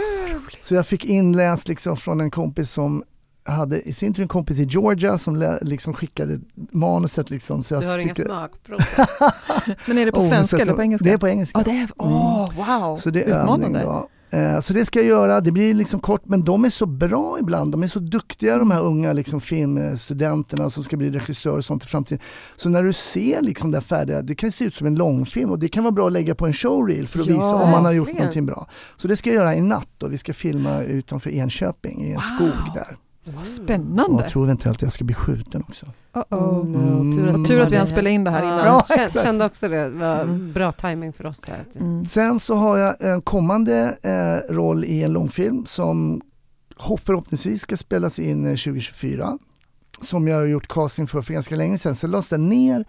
Så 0.62 0.76
jag 0.76 0.88
fick 0.88 1.06
inläst 1.06 1.68
liksom 1.68 1.98
från 1.98 2.22
en 2.22 2.32
kompis 2.32 2.72
som 2.72 3.04
hade 3.44 3.82
i 3.82 3.94
sin 3.94 4.14
tur 4.14 4.22
en 4.24 4.28
kompis 4.28 4.60
i 4.60 4.64
Georgia 4.64 5.18
som 5.18 5.58
liksom 5.62 5.94
skickade 5.94 6.40
manuset 6.72 7.30
liksom. 7.30 7.64
Så 7.64 7.74
jag 7.74 7.84
Du 7.84 7.88
har 7.88 7.98
inga 8.00 8.16
smakprov. 8.16 8.80
Men 9.88 9.98
är 9.98 10.06
det 10.06 10.12
på 10.12 10.20
Oh, 10.20 10.30
svenska 10.30 10.58
eller 10.58 10.74
på 10.74 10.82
engelska? 10.82 11.08
Det 11.08 11.14
är 11.14 11.18
på 11.18 11.28
engelska. 11.28 11.60
Ja, 11.60 11.72
det 11.72 11.78
är, 11.78 11.90
åh, 11.98 12.50
wow, 12.56 12.96
Så 12.96 13.10
det 13.10 13.24
är 13.24 13.28
övning 13.36 13.54
utmanande. 13.56 13.82
då. 13.82 14.08
Eh, 14.38 14.60
Så 14.60 14.74
det 14.74 14.86
ska 14.86 15.00
jag 15.00 15.08
göra, 15.08 15.42
det 15.42 15.52
blir 15.52 15.74
liksom 15.74 16.00
kort 16.00 16.22
men 16.26 16.44
de 16.44 16.66
är 16.66 16.70
så 16.70 16.86
bra 16.86 17.38
ibland, 17.40 17.72
de 17.72 17.84
är 17.84 17.88
så 17.88 18.00
duktiga 18.00 18.58
de 18.58 18.72
här 18.72 18.82
unga 18.82 19.14
liksom, 19.14 19.42
filmstudenterna 19.42 20.70
som 20.70 20.84
ska 20.84 20.98
bli 20.98 21.10
regissörer 21.10 21.58
och 21.58 21.66
sånt 21.66 21.84
i 21.84 21.88
framtiden. 21.88 22.20
Så 22.56 22.70
när 22.70 22.84
du 22.84 22.94
ser 22.94 23.42
liksom 23.42 23.72
det 23.72 23.82
färdiga, 23.82 24.22
det 24.22 24.36
kan 24.36 24.52
se 24.52 24.66
ut 24.66 24.76
som 24.76 24.88
en 24.88 24.96
långfilm 24.96 25.50
och 25.52 25.60
det 25.60 25.68
kan 25.68 25.84
vara 25.84 25.92
bra 25.92 26.08
att 26.08 26.14
lägga 26.14 26.36
på 26.36 26.46
en 26.46 26.54
showreel 26.54 27.08
för 27.08 27.20
att 27.20 27.28
Ja, 27.28 27.36
visa 27.36 27.56
om 27.56 27.72
man 27.72 27.86
har 27.86 27.92
gjort 27.92 28.08
verkligen. 28.08 28.24
någonting 28.24 28.46
bra. 28.46 28.68
Så 28.98 29.08
det 29.08 29.16
ska 29.16 29.30
jag 29.30 29.36
göra 29.36 29.56
i 29.56 29.62
natt 29.62 30.04
och 30.04 30.14
vi 30.14 30.18
ska 30.18 30.34
filma 30.34 30.82
utanför 30.82 31.30
Enköping 31.30 32.04
i 32.06 32.10
en 32.12 32.16
Wow. 32.16 32.22
skog 32.22 32.74
där. 32.74 32.98
Vad 33.24 33.36
Och 33.38 33.46
spännande. 33.48 34.22
jag 34.24 34.30
tror 34.32 34.44
eventuellt 34.44 34.78
att 34.78 34.82
jag 34.82 34.94
ska 34.94 35.04
bli 35.04 35.16
skjuten 35.16 35.64
också. 35.68 35.86
Uh 35.86 35.92
-oh. 36.30 36.62
Mm. 36.62 37.18
tur, 37.18 37.32
Vad 37.38 37.48
tur 37.48 37.62
att 37.62 37.72
vi 37.72 37.78
hann 37.78 37.88
spela 37.88 38.10
in 38.10 38.24
det 38.24 38.30
här 38.32 38.44
innan. 38.44 38.60
Ja, 38.66 39.08
Kände, 39.24 39.46
också 39.46 39.68
det, 39.68 39.84
det 39.84 39.90
var 39.90 40.22
Mm. 40.22 40.54
bra 40.54 40.72
timing 40.72 41.14
för 41.14 41.26
oss 41.26 41.42
här. 41.48 41.66
Mm. 41.80 42.06
Sen 42.06 42.40
så 42.40 42.56
har 42.56 42.78
jag 42.78 42.96
en 43.00 43.22
kommande 43.22 43.98
eh, 44.02 44.54
roll 44.54 44.86
i 44.86 45.04
en 45.04 45.14
långfilm 45.14 45.66
som 45.66 46.22
ho- 46.78 46.98
förhoppningsvis 46.98 47.62
ska 47.62 47.78
spelas 47.78 48.20
in 48.20 48.46
eh, 48.46 48.50
2024. 48.52 49.38
Som 50.02 50.28
jag 50.28 50.38
har 50.38 50.46
gjort 50.46 50.68
casting 50.68 51.08
för 51.08 51.22
för 51.22 51.34
ganska 51.34 51.56
länge 51.56 51.78
sedan. 51.78 51.96
Sen 51.96 52.12
lades 52.12 52.30
den 52.30 52.50
ner 52.50 52.86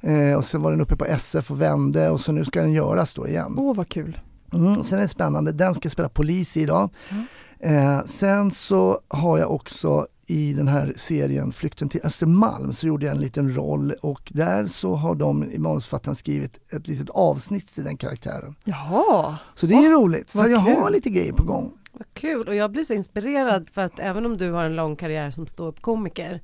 eh, 0.00 0.34
och 0.36 0.44
sen 0.44 0.62
var 0.62 0.70
den 0.70 0.80
uppe 0.80 0.96
på 0.96 1.04
SF 1.04 1.50
och 1.50 1.60
vände 1.62 2.10
och 2.10 2.20
så 2.20 2.32
nu 2.32 2.44
ska 2.44 2.60
den 2.60 2.72
göras 2.72 3.14
då 3.14 3.28
igen. 3.28 3.54
Åh, 3.58 3.76
vad 3.76 3.88
kul. 3.88 4.20
Mm, 4.52 4.84
sen 4.84 4.98
är 4.98 5.02
det 5.02 5.08
spännande, 5.08 5.52
den 5.52 5.74
ska 5.74 5.86
jag 5.86 5.92
spela 5.92 6.08
polis 6.08 6.56
idag. 6.56 6.90
Mm. 7.10 7.24
Eh, 7.58 8.04
sen 8.04 8.50
så 8.50 9.00
har 9.08 9.38
jag 9.38 9.50
också 9.50 10.06
i 10.26 10.52
den 10.52 10.68
här 10.68 10.94
serien 10.96 11.52
Flykten 11.52 11.88
till 11.88 12.00
Östermalm 12.04 12.72
så 12.72 12.86
gjorde 12.86 13.06
jag 13.06 13.14
en 13.14 13.20
liten 13.20 13.56
roll 13.56 13.92
och 14.02 14.32
där 14.34 14.66
så 14.66 14.94
har 14.94 15.14
de 15.14 15.50
i 15.50 15.58
manusförfattaren 15.58 16.16
skrivit 16.16 16.58
ett 16.72 16.88
litet 16.88 17.10
avsnitt 17.10 17.74
till 17.74 17.84
den 17.84 17.96
karaktären. 17.96 18.54
Jaha. 18.64 19.38
Så 19.54 19.66
det 19.66 19.74
är 19.74 19.90
roligt. 19.90 20.30
Så 20.30 20.48
jag 20.48 20.58
har 20.58 20.84
kul. 20.84 20.92
lite 20.92 21.10
grejer 21.10 21.32
på 21.32 21.44
gång. 21.44 21.72
Vad 21.92 22.06
kul 22.14 22.48
och 22.48 22.54
jag 22.54 22.70
blir 22.70 22.84
så 22.84 22.94
inspirerad 22.94 23.70
för 23.72 23.82
att 23.82 23.98
även 23.98 24.26
om 24.26 24.36
du 24.36 24.50
har 24.50 24.64
en 24.64 24.76
lång 24.76 24.96
karriär 24.96 25.30
som 25.30 25.46
ståuppkomiker 25.46 26.40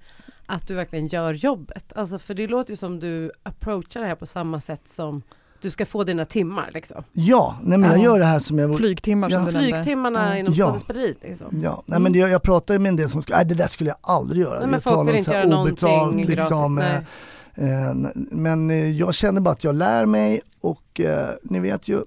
att 0.46 0.68
du 0.68 0.74
verkligen 0.74 1.06
gör 1.06 1.34
jobbet. 1.34 1.92
Alltså 1.96 2.18
för 2.18 2.34
det 2.34 2.46
låter 2.46 2.70
ju 2.70 2.76
som 2.76 3.00
du 3.00 3.30
approachar 3.42 4.00
det 4.00 4.06
här 4.06 4.14
på 4.14 4.26
samma 4.26 4.60
sätt 4.60 4.90
som 4.90 5.22
du 5.62 5.70
ska 5.70 5.86
få 5.86 6.04
dina 6.04 6.24
timmar 6.24 6.70
liksom. 6.74 7.04
Ja, 7.12 7.56
nej 7.62 7.78
men 7.78 7.90
jag 7.90 7.98
Ja. 7.98 8.04
gör 8.04 8.18
det 8.18 8.24
här 8.24 8.38
som 8.38 8.58
jag... 8.58 8.76
Flygtimmar 8.76 9.28
som 9.30 9.40
Ja. 9.40 9.46
du 9.46 9.52
nämnde. 9.52 9.68
Flygtimmarna 9.68 10.28
Ja. 10.28 10.36
inom 10.36 10.54
Ja. 10.54 10.66
skådespeleriet 10.66 11.18
liksom. 11.22 11.46
Ja, 11.62 11.82
nej 11.86 12.00
men 12.00 12.12
det, 12.12 12.18
jag 12.18 12.42
pratar 12.42 12.74
ju 12.74 12.78
med 12.80 12.90
en 12.90 12.96
del 12.96 13.08
som 13.10 13.22
ska, 13.22 13.36
nej 13.36 13.44
det 13.44 13.54
där 13.54 13.66
skulle 13.66 13.90
jag 13.90 13.96
aldrig 14.00 14.42
göra. 14.42 14.52
Nej, 14.58 14.62
men 14.62 14.72
jag 14.72 14.82
folk 14.82 14.94
talar 14.94 15.12
vill 15.12 15.18
inte 15.18 15.30
göra 15.34 15.44
någonting 15.48 15.88
obetalt, 15.88 16.16
gratis. 16.16 16.28
liksom, 16.28 16.78
eh, 16.78 16.84
nej. 16.84 17.72
Eh, 17.72 17.94
Men 18.30 18.70
eh, 18.70 18.90
jag 18.90 19.14
känner 19.14 19.40
bara 19.40 19.50
att 19.50 19.64
jag 19.64 19.74
lär 19.74 20.06
mig 20.06 20.40
och 20.60 21.00
eh, 21.00 21.28
ni 21.42 21.58
vet 21.60 21.88
ju, 21.88 22.00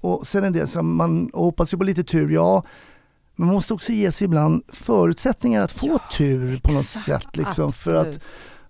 och 0.00 0.26
sen 0.26 0.44
en 0.44 0.52
del 0.52 0.68
som 0.68 0.96
man 0.96 1.30
hoppas 1.34 1.74
ju 1.74 1.78
på 1.78 1.84
lite 1.84 2.04
tur, 2.04 2.30
ja. 2.30 2.64
Men 3.36 3.46
man 3.46 3.54
måste 3.54 3.74
också 3.74 3.92
ge 3.92 4.12
sig 4.12 4.24
ibland 4.24 4.62
förutsättningar 4.68 5.62
att 5.64 5.72
få 5.72 5.86
Ja, 5.86 5.98
tur 6.16 6.58
på 6.62 6.72
något 6.72 6.80
exakt, 6.82 7.04
sätt. 7.24 7.36
Liksom, 7.36 7.72
för 7.72 7.94
att 7.94 8.06
Absolut. 8.06 8.22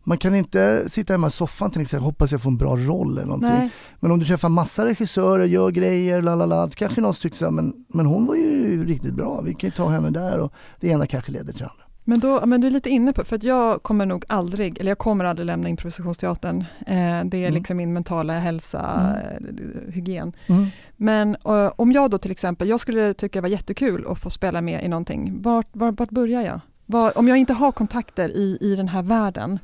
Man 0.04 0.18
kan 0.18 0.34
inte 0.34 0.84
sitta 0.88 1.12
hemma 1.12 1.26
i 1.26 1.30
soffan 1.30 1.70
till 1.70 1.82
exempel 1.82 2.04
hoppas 2.04 2.32
jag 2.32 2.42
får 2.42 2.50
en 2.50 2.56
bra 2.56 2.76
roll 2.76 3.12
eller 3.18 3.26
någonting. 3.26 3.50
Nej. 3.50 3.70
Men 4.00 4.10
om 4.10 4.18
du 4.18 4.24
träffar 4.24 4.48
massa 4.48 4.84
regissörer, 4.84 5.44
gör 5.44 5.70
grejer, 5.70 6.22
lalala, 6.22 6.66
då 6.66 6.72
kanske 6.72 7.00
någon 7.00 7.14
tycker 7.14 7.36
så 7.36 7.44
här, 7.44 7.52
men, 7.52 7.74
men 7.88 8.06
hon 8.06 8.26
var 8.26 8.34
ju 8.34 8.84
riktigt 8.86 9.14
bra, 9.14 9.40
vi 9.40 9.54
kan 9.54 9.68
ju 9.70 9.74
ta 9.76 9.88
henne 9.88 10.10
där 10.10 10.38
och 10.38 10.52
det 10.80 10.88
ena 10.88 11.06
kanske 11.06 11.32
leder 11.32 11.52
till 11.52 11.62
det 11.62 11.68
andra. 11.68 11.84
Men, 12.04 12.20
då, 12.20 12.46
men 12.46 12.60
du 12.60 12.66
är 12.66 12.70
lite 12.70 12.90
inne 12.90 13.12
på, 13.12 13.24
för 13.24 13.36
att 13.36 13.42
jag 13.42 13.82
kommer 13.82 14.06
nog 14.06 14.24
aldrig, 14.28 14.78
eller 14.78 14.90
jag 14.90 14.98
kommer 14.98 15.24
aldrig 15.24 15.46
lämna 15.46 15.68
improvisationsteatern. 15.68 16.60
Eh, 16.86 17.24
det 17.24 17.36
är 17.36 17.48
Mm. 17.48 17.54
liksom 17.54 17.76
min 17.76 17.92
mentala 17.92 18.38
hälsa, 18.38 19.12
eh, 19.22 19.92
hygien. 19.92 20.32
Mm. 20.46 20.66
Men 20.96 21.36
eh, 21.44 21.72
om 21.76 21.92
jag 21.92 22.10
då 22.10 22.18
till 22.18 22.30
exempel, 22.30 22.68
jag 22.68 22.80
skulle 22.80 23.14
tycka 23.14 23.38
det 23.38 23.42
var 23.42 23.48
jättekul 23.48 24.06
att 24.08 24.18
få 24.18 24.30
spela 24.30 24.60
med 24.60 24.84
i 24.84 24.88
någonting. 24.88 25.42
Vart, 25.42 25.68
vart, 25.72 25.98
vart 25.98 26.10
börjar 26.10 26.42
jag? 26.42 26.60
Var, 26.86 27.18
om 27.18 27.28
jag 27.28 27.38
inte 27.38 27.52
har 27.52 27.72
kontakter 27.72 28.28
i, 28.28 28.58
i 28.60 28.76
den 28.76 28.88
här 28.88 29.02
världen, 29.02 29.58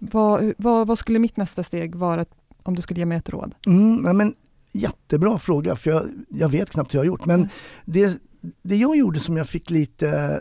vad, 0.00 0.52
vad, 0.58 0.86
vad 0.86 0.98
skulle 0.98 1.18
mitt 1.18 1.36
nästa 1.36 1.62
steg 1.62 1.94
vara 1.94 2.24
om 2.62 2.74
du 2.74 2.82
skulle 2.82 3.00
ge 3.00 3.06
mig 3.06 3.18
ett 3.18 3.28
råd? 3.28 3.54
Mm, 3.66 3.96
nej 3.96 4.14
men, 4.14 4.34
jättebra 4.72 5.38
fråga, 5.38 5.76
för 5.76 5.90
jag, 5.90 6.02
jag 6.28 6.48
vet 6.48 6.70
knappt 6.70 6.94
hur 6.94 6.98
jag 6.98 7.00
har 7.00 7.06
gjort. 7.06 7.26
Men 7.26 7.48
det, 7.84 8.18
det 8.62 8.76
jag 8.76 8.96
gjorde 8.96 9.20
som 9.20 9.36
jag 9.36 9.48
fick 9.48 9.70
lite, 9.70 10.40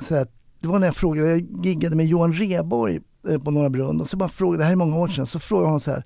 så 0.00 0.14
här, 0.14 0.26
det 0.60 0.68
var 0.68 0.78
när 0.78 0.86
jag 0.86 0.96
frågade, 0.96 1.28
jag 1.28 1.66
giggade 1.66 1.96
med 1.96 2.06
Johan 2.06 2.34
Reborg 2.34 3.00
eh, 3.28 3.42
på 3.42 3.50
Norra 3.50 3.70
Brunn 3.70 4.00
och 4.00 4.08
så 4.08 4.16
bara 4.16 4.28
frågade, 4.28 4.58
det 4.62 4.64
här 4.64 4.72
är 4.72 4.76
många 4.76 4.96
år 4.96 5.08
sedan, 5.08 5.26
så 5.26 5.38
frågade 5.38 5.70
han 5.70 5.80
så 5.80 5.90
här, 5.90 6.02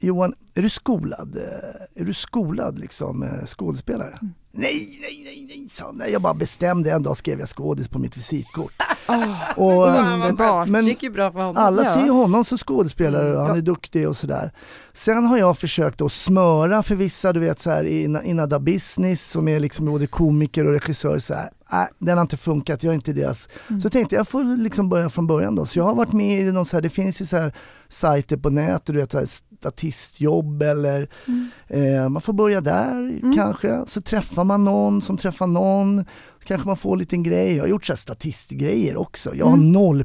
Johan, 0.00 0.34
är 0.54 0.62
du 0.62 0.70
skolad, 0.70 1.36
eh, 1.36 2.02
är 2.02 2.04
du 2.04 2.14
skolad 2.14 2.78
liksom 2.78 3.22
eh, 3.22 3.46
skådespelare? 3.46 4.18
Mm. 4.22 4.34
Nej, 4.52 4.98
nej, 5.02 5.22
nej, 5.24 5.46
nej, 5.58 5.68
sa. 5.70 5.92
Nej, 5.92 6.12
Jag 6.12 6.22
bara 6.22 6.34
bestämde, 6.34 6.90
en 6.92 7.02
dag 7.02 7.16
skrev 7.16 7.38
jag 7.38 7.48
skådis 7.48 7.88
på 7.88 7.98
mitt 7.98 8.16
visitkort. 8.16 8.72
Oh, 9.10 9.58
Och, 9.58 9.88
underbart. 9.88 10.68
men 10.68 10.84
det 10.84 10.90
gick 10.90 11.02
ju 11.02 11.10
bra 11.10 11.32
för 11.32 11.38
honom. 11.38 11.56
alla 11.56 11.84
Ja. 11.84 11.94
ser 11.94 12.08
honom 12.08 12.44
som 12.44 12.58
skådespelare 12.58 13.36
och 13.36 13.42
han 13.46 13.56
är 13.56 13.60
duktig 13.60 14.08
och 14.08 14.16
sådär. 14.16 14.52
Sen 14.92 15.26
har 15.26 15.38
jag 15.38 15.58
försökt 15.58 16.00
att 16.00 16.12
smöra 16.12 16.82
för 16.82 16.94
vissa, 16.94 17.32
du 17.32 17.40
vet 17.40 17.60
så 17.60 17.70
här 17.70 17.84
in, 17.84 18.20
Inada 18.24 18.60
Business 18.60 19.30
som 19.30 19.48
är 19.48 19.60
liksom 19.60 19.86
både 19.86 20.06
komiker 20.06 20.66
och 20.66 20.72
regissör 20.72 21.18
så 21.18 21.34
här. 21.34 21.50
Äh, 21.72 21.84
den 21.98 22.16
har 22.18 22.22
inte 22.22 22.36
funkat, 22.36 22.82
jag 22.82 22.90
är 22.90 22.94
inte 22.94 23.12
deras. 23.12 23.48
Mm. 23.68 23.80
Så 23.80 23.90
tänkte 23.90 24.16
jag 24.16 24.28
får 24.28 24.56
liksom 24.56 24.88
börja 24.88 25.10
från 25.10 25.26
början 25.26 25.54
då. 25.54 25.66
Så 25.66 25.78
jag 25.78 25.84
har 25.84 25.94
varit 25.94 26.12
med 26.12 26.40
i 26.40 26.44
någon 26.52 26.64
så 26.64 26.76
här, 26.76 26.82
det 26.82 26.90
finns 26.90 27.20
ju 27.20 27.26
så 27.26 27.36
här 27.36 27.52
sajter 27.88 28.36
på 28.36 28.50
nätet, 28.50 28.86
du 28.86 28.92
vet 28.92 29.12
så 29.12 29.18
här 29.18 29.26
statistjobb 29.26 30.62
eller 30.62 31.08
Mm. 31.26 31.48
eh, 31.68 32.08
man 32.08 32.22
får 32.22 32.32
börja 32.32 32.60
där 32.60 32.92
Mm. 32.98 33.34
kanske. 33.36 33.82
Så 33.86 34.00
träffar 34.00 34.44
man 34.44 34.64
någon 34.64 35.02
som 35.02 35.16
träffar 35.16 35.46
någon. 35.46 36.04
Kanske 36.44 36.66
man 36.68 36.76
får 36.76 36.92
en 36.92 36.98
liten 36.98 37.22
grej. 37.22 37.56
Jag 37.56 37.62
har 37.64 37.68
gjort 37.68 37.84
så 37.86 37.92
här 37.92 37.96
statistgrejer 37.98 38.96
också. 38.96 39.34
Jag 39.34 39.46
har 39.46 39.52
Mm. 39.54 39.72
noll 39.72 40.04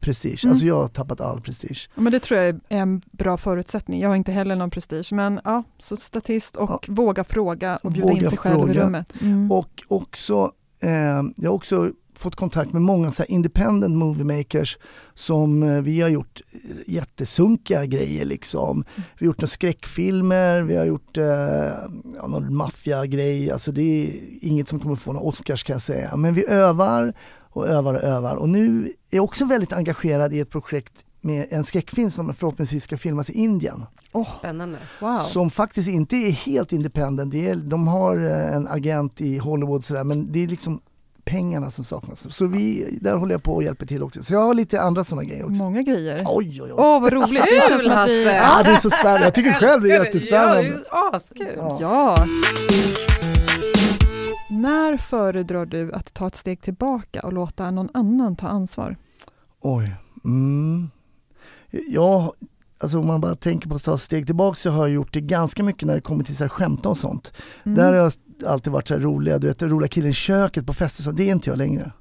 prestige, 0.00 0.40
Mm. 0.44 0.52
alltså 0.52 0.66
jag 0.66 0.74
har 0.76 0.88
tappat 0.88 1.20
all 1.20 1.40
prestige. 1.40 1.88
Ja, 1.94 2.02
Men 2.02 2.12
det 2.12 2.20
tror 2.20 2.40
jag 2.40 2.48
är 2.48 2.60
en 2.68 3.00
bra 3.10 3.36
förutsättning. 3.36 4.00
Jag 4.00 4.08
har 4.08 4.16
inte 4.16 4.32
heller 4.32 4.56
någon 4.56 4.70
prestige, 4.70 5.12
men 5.12 5.40
ja, 5.44 5.64
så 5.78 5.96
statist 5.96 6.56
och 6.56 6.86
våga 6.88 7.24
fråga 7.24 7.76
och 7.82 7.92
bjuda 7.92 8.08
in 8.10 8.14
Våga 8.16 8.28
sig 8.28 8.38
själv 8.38 8.56
i 8.56 8.58
fråga. 8.74 8.86
rummet. 8.86 9.12
Mm. 9.22 9.52
Och 9.52 9.82
också, 9.88 10.52
eh, 10.82 11.22
jag 11.36 11.50
har 11.50 11.54
också 11.54 11.92
fått 12.14 12.36
kontakt 12.36 12.72
med 12.72 12.82
många 12.82 13.12
så 13.12 13.22
här 13.22 13.30
independent 13.30 13.96
movie 13.96 14.24
makers 14.24 14.78
som 15.14 15.62
eh, 15.62 15.82
vi 15.82 16.00
har 16.00 16.08
gjort 16.08 16.40
eh, 16.52 16.94
jättesunkiga 16.94 17.86
grejer 17.86 18.24
liksom. 18.24 18.84
Vi 18.96 19.02
har 19.18 19.26
gjort 19.26 19.40
några 19.40 19.46
skräckfilmer, 19.46 20.62
vi 20.62 20.76
har 20.76 20.84
gjort 20.84 21.18
eh, 21.18 21.24
ja, 22.16 22.26
någon 22.28 22.56
maffiagrej, 22.56 23.50
alltså 23.50 23.72
det 23.72 23.82
är 23.82 24.20
inget 24.40 24.68
som 24.68 24.80
kommer 24.80 24.96
få 24.96 25.12
några 25.12 25.26
Oscars 25.26 25.64
kan 25.64 25.74
jag 25.74 25.82
säga. 25.82 26.16
Men 26.16 26.34
vi 26.34 26.46
övar 26.46 27.12
och 27.40 27.68
övar 27.68 27.94
och 27.94 28.02
övar 28.02 28.36
och 28.36 28.48
nu 28.48 28.92
är 29.10 29.16
jag 29.16 29.24
också 29.24 29.44
väldigt 29.44 29.72
engagerad 29.72 30.34
i 30.34 30.40
ett 30.40 30.50
projekt 30.50 30.92
med 31.24 31.46
en 31.50 31.64
skräckfilm 31.64 32.10
som 32.10 32.34
förhoppningsvis 32.34 32.84
ska 32.84 32.96
filmas 32.98 33.30
i 33.30 33.32
Indien. 33.32 33.84
Spännande. 34.38 34.78
Wow. 35.00 35.18
Som 35.18 35.50
faktiskt 35.50 35.88
inte 35.88 36.16
är 36.16 36.30
helt 36.30 36.72
independent. 36.72 37.30
Det 37.32 37.48
är, 37.48 37.56
de 37.56 37.88
har 37.88 38.16
eh, 38.26 38.54
en 38.56 38.68
agent 38.68 39.20
i 39.20 39.38
Hollywood 39.38 39.84
sådär 39.84 40.04
men 40.04 40.32
det 40.32 40.42
är 40.42 40.46
liksom 40.48 40.80
pengarna 41.24 41.70
som 41.70 41.84
saknas. 41.84 42.34
Så 42.34 42.46
vi, 42.46 42.98
där 43.00 43.16
håller 43.16 43.34
jag 43.34 43.42
på 43.42 43.52
och 43.54 43.62
hjälper 43.62 43.86
till 43.86 44.02
också. 44.02 44.22
Så 44.22 44.32
jag 44.34 44.40
har 44.40 44.54
lite 44.54 44.80
andra 44.82 45.04
sådana 45.04 45.24
grejer 45.24 45.44
också. 45.44 45.62
Många 45.62 45.82
grejer. 45.82 46.20
Åh, 46.24 46.32
Oj 46.38 46.62
oj 46.62 46.70
oj. 46.72 46.76
vad 46.76 47.12
roligt! 47.12 47.44
Det 47.44 47.68
känns 47.68 47.82
som 47.82 47.92
att 47.92 48.08
vi... 48.10 48.24
Ja, 48.24 48.62
det 48.64 48.70
är 48.70 48.76
så 48.80 48.90
spännande. 48.90 49.24
Jag 49.26 49.34
tycker 49.34 49.52
själv 49.52 49.82
det 49.82 49.90
är 49.90 49.96
Ja, 49.98 50.04
jättespännande. 50.04 50.54
det 50.62 50.68
är 50.68 50.72
ju 50.72 50.84
askul. 50.90 51.54
Ja. 51.56 51.78
Ja. 51.80 52.26
När 54.50 54.96
föredrar 54.96 55.66
du 55.66 55.92
att 55.92 56.14
ta 56.14 56.26
ett 56.26 56.36
steg 56.36 56.60
tillbaka 56.62 57.20
och 57.20 57.32
låta 57.32 57.70
någon 57.70 57.88
annan 57.94 58.36
ta 58.36 58.48
ansvar? 58.48 58.96
Oj. 59.60 59.94
Mm. 60.24 60.90
Ja, 61.88 62.34
alltså 62.78 62.98
om 62.98 63.06
man 63.06 63.20
bara 63.20 63.34
tänker 63.34 63.68
på 63.68 63.74
att 63.74 63.84
ta 63.84 63.94
ett 63.94 64.02
steg 64.02 64.26
tillbaka 64.26 64.56
så 64.56 64.70
har 64.70 64.82
jag 64.86 64.94
gjort 64.94 65.12
det 65.12 65.20
ganska 65.20 65.62
mycket 65.62 65.86
när 65.86 65.94
det 65.94 66.00
kommer 66.00 66.24
till 66.24 66.36
så 66.36 66.44
här 66.44 66.48
skämta 66.48 66.88
och 66.88 66.98
sånt. 66.98 67.32
Mm. 67.64 67.76
Där 67.76 67.86
har 67.86 67.94
jag 67.94 68.12
alltid 68.46 68.72
varit 68.72 68.88
så 68.88 68.94
här 68.94 69.00
roliga, 69.00 69.38
du 69.38 69.46
vet 69.46 69.62
roliga 69.62 69.88
killen 69.88 70.10
i 70.10 70.14
köket 70.14 70.66
på 70.66 70.72
fester, 70.74 71.02
så 71.02 71.12
det 71.12 71.22
är 71.22 71.32
inte 71.32 71.50
jag 71.50 71.56
längre. 71.58 71.92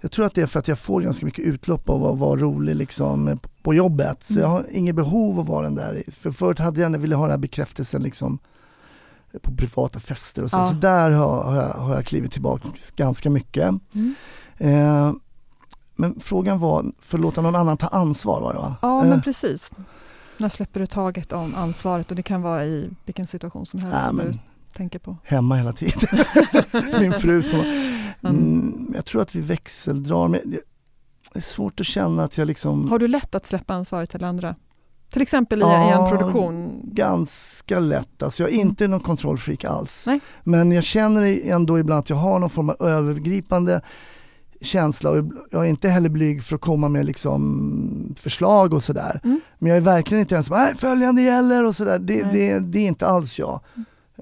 Jag 0.00 0.10
tror 0.10 0.26
att 0.26 0.34
det 0.34 0.42
är 0.42 0.46
för 0.46 0.58
att 0.58 0.68
jag 0.68 0.78
får 0.78 1.00
ganska 1.00 1.26
mycket 1.26 1.44
utlopp 1.44 1.88
av 1.88 2.06
att 2.06 2.18
vara 2.18 2.40
rolig 2.40 2.76
liksom 2.76 3.38
på 3.62 3.74
jobbet. 3.74 4.24
Så 4.24 4.32
Mm. 4.32 4.42
jag 4.42 4.48
har 4.48 4.66
inget 4.70 4.94
behov 4.94 5.34
av 5.34 5.40
att 5.40 5.48
vara 5.48 5.62
den 5.62 5.74
där. 5.74 6.02
För 6.12 6.30
förut 6.30 6.58
hade 6.58 6.80
jag 6.80 6.98
ville 6.98 7.14
ha 7.16 7.22
den 7.24 7.30
här 7.30 7.38
bekräftelsen 7.38 8.02
liksom 8.02 8.38
på 9.42 9.56
privata 9.56 10.00
fester 10.00 10.44
och 10.44 10.50
så. 10.50 10.56
Ja. 10.56 10.68
Så 10.70 10.74
där 10.76 11.10
har, 11.10 11.42
har, 11.42 11.56
jag, 11.56 11.68
har 11.68 11.94
jag 11.94 12.06
klivit 12.06 12.32
tillbaka 12.32 12.68
ganska 12.96 13.30
mycket. 13.30 13.74
Mm. 13.94 14.14
Eh, 14.58 15.12
men 15.96 16.20
frågan 16.20 16.58
var, 16.58 16.84
för 16.98 17.18
att 17.18 17.22
låta 17.22 17.40
någon 17.42 17.56
annan 17.56 17.76
ta 17.76 17.86
ansvar 17.86 18.40
var 18.40 18.52
det 18.52 18.58
va? 18.58 18.76
Ja, 18.82 19.02
Eh, 19.02 19.08
men 19.08 19.22
precis. 19.22 19.72
När 20.38 20.48
släpper 20.48 20.80
du 20.80 20.86
taget 20.86 21.32
om 21.32 21.54
ansvaret? 21.54 22.10
Och 22.10 22.16
det 22.16 22.22
kan 22.22 22.42
vara 22.42 22.64
i 22.66 22.90
vilken 23.04 23.26
situation 23.26 23.66
som 23.66 23.80
helst 23.80 23.96
Ja, 24.00 24.06
som 24.08 24.16
du 24.18 24.34
tänker 24.76 24.98
på. 24.98 25.16
hemma 25.24 25.56
hela 25.56 25.72
tiden. 25.72 26.24
Min 27.00 27.12
fru 27.12 27.42
som... 27.42 27.60
Mm. 27.60 28.36
Mm, 28.36 28.92
jag 28.94 29.04
tror 29.04 29.22
att 29.22 29.34
vi 29.34 29.40
växeldrar. 29.40 30.28
Men 30.28 30.40
det 30.50 30.58
är 31.38 31.40
svårt 31.40 31.80
att 31.80 31.86
känna 31.86 32.24
att 32.24 32.38
jag 32.38 32.46
liksom... 32.46 32.88
Har 32.90 32.98
du 32.98 33.08
lätt 33.08 33.34
att 33.34 33.46
släppa 33.46 33.74
ansvaret 33.74 34.10
till 34.10 34.24
andra? 34.24 34.54
Till 35.10 35.22
exempel 35.22 35.58
i, 35.58 35.62
i 35.62 35.66
Ja, 35.68 36.10
en 36.10 36.18
produktion? 36.18 36.80
Ganska 36.84 37.78
lätt. 37.78 38.22
Alltså 38.22 38.42
jag 38.42 38.52
är 38.52 38.56
inte 38.56 38.88
någon 38.88 39.00
kontrollfreak 39.00 39.64
alls. 39.64 40.04
Nej. 40.06 40.20
Men 40.44 40.72
jag 40.72 40.84
känner 40.84 41.40
ändå 41.44 41.78
ibland 41.78 41.98
att 41.98 42.10
jag 42.10 42.16
har 42.16 42.38
någon 42.38 42.50
form 42.50 42.70
av 42.70 42.76
övergripande 42.80 43.80
känsla 44.60 45.10
och 45.10 45.24
jag 45.50 45.64
är 45.64 45.70
inte 45.70 45.88
heller 45.88 46.08
blyg 46.08 46.44
för 46.44 46.54
att 46.54 46.60
komma 46.60 46.88
med 46.88 47.06
liksom 47.06 48.14
förslag 48.18 48.74
och 48.74 48.84
sådär. 48.84 49.20
Mm. 49.24 49.40
Men 49.58 49.68
jag 49.68 49.76
är 49.76 49.80
verkligen 49.80 50.20
inte 50.20 50.34
ens 50.34 50.50
nej 50.50 50.74
följande 50.76 51.22
gäller 51.22 51.66
och 51.66 51.76
sådär. 51.76 51.98
Det, 51.98 52.22
det, 52.22 52.58
det 52.58 52.78
är 52.78 52.86
inte 52.86 53.06
alls 53.06 53.38
jag. 53.38 53.60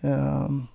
Ehm, 0.03 0.67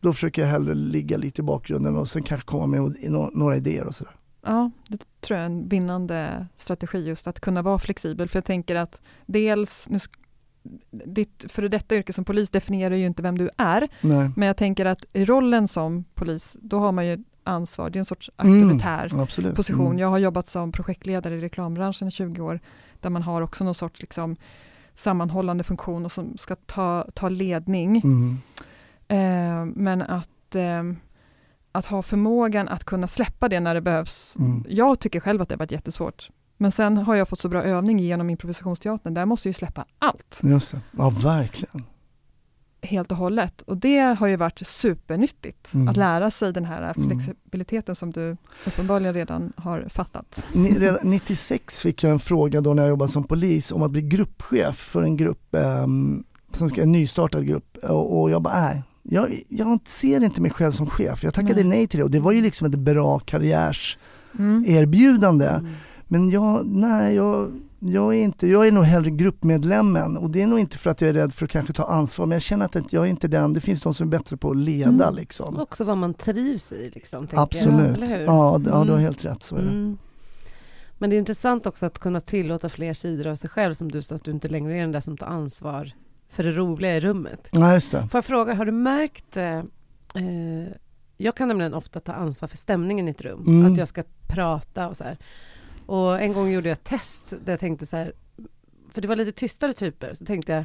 då 0.00 0.12
försöker 0.12 0.42
jag 0.42 0.48
hellre 0.48 0.74
ligga 0.74 1.16
lite 1.16 1.40
i 1.40 1.44
bakgrunden 1.44 1.96
och 1.96 2.10
sen 2.10 2.22
kanske 2.22 2.46
komma 2.46 2.66
med 2.66 2.96
några 3.32 3.56
idéer 3.56 3.86
och 3.86 3.94
sådär. 3.94 4.12
Ja, 4.42 4.70
det 4.88 4.98
tror 5.20 5.38
jag 5.38 5.42
är 5.42 5.50
en 5.50 5.68
vinnande 5.68 6.46
strategi 6.56 6.98
just 6.98 7.26
att 7.26 7.40
kunna 7.40 7.62
vara 7.62 7.78
flexibel. 7.78 8.28
För 8.28 8.36
jag 8.36 8.44
tänker 8.44 8.76
att 8.76 9.00
dels, 9.26 9.88
nu, 9.88 9.98
ditt 10.90 11.44
före 11.48 11.68
detta 11.68 11.96
yrke 11.96 12.12
som 12.12 12.24
polis 12.24 12.50
definierar 12.50 12.94
ju 12.94 13.06
inte 13.06 13.22
vem 13.22 13.38
du 13.38 13.50
är, 13.56 13.88
Nej. 14.00 14.30
men 14.36 14.46
jag 14.46 14.56
tänker 14.56 14.86
att 14.86 15.04
i 15.12 15.24
rollen 15.24 15.68
som 15.68 16.04
polis, 16.14 16.56
då 16.60 16.78
har 16.78 16.92
man 16.92 17.06
ju 17.06 17.24
ansvar, 17.48 17.90
det 17.90 17.96
är 17.96 18.00
en 18.00 18.04
sorts 18.04 18.30
Mm, 18.36 18.62
auktoritär 18.62 19.22
Absolut. 19.22 19.54
position. 19.54 19.86
Mm. 19.86 19.98
Jag 19.98 20.08
har 20.08 20.18
jobbat 20.18 20.46
som 20.46 20.72
projektledare 20.72 21.34
i 21.34 21.40
reklambranschen 21.40 22.08
i 22.08 22.10
20 22.10 22.42
år, 22.42 22.60
där 23.00 23.10
man 23.10 23.22
har 23.22 23.42
också 23.42 23.64
någon 23.64 23.74
sorts 23.74 24.00
liksom, 24.00 24.36
sammanhållande 24.94 25.64
funktion 25.64 26.04
och 26.04 26.12
som 26.12 26.38
ska 26.38 26.56
ta, 26.56 27.06
ta 27.14 27.28
ledning. 27.28 28.02
Mm. 28.04 28.38
Eh, 29.08 29.72
men 29.76 30.02
att, 30.02 30.54
eh, 30.54 30.82
att 31.72 31.86
ha 31.86 32.02
förmågan 32.02 32.68
att 32.68 32.84
kunna 32.84 33.08
släppa 33.08 33.48
det 33.48 33.60
när 33.60 33.74
det 33.74 33.80
behövs. 33.80 34.36
Mm. 34.38 34.64
Jag 34.68 35.00
tycker 35.00 35.20
själv 35.20 35.42
att 35.42 35.48
det 35.48 35.54
har 35.54 35.58
varit 35.58 35.72
jättesvårt. 35.72 36.30
Men 36.56 36.72
sen 36.72 36.96
har 36.96 37.14
jag 37.14 37.28
fått 37.28 37.40
så 37.40 37.48
bra 37.48 37.62
övning 37.62 37.98
genom 37.98 38.30
improvisationsteatern. 38.30 39.14
Där 39.14 39.26
måste 39.26 39.48
jag 39.48 39.50
ju 39.50 39.54
släppa 39.54 39.84
allt 39.98 40.40
Just 40.42 40.70
det. 40.70 40.80
Ja, 40.90 41.10
verkligen. 41.10 41.84
Helt 42.82 43.10
och 43.10 43.16
hållet. 43.16 43.62
Och 43.62 43.76
det 43.76 43.98
har 44.18 44.26
ju 44.26 44.36
varit 44.36 44.66
supernyttigt. 44.66 45.74
Mm. 45.74 45.88
Att 45.88 45.96
lära 45.96 46.30
sig 46.30 46.52
den 46.52 46.64
här 46.64 46.92
Mm. 46.96 47.08
flexibiliteten 47.10 47.94
som 47.94 48.12
du 48.12 48.36
uppenbarligen 48.66 49.14
redan 49.14 49.52
har 49.56 49.84
fattat. 49.88 50.44
Ni- 50.52 50.78
Redan 50.78 51.10
96 51.10 51.80
fick 51.80 52.02
jag 52.02 52.12
en 52.12 52.18
fråga 52.18 52.60
då 52.60 52.74
när 52.74 52.82
jag 52.82 52.90
jobbade 52.90 53.12
som 53.12 53.24
polis 53.24 53.72
om 53.72 53.82
att 53.82 53.90
bli 53.90 54.02
gruppchef 54.02 54.76
för 54.76 55.02
en 55.02 55.16
grupp, 55.16 55.46
um, 55.50 56.24
som 56.52 56.68
ska, 56.70 56.82
en 56.82 56.92
nystartad 56.92 57.46
grupp. 57.46 57.76
Och, 57.82 58.20
och 58.20 58.30
jag 58.30 58.42
bara, 58.42 58.60
nej. 58.60 58.82
Jag, 59.02 59.42
jag 59.48 59.78
ser 59.86 60.24
inte 60.24 60.40
mig 60.40 60.50
själv 60.50 60.72
som 60.72 60.86
chef. 60.90 61.24
Jag 61.24 61.34
tackade 61.34 61.54
Nej. 61.54 61.64
nej 61.64 61.86
till 61.86 61.98
det 61.98 62.04
och 62.04 62.10
det 62.10 62.20
var 62.20 62.32
ju 62.32 62.42
liksom 62.42 62.66
ett 62.66 62.78
bra 62.78 63.18
karriärserbjudande. 63.18 65.46
Mm. 65.46 65.66
Men 66.04 66.30
jag, 66.30 66.66
nej, 66.66 67.14
jag, 67.14 67.50
jag 67.78 68.14
är 68.14 68.22
inte, 68.22 68.46
jag 68.46 68.66
är 68.68 68.72
nog 68.72 68.84
hellre 68.84 69.10
gruppmedlemmen 69.10 70.16
och 70.16 70.30
det 70.30 70.42
är 70.42 70.46
nog 70.46 70.58
inte 70.58 70.78
för 70.78 70.90
att 70.90 71.00
jag 71.00 71.08
är 71.10 71.14
rädd 71.14 71.34
för 71.34 71.44
att 71.44 71.50
kanske 71.50 71.72
ta 71.72 71.84
ansvar 71.84 72.26
men 72.26 72.36
jag 72.36 72.42
känner 72.42 72.64
att 72.64 72.92
jag 72.92 73.04
är 73.06 73.10
inte 73.10 73.28
den, 73.28 73.52
det 73.52 73.60
finns 73.60 73.80
de 73.82 73.94
som 73.94 74.06
är 74.06 74.10
bättre 74.10 74.36
på 74.36 74.50
att 74.50 74.56
leda 74.56 74.88
Mm. 75.04 75.14
liksom. 75.14 75.56
Och 75.56 75.62
Också 75.62 75.84
vad 75.84 75.96
man 75.98 76.14
trivs 76.14 76.72
i 76.72 76.90
liksom. 76.94 77.28
Jag, 77.30 77.40
Absolut. 77.40 78.10
hur? 78.10 78.16
Ja, 78.16 78.52
ja, 78.52 78.58
du 78.58 78.70
har 78.70 78.82
Mm. 78.84 78.98
helt 78.98 79.24
rätt. 79.24 79.42
Så 79.42 79.56
är 79.56 79.60
det. 79.60 79.68
Mm. 79.68 79.98
Men 80.98 81.10
det 81.10 81.16
är 81.16 81.18
intressant 81.18 81.66
också 81.66 81.86
att 81.86 81.98
kunna 81.98 82.20
tillåta 82.20 82.68
fler 82.68 82.94
sidor 82.94 83.26
av 83.26 83.36
sig 83.36 83.50
själv 83.50 83.74
som 83.74 83.92
du 83.92 84.02
sa 84.02 84.14
att 84.14 84.24
du 84.24 84.30
inte 84.30 84.48
längre 84.48 84.76
är 84.76 84.80
den 84.80 84.92
där 84.92 85.00
som 85.00 85.16
tar 85.16 85.26
ansvar 85.26 85.92
för 86.28 86.42
det 86.42 86.52
roliga 86.52 86.96
i 86.96 87.00
rummet. 87.00 87.48
Ja, 87.52 87.72
just 87.74 87.92
det. 87.92 88.08
Får 88.10 88.18
jag 88.18 88.24
fråga, 88.24 88.54
har 88.54 88.64
du 88.64 88.72
märkt 88.72 89.36
eh, 89.36 89.58
eh, 89.58 90.68
jag 91.16 91.34
kan 91.34 91.48
nämligen 91.48 91.74
ofta 91.74 92.00
ta 92.00 92.12
ansvar 92.12 92.48
för 92.48 92.56
stämningen 92.56 93.08
i 93.08 93.10
ett 93.10 93.22
rum. 93.22 93.44
Mm. 93.46 93.72
Att 93.72 93.78
jag 93.78 93.88
ska 93.88 94.02
prata 94.26 94.88
och 94.88 94.96
så 94.96 95.04
här. 95.04 95.18
Och 95.88 96.20
en 96.20 96.32
gång 96.32 96.50
gjorde 96.50 96.68
jag 96.68 96.72
ett 96.76 96.84
test 96.84 97.34
där 97.44 97.52
jag 97.52 97.60
tänkte 97.60 97.86
så 97.86 97.96
här, 97.96 98.12
för 98.92 99.00
det 99.00 99.08
var 99.08 99.16
lite 99.16 99.32
tystare 99.32 99.72
typer, 99.72 100.14
så 100.14 100.24
tänkte 100.24 100.52
jag 100.52 100.64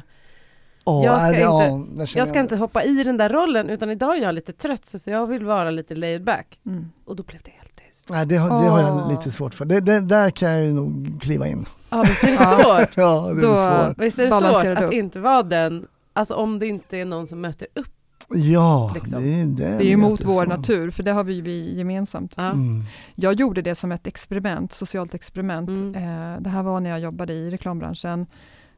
Åh, 0.86 1.04
Jag 1.04 1.20
ska 1.20 1.30
det- 1.58 1.68
inte- 1.68 2.18
jag 2.18 2.28
ska 2.28 2.40
inte 2.40 2.56
hoppa 2.56 2.82
i 2.82 3.02
den 3.02 3.16
där 3.16 3.28
rollen 3.28 3.70
utan 3.70 3.90
idag 3.90 4.16
är 4.16 4.22
jag 4.22 4.34
lite 4.34 4.52
trött 4.52 4.86
så 4.86 4.98
jag 5.10 5.26
vill 5.26 5.44
vara 5.44 5.70
lite 5.70 5.94
laid 5.94 6.24
back. 6.24 6.58
Mm. 6.66 6.90
Och 7.04 7.16
då 7.16 7.22
blev 7.22 7.40
det 7.44 7.50
helt 7.50 7.76
tyst. 7.76 8.08
Nej, 8.08 8.26
det, 8.26 8.36
har, 8.36 8.48
det 8.62 8.68
har 8.68 8.80
jag 8.80 9.10
lite 9.10 9.30
svårt 9.30 9.54
för. 9.54 9.64
Det, 9.64 9.80
det, 9.80 10.00
där 10.00 10.30
kan 10.30 10.50
jag 10.50 10.64
ju 10.64 10.72
nog 10.72 11.18
kliva 11.22 11.46
in. 11.48 11.66
Ja 11.90 12.02
visst 12.02 12.24
är 12.24 12.30
det 12.30 12.36
svårt? 12.62 12.96
Ja, 12.96 13.32
det 13.34 13.40
är 13.40 13.46
Då- 13.46 13.54
svårt. 13.88 13.98
Visst 14.04 14.18
är 14.18 14.22
det 14.24 14.30
svårt 14.30 14.78
att 14.78 14.84
upp. 14.84 14.92
inte 14.92 15.18
vara 15.20 15.42
den, 15.42 15.86
alltså 16.12 16.34
om 16.34 16.58
det 16.58 16.66
inte 16.66 16.98
är 16.98 17.04
någon 17.04 17.26
som 17.26 17.40
möter 17.40 17.68
upp. 17.74 17.93
Ja, 18.28 18.92
liksom. 18.94 19.22
det, 19.22 19.44
det, 19.44 19.78
Det 19.78 19.84
är 19.84 19.88
ju 19.88 19.96
mot 19.96 20.24
vår 20.24 20.46
natur, 20.46 20.90
för 20.90 21.02
det 21.02 21.12
har 21.12 21.24
vi, 21.24 21.40
vi 21.40 21.74
gemensamt. 21.78 22.32
Ja. 22.36 22.50
Mm. 22.50 22.82
Jag 23.14 23.34
gjorde 23.34 23.62
det 23.62 23.74
som 23.74 23.92
ett 23.92 24.06
experiment, 24.06 24.72
socialt 24.72 25.14
experiment. 25.14 25.68
Mm. 25.68 25.94
Eh, 25.94 26.40
det 26.40 26.50
här 26.50 26.62
var 26.62 26.80
när 26.80 26.90
jag 26.90 27.00
jobbade 27.00 27.32
i 27.32 27.50
reklambranschen 27.50 28.26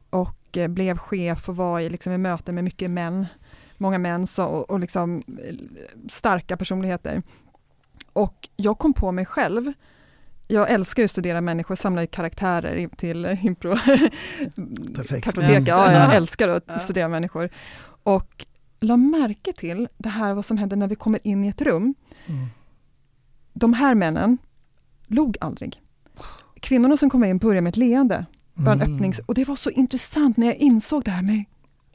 och 0.09 0.57
eh, 0.57 0.67
blev 0.67 0.97
chef 0.97 1.49
och 1.49 1.55
var 1.55 1.79
i, 1.79 1.89
liksom, 1.89 2.13
i 2.13 2.17
möte 2.17 2.51
med 2.51 2.63
mycket 2.63 2.89
män. 2.91 3.25
Många 3.77 3.97
män 3.97 4.27
så, 4.27 4.45
och, 4.45 4.69
och 4.69 4.79
liksom, 4.79 5.23
eh, 5.27 5.55
starka 6.09 6.57
personligheter. 6.57 7.21
Och 8.13 8.49
jag 8.55 8.77
kom 8.77 8.93
på 8.93 9.11
mig 9.11 9.25
själv 9.25 9.73
jag 10.49 10.71
älskar 10.71 11.01
ju 11.01 11.05
att 11.05 11.11
studera 11.11 11.41
människor, 11.41 11.75
samla 11.75 12.01
ju 12.01 12.07
karaktärer 12.07 12.89
till 12.97 13.37
impro. 13.41 13.75
Perfekt. 14.95 15.23
Kartotek, 15.25 15.67
Ja. 15.67 15.85
ja, 15.85 15.91
jag 15.91 16.01
Ja. 16.01 16.11
älskar 16.13 16.47
att 16.47 16.63
Ja. 16.67 16.79
studera 16.79 17.07
människor. 17.07 17.49
Och 18.03 18.45
la 18.79 18.97
märke 18.97 19.53
till 19.53 19.87
det 19.97 20.09
här 20.09 20.33
vad 20.33 20.45
som 20.45 20.57
händer 20.57 20.77
när 20.77 20.87
vi 20.87 20.95
kommer 20.95 21.19
in 21.27 21.43
i 21.43 21.47
ett 21.47 21.61
rum. 21.61 21.95
Mm. 22.25 22.45
De 23.53 23.73
här 23.73 23.95
männen 23.95 24.37
log 25.07 25.37
aldrig. 25.41 25.81
Kvinnorna 26.59 26.97
som 26.97 27.09
kommer 27.09 27.27
in 27.27 27.37
börjar 27.37 27.61
med 27.61 27.69
ett 27.69 27.77
leende. 27.77 28.25
Bara 28.53 28.71
en 28.71 28.81
Mm. 28.81 28.93
öppnings... 28.95 29.19
Och 29.25 29.33
det 29.33 29.47
var 29.47 29.55
så 29.55 29.69
intressant 29.69 30.37
när 30.37 30.47
jag 30.47 30.55
insåg 30.55 31.03
det 31.03 31.11
här 31.11 31.23
med 31.23 31.43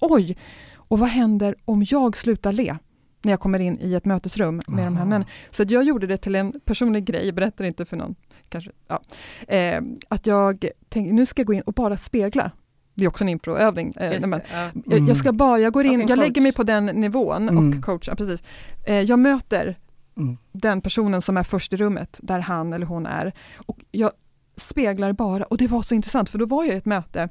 oj, 0.01 0.37
och 0.75 0.99
vad 0.99 1.09
händer 1.09 1.55
om 1.65 1.85
jag 1.89 2.17
slutar 2.17 2.53
le? 2.53 2.77
När 3.23 3.33
jag 3.33 3.41
kommer 3.41 3.59
in 3.59 3.79
i 3.81 3.95
ett 3.95 4.05
mötesrum 4.05 4.57
med 4.57 4.65
de 4.67 4.79
här 4.79 4.87
Aha. 4.87 5.05
männen. 5.05 5.25
Så 5.51 5.63
att 5.63 5.71
jag 5.71 5.85
gjorde 5.85 6.07
det 6.07 6.17
till 6.17 6.35
en 6.35 6.61
personlig 6.65 7.05
grej, 7.05 7.27
jag 7.27 7.35
berättar 7.35 7.65
inte 7.65 7.85
för 7.85 7.97
någon. 7.97 8.15
Kanske, 8.49 8.71
ja. 8.89 9.03
eh, 9.49 9.83
att 10.09 10.27
jag 10.27 10.65
tänkte, 10.89 11.15
nu 11.15 11.27
ska 11.27 11.41
jag 11.41 11.47
gå 11.47 11.53
in 11.53 11.61
och 11.63 11.73
bara 11.73 11.97
spegla. 11.97 12.51
Det 12.95 13.05
är 13.05 13.09
också 13.09 13.25
en 13.25 13.29
improövning. 13.29 13.93
Eh, 13.97 14.13
ja. 14.13 14.41
jag, 14.87 15.09
jag 15.09 15.17
ska 15.17 15.33
bara, 15.33 15.59
jag 15.59 15.73
går 15.73 15.87
in, 15.87 16.07
jag 16.09 16.19
lägger 16.19 16.41
mig 16.41 16.53
på 16.53 16.63
den 16.63 16.87
nivån 16.87 17.49
Mm. 17.49 17.69
och 17.79 17.85
coachar, 17.85 18.15
precis. 18.15 18.43
Eh, 18.87 19.01
jag 19.01 19.19
möter 19.19 19.79
Mm. 20.17 20.37
den 20.53 20.81
personen 20.81 21.23
som 21.23 21.37
är 21.37 21.43
först 21.43 21.73
i 21.73 21.77
rummet, 21.77 22.21
där 22.23 22.39
han 22.41 22.73
eller 22.73 22.87
hon 22.87 23.07
är. 23.07 23.33
Och 23.67 23.79
jag 23.91 24.11
speglar 24.57 25.13
bara, 25.13 25.45
och 25.45 25.57
det 25.57 25.67
var 25.69 25.83
så 25.83 25.95
intressant, 25.95 26.31
för 26.31 26.39
då 26.39 26.47
var 26.47 26.65
jag 26.65 26.75
i 26.75 26.77
ett 26.79 26.85
möte 26.85 27.29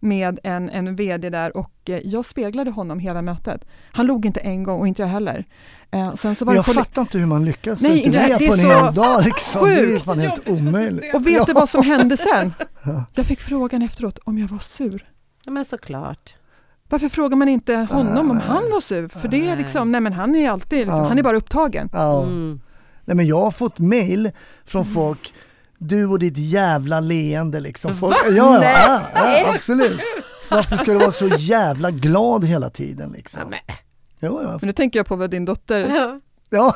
med 0.00 0.38
en, 0.42 0.70
en 0.70 0.96
VD 0.96 1.30
där 1.30 1.56
och 1.56 1.72
eh, 1.90 1.98
jag 2.04 2.24
speglade 2.24 2.70
honom 2.70 2.98
hela 2.98 3.22
mötet. 3.22 3.66
Han 3.92 4.06
log 4.06 4.26
inte 4.26 4.40
en 4.40 4.62
gång 4.62 4.80
och 4.80 4.88
inte 4.88 5.02
jag 5.02 5.08
heller. 5.08 5.44
Eh, 5.92 6.14
sen 6.14 6.34
så 6.34 6.44
var 6.44 6.52
det 6.52 6.56
jag 6.56 6.66
fattar 6.66 7.02
inte 7.02 7.18
hur 7.18 7.26
man 7.26 7.44
lyckas 7.44 7.80
Nej, 7.80 7.98
inte 7.98 8.10
det- 8.18 8.28
med 8.28 8.38
det 8.40 8.44
är 8.44 8.48
på 8.48 8.54
en 8.54 8.60
så 8.60 8.84
hel 8.84 8.94
dag. 8.94 9.24
Liksom. 9.24 9.64
Det 9.64 9.74
är 9.74 9.86
sjukt 9.86 10.04
fan 10.04 10.18
helt 10.18 10.48
omöjligt. 10.48 11.14
och 11.14 11.26
vet 11.26 11.34
Ja. 11.34 11.44
du 11.44 11.52
vad 11.52 11.68
som 11.68 11.82
hände 11.82 12.16
sen? 12.16 12.54
Ja. 12.82 13.04
Jag 13.14 13.26
fick 13.26 13.40
frågan 13.40 13.82
efteråt 13.82 14.18
om 14.24 14.38
jag 14.38 14.48
var 14.48 14.58
sur. 14.58 15.08
ja 15.44 15.50
men 15.52 15.64
såklart. 15.64 16.34
Varför 16.88 17.08
frågar 17.08 17.36
man 17.36 17.48
inte 17.48 17.74
honom 17.74 18.30
om 18.30 18.40
han 18.40 18.62
var 18.72 18.80
sur? 18.80 19.08
För 19.08 19.28
det 19.28 19.48
är 19.48 19.56
liksom, 19.56 19.92
nej 19.92 20.00
men 20.00 20.12
han 20.12 20.34
är 20.36 20.50
alltid, 20.50 20.78
liksom, 20.78 21.04
han 21.04 21.18
är 21.18 21.22
bara 21.22 21.36
upptagen. 21.36 21.88
Ja. 21.92 22.22
Mm. 22.22 22.60
Nej, 23.04 23.16
men 23.16 23.26
jag 23.26 23.40
har 23.40 23.50
fått 23.50 23.78
mail 23.78 24.30
från 24.66 24.86
folk, 24.86 25.34
du 25.78 26.06
och 26.06 26.18
ditt 26.18 26.38
jävla 26.38 27.00
leende 27.00 27.60
liksom. 27.60 27.96
Folk, 27.96 28.16
Va? 28.24 28.30
ja, 28.30 28.64
ja, 28.64 29.02
ja, 29.14 29.38
ja, 29.38 29.52
absolut. 29.54 30.00
Så 30.48 30.54
varför 30.54 30.76
ska 30.76 30.92
du 30.92 30.98
vara 30.98 31.12
så 31.12 31.28
jävla 31.28 31.90
glad 31.90 32.44
hela 32.44 32.70
tiden 32.70 33.12
liksom? 33.16 33.40
Ja. 33.66 33.74
Jo, 34.20 34.40
ja. 34.42 34.48
Men 34.50 34.66
nu 34.66 34.72
tänker 34.72 34.98
jag 34.98 35.06
på 35.06 35.16
vad 35.16 35.30
din 35.30 35.44
dotter, 35.44 35.80
Ja. 35.96 36.20
ja. 36.50 36.74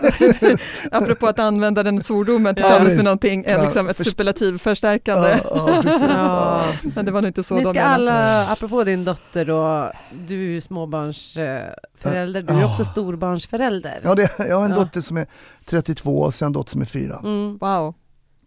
apropå 0.93 1.27
att 1.27 1.39
använda 1.39 1.83
den 1.83 2.03
svordomen 2.03 2.55
tillsammans 2.55 2.85
visst. 2.89 2.97
med 2.97 3.05
någonting, 3.05 3.45
är 3.45 3.53
Ja, 3.59 3.63
liksom 3.65 3.89
ett 3.89 3.97
först- 3.97 4.11
superlativförstärkande. 4.11 5.41
Ja, 5.45 5.65
ja, 5.75 5.83
precis. 5.83 6.01
Ja. 6.01 6.09
Ja, 6.09 6.63
precis. 6.73 6.97
Men 6.97 7.05
det 7.05 7.13
var 7.13 7.21
nog 7.21 7.29
inte 7.29 7.43
så 7.43 7.55
Ni 7.55 7.65
ska 7.65 7.83
alla, 7.83 8.47
apropå 8.53 8.85
din 8.85 9.05
dotter 9.05 9.45
då, 9.45 9.93
du 10.27 10.57
är 10.57 10.61
småbarnsförälder, 10.61 12.43
du 12.43 12.55
är 12.55 12.61
Ja. 12.61 12.71
också 12.71 12.85
storbarnsförälder. 12.85 14.01
Ja, 14.05 14.15
det, 14.15 14.31
jag 14.39 14.57
har 14.57 14.65
en 14.65 14.71
Ja. 14.71 14.77
dotter 14.77 15.01
som 15.01 15.17
är 15.17 15.27
32 15.65 16.19
och 16.21 16.35
sen 16.35 16.47
en 16.47 16.53
dotter 16.53 16.71
som 16.71 16.81
är 16.83 16.87
4. 16.87 17.21
Mm. 17.25 17.59
Wow. 17.61 17.95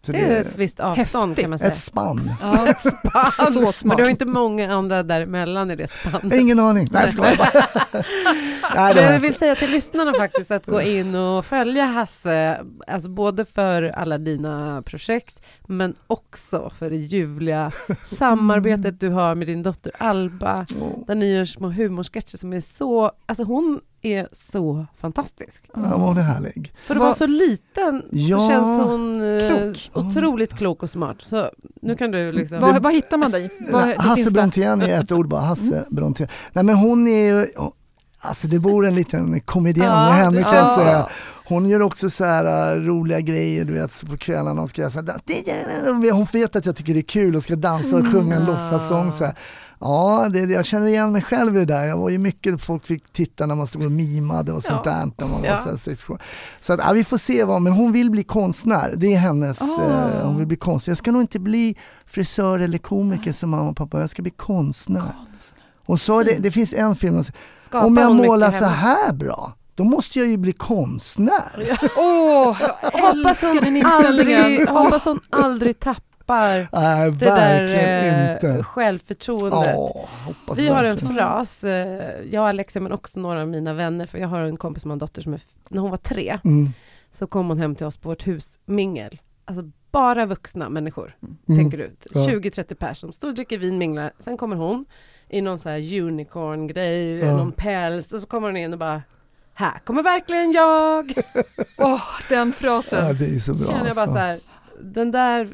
Så 0.02 0.12
Det 0.12 0.18
är 0.18 0.40
ett 0.40 0.58
visst 0.58 0.80
avstånd 0.80 1.36
kan 1.36 1.50
man 1.50 1.58
säga. 1.58 1.70
ett 1.70 1.78
spann. 1.78 2.30
Ja, 2.40 2.74
så 3.52 3.60
Men 3.60 3.72
smart. 3.72 3.96
du 3.96 4.02
har 4.02 4.10
inte 4.10 4.24
många 4.26 4.72
andra 4.74 5.02
däremellan 5.02 5.70
i 5.70 5.76
det 5.76 5.90
spannet. 5.90 6.34
Ingen 6.40 6.58
aning. 6.60 6.88
Nej, 6.90 7.02
jag 7.02 7.10
skojar 7.10 7.36
bara. 7.36 7.50
Nej, 8.74 8.94
det 8.94 9.00
Men 9.02 9.12
jag 9.12 9.20
vill 9.20 9.34
säga 9.34 9.54
till 9.54 9.70
lyssnarna 9.70 10.12
faktiskt 10.14 10.50
att 10.50 10.66
gå 10.66 10.80
in 10.82 11.14
och 11.14 11.44
följa 11.46 11.84
Hasse, 11.84 12.60
alltså 12.86 13.08
både 13.08 13.44
för 13.44 13.82
alla 13.82 14.18
dina 14.18 14.82
projekt 14.82 15.46
men 15.66 15.94
också 16.06 16.70
för 16.78 16.90
det 16.90 16.96
ljuvliga 16.96 17.72
samarbetet 18.04 19.00
du 19.00 19.08
har 19.08 19.34
med 19.34 19.46
din 19.46 19.62
dotter 19.62 19.92
Alba 19.98 20.66
där 21.06 21.14
ni 21.14 21.32
gör 21.32 21.44
små 21.44 21.68
humorsketcher 21.70 22.36
som 22.36 22.52
är 22.52 22.60
så, 22.60 23.12
alltså 23.26 23.44
hon 23.44 23.80
är 24.02 24.28
så 24.32 24.86
fantastisk. 25.00 25.62
Ja, 25.74 25.80
hon 25.80 26.16
är 26.18 26.22
härlig. 26.22 26.72
För 26.86 26.94
att 26.94 27.00
vara 27.00 27.14
så 27.14 27.26
liten 27.26 28.02
Ja. 28.10 28.38
så 28.38 28.48
känns 28.48 28.84
hon 28.86 29.38
eh, 29.38 29.48
Klok. 29.48 30.06
otroligt 30.06 30.54
klok 30.54 30.82
och 30.82 30.90
smart. 30.90 31.16
Så 31.20 31.50
nu 31.82 31.94
kan 31.94 32.10
du 32.10 32.32
liksom... 32.32 32.60
Vad, 32.60 32.82
vad 32.82 32.92
hittar 32.92 33.16
man 33.16 33.30
dig? 33.30 33.50
Vad, 33.72 33.96
Hasse. 33.96 34.30
Brontén 34.30 34.82
är 34.82 35.00
ett 35.02 35.12
ord 35.12 35.28
bara, 35.28 35.40
Hasse 35.40 35.84
Brontén. 35.90 36.28
Nej 36.52 36.64
men 36.64 36.74
hon 36.74 37.08
är 37.08 37.34
ju, 37.38 37.46
alltså 38.20 38.48
det 38.48 38.58
bor 38.58 38.86
en 38.86 38.94
liten 38.94 39.40
komedian 39.40 39.86
Ja, 39.86 40.04
med 40.04 40.14
henne 40.14 40.42
kan 40.42 40.56
jag 40.56 40.66
ja. 40.66 40.76
säga. 40.76 41.08
Hon 41.44 41.68
gör 41.68 41.82
också 41.82 42.10
så 42.10 42.24
här 42.24 42.76
uh, 42.76 42.82
roliga 42.82 43.20
grejer, 43.20 43.64
du 43.64 43.72
vet 43.72 44.06
på 44.10 44.16
kvällarna 44.16 44.60
hon 44.60 44.68
ska 44.68 44.80
göra 44.80 44.90
så 44.90 45.00
här, 45.00 46.12
hon 46.12 46.26
vet 46.32 46.56
att 46.56 46.66
jag 46.66 46.76
tycker 46.76 46.94
det 46.94 47.00
är 47.00 47.02
kul 47.02 47.36
och 47.36 47.42
ska 47.42 47.56
dansa 47.56 47.96
och 47.96 48.06
sjunga 48.06 48.36
en 48.36 48.42
Mm. 48.42 48.50
låtsassång 48.54 49.12
så 49.12 49.24
här. 49.24 49.34
Ja, 49.80 50.28
det, 50.32 50.38
jag 50.38 50.66
känner 50.66 50.86
igen 50.86 51.12
mig 51.12 51.22
själv 51.22 51.56
i 51.56 51.58
det 51.58 51.64
där. 51.64 51.84
Jag 51.86 51.96
var 51.96 52.10
ju 52.10 52.18
mycket, 52.18 52.60
folk 52.60 52.86
fick 52.86 53.12
titta 53.12 53.46
när 53.46 53.54
man 53.54 53.66
stod 53.66 53.84
och 53.84 53.92
mimade 53.92 54.52
och 54.52 54.62
sånt 54.62 54.80
Ja. 54.84 54.90
där 54.92 55.10
när 55.18 55.26
man 55.32 55.40
var 55.40 55.48
Ja. 55.48 55.56
så 55.62 55.68
här 55.68 55.76
sex, 55.76 56.02
sju. 56.02 56.14
Så 56.60 56.72
att, 56.72 56.80
ja, 56.86 56.92
vi 56.92 57.04
får 57.04 57.18
se 57.18 57.44
vad, 57.44 57.62
men 57.62 57.72
hon 57.72 57.92
vill 57.92 58.10
bli 58.10 58.24
konstnär. 58.24 58.94
Det 58.96 59.14
är 59.14 59.18
hennes, 59.18 59.62
Ah. 59.62 59.82
eh, 59.82 60.26
hon 60.26 60.36
vill 60.36 60.46
bli 60.46 60.56
konstnär. 60.56 60.90
Jag 60.90 60.98
ska 60.98 61.12
nog 61.12 61.22
inte 61.22 61.38
bli 61.38 61.76
frisör 62.06 62.58
eller 62.58 62.78
komiker 62.78 63.32
som 63.32 63.50
mamma 63.50 63.70
och 63.70 63.76
pappa, 63.76 64.00
jag 64.00 64.10
ska 64.10 64.22
bli 64.22 64.30
konstnär. 64.30 65.12
Och 65.86 66.00
så 66.00 66.22
det, 66.22 66.34
det 66.38 66.50
finns 66.50 66.72
en 66.72 66.94
film, 66.96 67.24
Skapar 67.58 67.86
om 67.86 67.96
jag 67.96 68.14
målar 68.14 68.50
så 68.50 68.64
här 68.64 69.12
bra, 69.12 69.52
då 69.74 69.84
måste 69.84 70.18
jag 70.18 70.28
ju 70.28 70.36
bli 70.36 70.52
konstnär. 70.52 71.78
Åh, 71.96 72.56
jag 72.82 72.90
Hoppas 72.92 73.14
älskar 73.42 73.54
den 73.54 73.64
hon, 73.64 73.76
inställningen. 73.76 74.44
aldrig, 74.44 74.68
hoppas 74.68 75.04
hon 75.04 75.20
aldrig 75.30 75.80
tappar 75.80 76.02
Nej, 76.72 77.10
det 77.10 77.24
där 77.24 77.64
eh, 77.64 78.32
inte. 78.34 78.64
Ja, 79.66 80.06
hoppas 80.26 80.58
Vi 80.58 80.68
har 80.68 80.84
en 80.84 80.98
fras, 80.98 81.64
eh, 81.64 82.14
jag 82.30 82.42
och 82.42 82.48
Alexia 82.48 82.82
men 82.82 82.92
också 82.92 83.20
några 83.20 83.40
av 83.40 83.48
mina 83.48 83.74
vänner, 83.74 84.06
för 84.06 84.18
jag 84.18 84.28
har 84.28 84.40
en 84.40 84.56
kompis 84.56 84.82
som 84.82 84.90
har 84.90 84.94
en 84.94 84.98
dotter 84.98 85.22
som 85.22 85.34
är, 85.34 85.40
när 85.68 85.80
hon 85.82 85.90
var 85.90 85.96
tre, 85.98 86.38
Mm. 86.44 86.68
så 87.10 87.26
kom 87.26 87.48
hon 87.48 87.58
hem 87.58 87.74
till 87.74 87.86
oss 87.86 87.96
på 87.96 88.08
vårt 88.08 88.26
husmingel. 88.26 89.18
Alltså 89.44 89.70
bara 89.90 90.26
vuxna 90.26 90.68
människor, 90.68 91.16
Mm. 91.22 91.60
tänker 91.60 91.78
du. 91.78 91.90
Ja. 92.12 92.26
20-30 92.28 92.74
personer 92.74 92.94
som 92.94 93.12
står 93.12 93.28
och 93.28 93.34
dricker 93.34 93.58
vin, 93.58 93.78
minglar. 93.78 94.12
Sen 94.18 94.36
kommer 94.36 94.56
hon 94.56 94.84
i 95.28 95.40
någon 95.40 95.58
så 95.58 95.68
här 95.68 96.00
unicorn-grej, 96.02 97.18
Ja. 97.18 97.36
någon 97.36 97.52
päls, 97.52 98.12
och 98.12 98.20
så 98.20 98.26
kommer 98.26 98.48
hon 98.48 98.56
in 98.56 98.72
och 98.72 98.78
bara 98.78 99.02
här 99.54 99.78
kommer 99.84 100.02
verkligen 100.02 100.52
jag! 100.52 101.12
Åh, 101.76 102.02
den 102.28 102.52
frasen. 102.52 103.06
Ja, 103.06 103.12
det 103.12 103.34
är 103.34 103.38
så 103.38 103.54
bra. 103.54 103.66
känner 103.66 103.86
jag 103.86 103.94
bara 103.94 104.00
alltså. 104.02 104.14
så 104.14 104.18
här, 104.18 104.38
den 104.82 105.10
där 105.10 105.48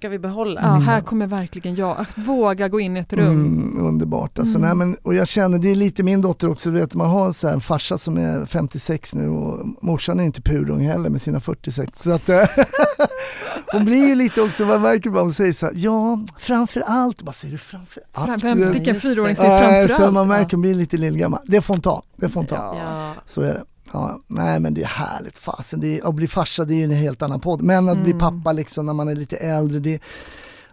ska 0.00 0.08
vi 0.08 0.18
behålla. 0.18 0.60
Ja, 0.60 0.68
Mm. 0.68 0.82
här 0.82 1.00
kommer 1.00 1.26
verkligen 1.26 1.74
jag 1.74 1.96
att 1.98 2.18
våga 2.18 2.68
gå 2.68 2.80
in 2.80 2.96
i 2.96 3.00
ett 3.00 3.12
rum. 3.12 3.26
Mm, 3.26 3.86
underbart. 3.86 4.38
Alltså, 4.38 4.58
Mm. 4.58 4.68
nej, 4.68 4.76
men, 4.86 4.96
och 5.02 5.14
jag 5.14 5.28
känner, 5.28 5.58
det 5.58 5.70
är 5.70 5.74
lite 5.74 6.02
min 6.02 6.22
dotter 6.22 6.50
också, 6.50 6.70
du 6.70 6.80
vet, 6.80 6.94
man 6.94 7.10
har 7.10 7.32
så 7.32 7.46
här 7.46 7.54
en 7.54 7.60
farsa 7.60 7.98
som 7.98 8.16
är 8.16 8.46
56 8.46 9.14
nu 9.14 9.28
och 9.28 9.66
morsan 9.82 10.20
är 10.20 10.24
inte 10.24 10.42
purung 10.42 10.86
heller 10.86 11.10
med 11.10 11.22
sina 11.22 11.40
46. 11.40 11.92
Så 12.00 12.10
att, 12.10 12.28
eh, 12.28 12.42
hon 13.72 13.84
blir 13.84 14.06
ju 14.08 14.14
lite 14.14 14.42
också, 14.42 14.64
man 14.64 14.82
märker 14.82 15.10
bara 15.10 15.22
hon 15.22 15.32
säger 15.32 15.52
så 15.52 15.66
här, 15.66 15.74
ja 15.76 16.18
framför 16.38 16.80
allt, 16.86 17.22
vad 17.22 17.34
säger 17.34 17.52
du 17.52 17.58
framför 17.58 18.02
allt? 18.12 18.44
Vem, 18.44 18.72
vilken 18.72 19.00
fyraåring 19.00 19.36
säger 19.36 19.50
Nej, 19.50 19.88
framför 19.88 19.94
så 19.94 20.04
allt? 20.04 20.14
man 20.14 20.28
märker 20.28 20.50
hon 20.56 20.60
blir 20.60 20.74
lite 20.74 20.96
lillgammal. 20.96 21.40
Det 21.46 21.60
får 21.60 21.74
hon 21.74 21.80
ta, 21.82 22.02
det 22.16 22.28
får 22.28 22.40
hon 22.40 22.46
ta. 22.46 22.56
Ja. 22.56 23.12
Så 23.26 23.40
är 23.42 23.46
det. 23.54 23.62
Ja, 23.92 24.20
nej 24.26 24.60
men 24.60 24.74
det 24.74 24.82
är 24.82 24.86
härligt 24.86 25.38
fasen. 25.38 25.80
Det 25.80 25.98
är, 25.98 26.08
att 26.08 26.14
bli 26.14 26.28
farsa 26.28 26.64
det 26.64 26.74
är 26.74 26.78
ju 26.78 26.84
en 26.84 26.90
helt 26.90 27.22
annan 27.22 27.40
podd. 27.40 27.62
Men 27.62 27.88
att 27.88 27.98
bli 27.98 28.12
Mm. 28.12 28.18
pappa 28.18 28.52
liksom 28.52 28.86
när 28.86 28.92
man 28.92 29.08
är 29.08 29.14
lite 29.14 29.36
äldre, 29.36 29.78
det, 29.78 30.02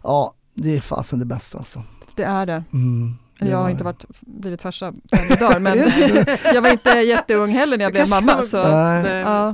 ja, 0.03 0.34
det 0.53 0.76
är 0.78 0.82
fasen 0.82 1.20
det 1.20 1.26
bästa 1.26 1.57
alltså. 1.57 1.84
Det 2.15 2.24
är 2.24 2.45
det. 2.45 2.63
Mm, 2.74 3.15
det 3.39 3.47
Jag 3.49 3.57
har 3.57 3.70
inte 3.70 3.80
det. 3.80 3.84
varit, 3.84 4.05
blivit 4.22 4.61
farsa 4.61 4.91
på 4.91 5.18
en 5.34 5.39
dag, 5.39 5.61
men 5.61 5.78
jag 6.53 6.61
var 6.61 6.70
inte 6.72 6.89
jätteung 6.89 7.49
heller 7.51 7.78
när 7.78 7.86
jag 7.86 7.93
Det 7.93 8.05
blev 8.05 8.09
mamma. 8.09 8.43
Så. 8.43 8.63
Nej. 8.68 9.03
Nej, 9.03 9.22
Ja. 9.22 9.53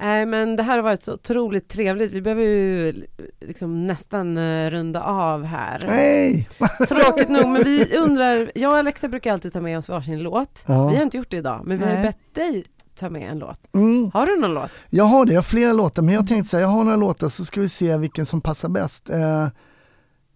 Nej 0.00 0.26
men 0.26 0.56
det 0.56 0.62
här 0.62 0.76
har 0.76 0.82
varit 0.82 1.04
så 1.04 1.14
otroligt 1.14 1.68
trevligt. 1.68 2.12
Vi 2.12 2.22
behöver 2.22 2.42
ju 2.42 2.92
liksom 3.40 3.86
nästan 3.86 4.36
eh, 4.38 4.70
runda 4.70 5.02
av 5.02 5.44
här. 5.44 5.84
Nej! 5.86 6.48
Tråkigt 6.88 7.28
nog, 7.28 7.48
men 7.48 7.62
vi 7.64 7.96
undrar, 7.98 8.50
jag 8.54 8.72
och 8.72 8.78
Alexa 8.78 9.08
brukar 9.08 9.32
alltid 9.32 9.52
ta 9.52 9.60
med 9.60 9.78
oss 9.78 9.88
varsin 9.88 10.22
låt. 10.22 10.64
Ja. 10.66 10.88
Vi 10.88 10.96
har 10.96 11.02
inte 11.02 11.16
gjort 11.16 11.30
det 11.30 11.36
idag, 11.36 11.62
men 11.64 11.78
vi 11.78 11.84
har 11.84 11.96
ju 11.96 12.02
bett 12.02 12.34
dig 12.34 12.64
ta 12.98 13.10
med 13.10 13.30
en 13.30 13.38
låt. 13.38 13.74
Mm, 13.74 14.10
Har 14.14 14.26
du 14.26 14.36
någon 14.40 14.54
låt? 14.54 14.70
jag 14.90 15.04
har 15.04 15.26
det, 15.26 15.32
jag 15.32 15.38
har 15.38 15.42
flera 15.42 15.72
låtar 15.72 16.02
men 16.02 16.14
jag 16.14 16.28
tänkte 16.28 16.50
säga, 16.50 16.60
jag 16.60 16.68
har 16.68 16.84
några 16.84 16.96
låtar 16.96 17.28
så 17.28 17.44
ska 17.44 17.60
vi 17.60 17.68
se 17.68 17.96
vilken 17.96 18.26
som 18.26 18.40
passar 18.40 18.68
bäst. 18.68 19.10
Eh, 19.10 19.48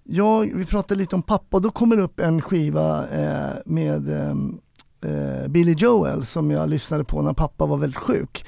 jag, 0.05 0.51
vi 0.55 0.67
pratade 0.67 0.99
lite 0.99 1.15
om 1.17 1.23
pappa 1.23 1.59
då 1.59 1.71
kommer 1.71 1.97
det 1.97 2.03
upp 2.03 2.21
en 2.21 2.43
skiva 2.43 3.09
eh, 3.09 3.51
med 3.67 4.09
ehm, 4.09 4.59
eh, 5.05 5.49
Billy 5.49 5.73
Joel 5.73 6.27
som 6.27 6.51
jag 6.51 6.69
lyssnade 6.69 7.05
på 7.05 7.23
när 7.23 7.33
pappa 7.33 7.67
var 7.67 7.77
väldigt 7.77 7.99
sjuk. 8.01 8.45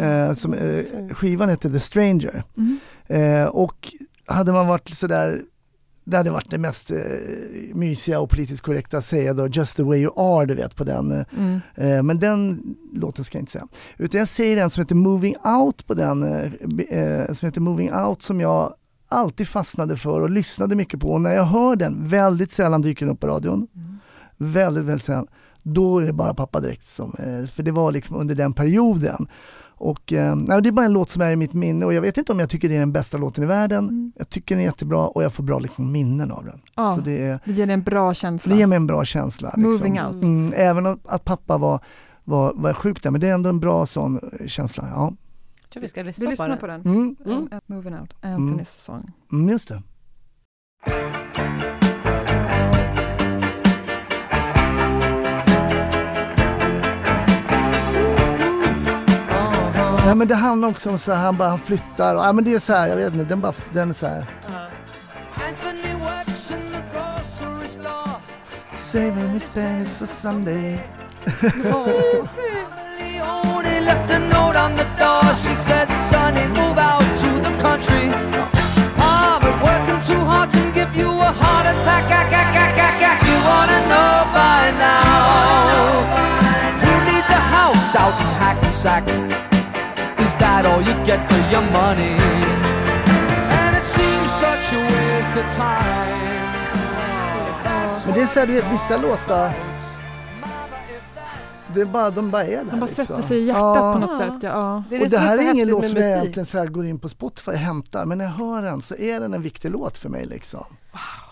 Eh, 0.00 0.32
som, 0.32 0.54
eh, 0.54 0.84
skivan 1.14 1.48
heter 1.48 1.70
The 1.70 1.80
Stranger. 1.80 2.44
Mm. 2.56 2.78
Eh, 3.06 3.46
och 3.48 3.94
hade 4.26 4.52
man 4.52 4.68
varit 4.68 4.88
sådär, 4.94 5.42
det 6.04 6.16
hade 6.16 6.30
varit 6.30 6.50
det 6.50 6.58
mest 6.58 6.90
eh, 6.90 6.96
mysiga 7.74 8.20
och 8.20 8.30
politiskt 8.30 8.60
korrekta 8.62 8.96
att 8.98 9.04
säga 9.04 9.34
då, 9.34 9.46
Just 9.46 9.76
the 9.76 9.82
way 9.82 9.98
you 10.02 10.12
are, 10.16 10.46
du 10.46 10.54
vet 10.54 10.76
på 10.76 10.84
den. 10.84 11.12
eh, 11.12 11.24
Mm. 11.38 11.60
Eh, 11.74 12.02
men 12.02 12.18
den 12.18 12.62
låten 12.94 13.24
ska 13.24 13.38
jag 13.38 13.42
inte 13.42 13.52
säga. 13.52 13.68
Utan 13.98 14.18
jag 14.18 14.28
säger 14.28 14.56
en 14.62 14.70
som 14.70 14.80
heter 14.80 14.94
Moving 14.94 15.34
Out 15.60 15.86
på 15.86 15.94
den, 15.94 16.22
eh, 16.88 17.32
som 17.32 17.46
heter 17.46 17.60
Moving 17.60 17.92
Out 17.94 18.22
som 18.22 18.40
jag 18.40 18.74
alltid 19.10 19.48
fastnade 19.48 19.96
för 19.96 20.20
och 20.20 20.30
lyssnade 20.30 20.74
mycket 20.74 21.00
på. 21.00 21.10
Och 21.10 21.20
när 21.20 21.34
jag 21.34 21.44
hör 21.44 21.76
den, 21.76 22.08
väldigt 22.08 22.50
sällan 22.50 22.82
dyker 22.82 23.06
den 23.06 23.14
upp 23.14 23.20
på 23.20 23.26
radion, 23.26 23.66
Mm. 23.74 23.98
väldigt, 24.36 24.84
väldigt 24.84 25.04
sällan, 25.04 25.26
då 25.62 25.98
är 25.98 26.06
det 26.06 26.12
bara 26.12 26.34
pappa 26.34 26.60
direkt 26.60 26.86
som, 26.86 27.12
för 27.52 27.62
det 27.62 27.72
var 27.72 27.92
liksom 27.92 28.16
under 28.16 28.34
den 28.34 28.52
perioden. 28.52 29.28
Och 29.80 30.12
eh, 30.12 30.36
det 30.36 30.68
är 30.68 30.72
bara 30.72 30.86
en 30.86 30.92
låt 30.92 31.10
som 31.10 31.22
är 31.22 31.32
i 31.32 31.36
mitt 31.36 31.52
minne 31.52 31.86
och 31.86 31.94
jag 31.94 32.00
vet 32.02 32.16
inte 32.18 32.32
om 32.32 32.38
jag 32.40 32.50
tycker 32.50 32.68
det 32.68 32.74
är 32.74 32.78
den 32.78 32.92
bästa 32.92 33.18
låten 33.18 33.44
i 33.44 33.46
världen. 33.46 33.78
Mm. 33.88 34.12
Jag 34.16 34.28
tycker 34.28 34.54
den 34.54 34.62
är 34.62 34.66
jättebra 34.66 35.06
och 35.08 35.22
jag 35.22 35.32
får 35.32 35.42
bra 35.42 35.58
liksom, 35.58 35.92
minnen 35.92 36.32
av 36.32 36.44
den. 36.44 36.60
Ja, 36.74 36.94
Så 36.94 37.00
det, 37.00 37.22
är, 37.22 37.40
det 37.44 37.52
ger 37.52 37.66
dig 37.66 37.74
en 37.74 37.82
bra 37.82 38.14
känsla. 38.14 38.52
det 38.52 38.58
ger 38.58 38.66
mig 38.66 38.76
en 38.76 38.86
bra 38.86 39.04
känsla. 39.04 39.48
Liksom. 39.48 39.62
Moving 39.72 40.00
out. 40.00 40.24
Mm, 40.24 40.52
även 40.56 40.86
att, 40.86 41.24
pappa 41.24 41.58
var, 41.58 41.80
var, 42.24 42.52
var 42.54 42.72
sjuk 42.72 43.02
där, 43.02 43.10
men 43.10 43.20
det 43.20 43.28
är 43.28 43.34
ändå 43.34 43.48
en 43.48 43.60
bra 43.60 43.86
sån 43.86 44.20
eh, 44.40 44.46
känsla. 44.46 44.88
Ja. 44.94 45.12
Jag 45.62 45.70
tror 45.70 45.80
vi 45.80 45.88
ska 45.88 46.00
Vi 46.02 46.06
lyssna, 46.06 46.30
lyssnar 46.30 46.48
på 46.54 46.60
på 46.60 46.66
den. 46.66 46.82
den. 46.82 46.92
Mm, 46.94 47.16
Mm. 47.26 47.42
Uh, 47.52 47.58
Moving 47.66 47.94
out, 47.94 48.14
Anthonys 48.20 48.70
sång. 48.70 49.10
mm, 49.32 49.48
just 49.48 49.68
det. 49.68 49.82
Ja, 60.08 60.14
men 60.14 60.28
det 60.28 60.34
handlar 60.34 60.68
också 60.68 60.90
om 60.90 60.98
så 60.98 61.12
här, 61.12 61.24
han 61.24 61.36
bara 61.36 61.48
han 61.48 61.58
flyttar 61.58 62.14
och, 62.14 62.24
ja, 62.24 62.32
men 62.32 62.44
det 62.44 62.54
är 62.54 62.58
så 62.58 62.72
här, 62.72 62.86
jag 62.88 62.96
vet 62.96 63.14
inte, 63.14 63.24
den, 63.24 63.40
bara, 63.40 63.52
den 63.72 63.90
är 63.90 63.94
så 63.94 64.06
här. 64.06 64.26
Store. 67.68 68.20
Saving 68.72 69.28
his 69.28 69.54
pennies 69.54 69.96
for 69.98 70.06
Sunday. 70.06 70.80
Leone 72.98 73.80
left 73.80 74.10
a 74.10 74.18
note 74.18 74.58
on 74.58 74.76
the 74.76 74.84
door. 74.98 75.34
She 75.44 75.54
said, 75.68 75.88
Sonny, 76.10 76.46
move 76.46 76.78
out 76.78 77.04
to 77.20 77.28
the 77.46 77.58
country. 77.62 78.08
I've 78.98 79.42
been 79.42 79.60
working 79.60 80.00
too 80.06 80.24
hard 80.24 80.50
to 80.52 80.58
give 80.74 80.96
you 80.96 81.10
a 81.10 81.32
heart 81.40 81.66
attack. 81.66 82.10
Ack, 82.10 82.32
ack, 82.32 82.56
ack, 82.56 82.78
ack, 82.78 83.02
ack. 83.02 83.22
You 83.28 83.36
wanna 83.48 83.80
know 83.92 84.24
by 84.32 84.70
now. 84.86 86.02
Who 86.82 86.92
needs 87.12 87.30
a 87.30 87.42
house 87.56 87.94
out 87.96 88.20
in 88.20 88.26
Hackensack? 88.26 89.47
That 90.40 90.64
all 90.66 90.80
you 90.82 91.04
get 91.04 91.20
for 91.30 91.38
your 91.52 91.62
money? 91.62 92.12
And 93.60 93.76
it 93.76 93.84
seems 93.84 94.30
such 94.44 94.72
a 94.72 94.80
waste 94.90 95.40
of 95.40 95.54
time. 95.54 96.28
Men 98.06 98.14
det 98.14 98.22
är 98.22 98.26
så 98.26 98.40
här, 98.40 98.46
du 98.46 98.52
vet 98.52 98.72
vissa 98.72 98.96
låtar, 98.96 99.52
det 101.74 101.80
är 101.80 101.84
bara, 101.84 102.10
de 102.10 102.30
bara 102.30 102.44
är 102.44 102.56
där. 102.56 102.64
De 102.70 102.80
bara 102.80 102.86
liksom. 102.86 103.04
sätter 103.06 103.22
sig 103.22 103.38
i 103.38 103.44
hjärtat 103.46 103.62
Ja. 103.76 103.92
på 103.92 103.98
något 103.98 104.10
Ja. 104.12 104.18
sätt. 104.18 104.34
Ja. 104.42 104.48
Ja. 104.48 104.82
Det 104.90 104.96
är 104.96 105.00
och 105.00 105.08
det, 105.10 105.16
det 105.16 105.16
som 105.16 105.24
är 105.24 105.28
här 105.28 105.38
är 105.38 105.52
ingen 105.54 105.68
låt 105.68 105.80
med 105.80 105.88
som 105.90 105.96
jag 105.96 106.04
musik. 106.06 106.16
egentligen 106.22 106.46
så 106.46 106.58
här 106.58 106.66
går 106.66 106.86
in 106.86 106.98
på 106.98 107.08
Spotify 107.08 107.50
och 107.50 107.56
hämtar, 107.56 108.04
men 108.06 108.18
när 108.18 108.24
jag 108.24 108.32
hör 108.32 108.62
den 108.62 108.82
så 108.82 108.94
är 108.94 109.20
den 109.20 109.34
en 109.34 109.42
viktig 109.42 109.70
låt 109.70 109.98
för 109.98 110.08
mig 110.08 110.26
liksom. 110.26 110.64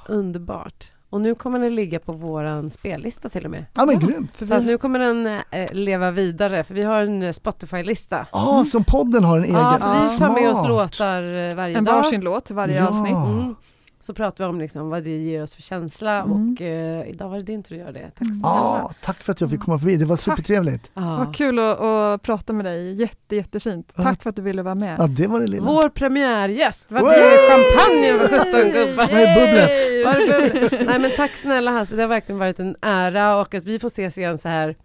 Underbart. 0.07 0.91
Och 1.17 1.23
nu 1.23 1.35
kommer 1.35 1.59
den 1.59 1.75
ligga 1.75 1.99
på 1.99 2.13
våran 2.13 2.71
spellista 2.71 3.29
till 3.29 3.45
och 3.45 3.51
med. 3.51 3.65
Ja 3.75 3.85
men 3.87 3.95
Ja. 4.01 4.07
grymt! 4.07 4.37
Så 4.37 4.59
nu 4.61 4.79
kommer 4.79 4.99
den 4.99 5.27
eh, 5.27 5.73
leva 5.73 6.11
vidare, 6.11 6.65
för 6.65 6.75
vi 6.75 6.83
har 6.83 7.01
en 7.03 7.23
eh, 7.23 7.33
Spotify-lista. 7.33 8.27
Ja, 8.33 8.65
som 8.73 8.85
podden 8.85 9.25
har 9.25 9.37
en 9.37 9.45
egen. 9.45 9.57
Ja, 9.57 9.79
för 9.81 10.11
vi 10.13 10.19
tar 10.19 10.31
med 10.41 10.51
oss 10.51 10.69
låtar 10.69 11.23
eh, 11.49 11.55
varje 11.55 11.79
en 11.79 11.85
dag. 11.85 11.93
varsin 11.97 12.21
låt 12.21 12.51
varje 12.51 12.77
Ja. 12.77 12.89
avsnitt. 12.89 13.15
Mm. 13.17 13.55
Så 14.01 14.15
pratar 14.15 14.45
vi 14.45 14.49
om 14.51 14.61
liksom 14.61 14.89
vad 14.91 15.03
det 15.05 15.17
ger 15.19 15.43
oss 15.43 15.55
för 15.55 15.63
känsla 15.63 16.23
Mm. 16.23 16.53
och 16.55 16.63
eh, 16.63 17.09
idag 17.09 17.29
var 17.29 17.37
det 17.37 17.43
din 17.43 17.63
tur 17.63 17.75
att 17.75 17.81
göra 17.81 17.93
det. 17.93 18.11
Tack 18.19 18.27
snälla. 18.29 18.41
Ja, 18.43 18.93
tack 19.03 19.23
för 19.23 19.33
att 19.33 19.41
jag 19.41 19.51
fick 19.51 19.61
komma 19.61 19.79
förbi, 19.79 19.97
det 19.97 20.05
var 20.05 20.17
supertrevligt. 20.17 20.91
Ja. 20.95 21.17
Vad 21.17 21.37
kul 21.37 21.59
att, 21.59 21.81
att 21.81 22.23
prata 22.23 22.53
med 22.53 22.65
dig, 22.65 22.93
Jätte, 22.95 23.37
jättefint. 23.37 23.93
Ja. 23.97 24.03
Tack 24.03 24.23
för 24.23 24.31
att 24.31 24.37
du 24.37 24.43
ville 24.43 24.63
vara 24.63 24.75
med. 24.75 24.97
Ja, 25.01 25.07
det 25.07 25.27
var 25.27 25.41
det 25.41 25.47
lilla. 25.47 25.67
Vår 25.67 25.89
premiärgäst, 25.89 26.93
vad 26.93 27.03
det 27.05 27.09
är 27.15 27.51
champagne 27.51 28.19
för 28.19 28.61
17 28.63 28.73
gubbar. 28.73 29.07
Vad 29.07 29.21
är 29.21 30.61
bubblet? 30.61 30.87
Nej 30.87 30.99
men 30.99 31.11
tack 31.17 31.31
snälla 31.31 31.71
Hasse, 31.71 31.97
det 31.97 32.03
har 32.03 32.09
verkligen 32.09 32.39
varit 32.39 32.61
en 32.61 32.77
ära 32.83 33.41
och 33.41 33.55
att 33.55 33.65
vi 33.65 33.79
får 33.79 33.89
ses 33.89 34.19
igen 34.19 34.39
så 34.39 34.49
här 34.49 34.77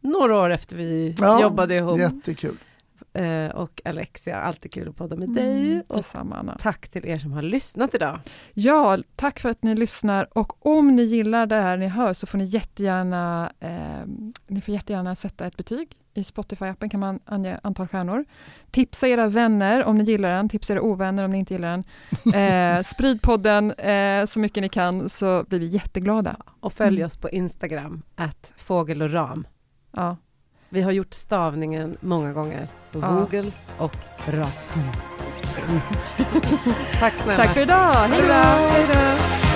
några 0.00 0.36
år 0.36 0.50
efter 0.50 0.76
vi 0.76 1.14
Ja, 1.20 1.40
jobbade 1.40 1.74
ihop. 1.74 1.98
Jättekul. 1.98 2.56
Eh, 3.12 3.50
och 3.50 3.80
Alexia, 3.84 4.40
alltid 4.40 4.72
kul 4.72 4.88
att 4.88 4.96
podda 4.96 5.16
med 5.16 5.28
dig. 5.34 5.72
Mm, 5.72 5.82
Och 5.88 6.04
Anna. 6.14 6.56
tack 6.60 6.88
till 6.88 7.06
er 7.06 7.18
som 7.18 7.32
har 7.32 7.42
lyssnat 7.42 7.94
idag. 7.94 8.18
Ja, 8.54 8.98
tack 9.16 9.40
för 9.40 9.48
att 9.48 9.62
ni 9.62 9.74
lyssnar 9.74 10.38
och 10.38 10.66
om 10.66 10.96
ni 10.96 11.02
gillar 11.02 11.46
det 11.46 11.60
här 11.62 11.76
ni 11.76 11.86
hör 11.86 12.12
så 12.12 12.26
får 12.26 12.38
ni 12.38 12.44
jättegärna, 12.44 13.52
eh, 13.60 13.70
ni 14.46 14.60
får 14.60 14.74
jättegärna 14.74 15.16
sätta 15.16 15.46
ett 15.46 15.56
betyg. 15.56 15.96
I 16.14 16.22
Spotify-appen 16.22 16.88
kan 16.88 17.00
man 17.00 17.20
ange 17.24 17.60
antal 17.62 17.88
stjärnor. 17.88 18.24
Tipsa 18.70 19.08
era 19.08 19.26
vänner 19.28 19.84
om 19.84 19.98
ni 19.98 20.04
gillar 20.04 20.30
den, 20.30 20.48
tipsa 20.48 20.72
era 20.72 20.82
ovänner 20.82 21.24
om 21.24 21.30
ni 21.30 21.38
inte 21.38 21.54
gillar 21.54 21.70
den. 21.70 21.84
Eh, 22.34 22.82
sprid 22.82 23.22
podden 23.22 23.72
eh, 23.72 24.24
så 24.26 24.40
mycket 24.40 24.62
ni 24.62 24.68
kan 24.68 25.08
så 25.08 25.44
blir 25.48 25.58
vi 25.60 25.66
jätteglada. 25.66 26.36
Och 26.60 26.72
följ 26.72 26.96
Mm. 26.96 27.06
oss 27.06 27.16
på 27.16 27.30
Instagram, 27.30 28.02
att 28.16 28.52
fågel 28.56 29.02
och 29.02 29.12
ram. 29.12 29.46
Ja. 29.96 30.16
Vi 30.72 30.82
har 30.82 30.92
gjort 30.92 31.14
stavningen 31.14 31.96
många 32.00 32.32
gånger. 32.32 32.68
Ja. 32.92 33.12
Vogel 33.12 33.52
och 33.78 33.96
ram. 34.28 34.50
Tack 37.00 37.14
snälla. 37.22 37.36
Tack 37.42 37.54
för 37.54 37.60
idag! 37.60 37.94
Hej 37.94 38.22
då. 38.88 39.49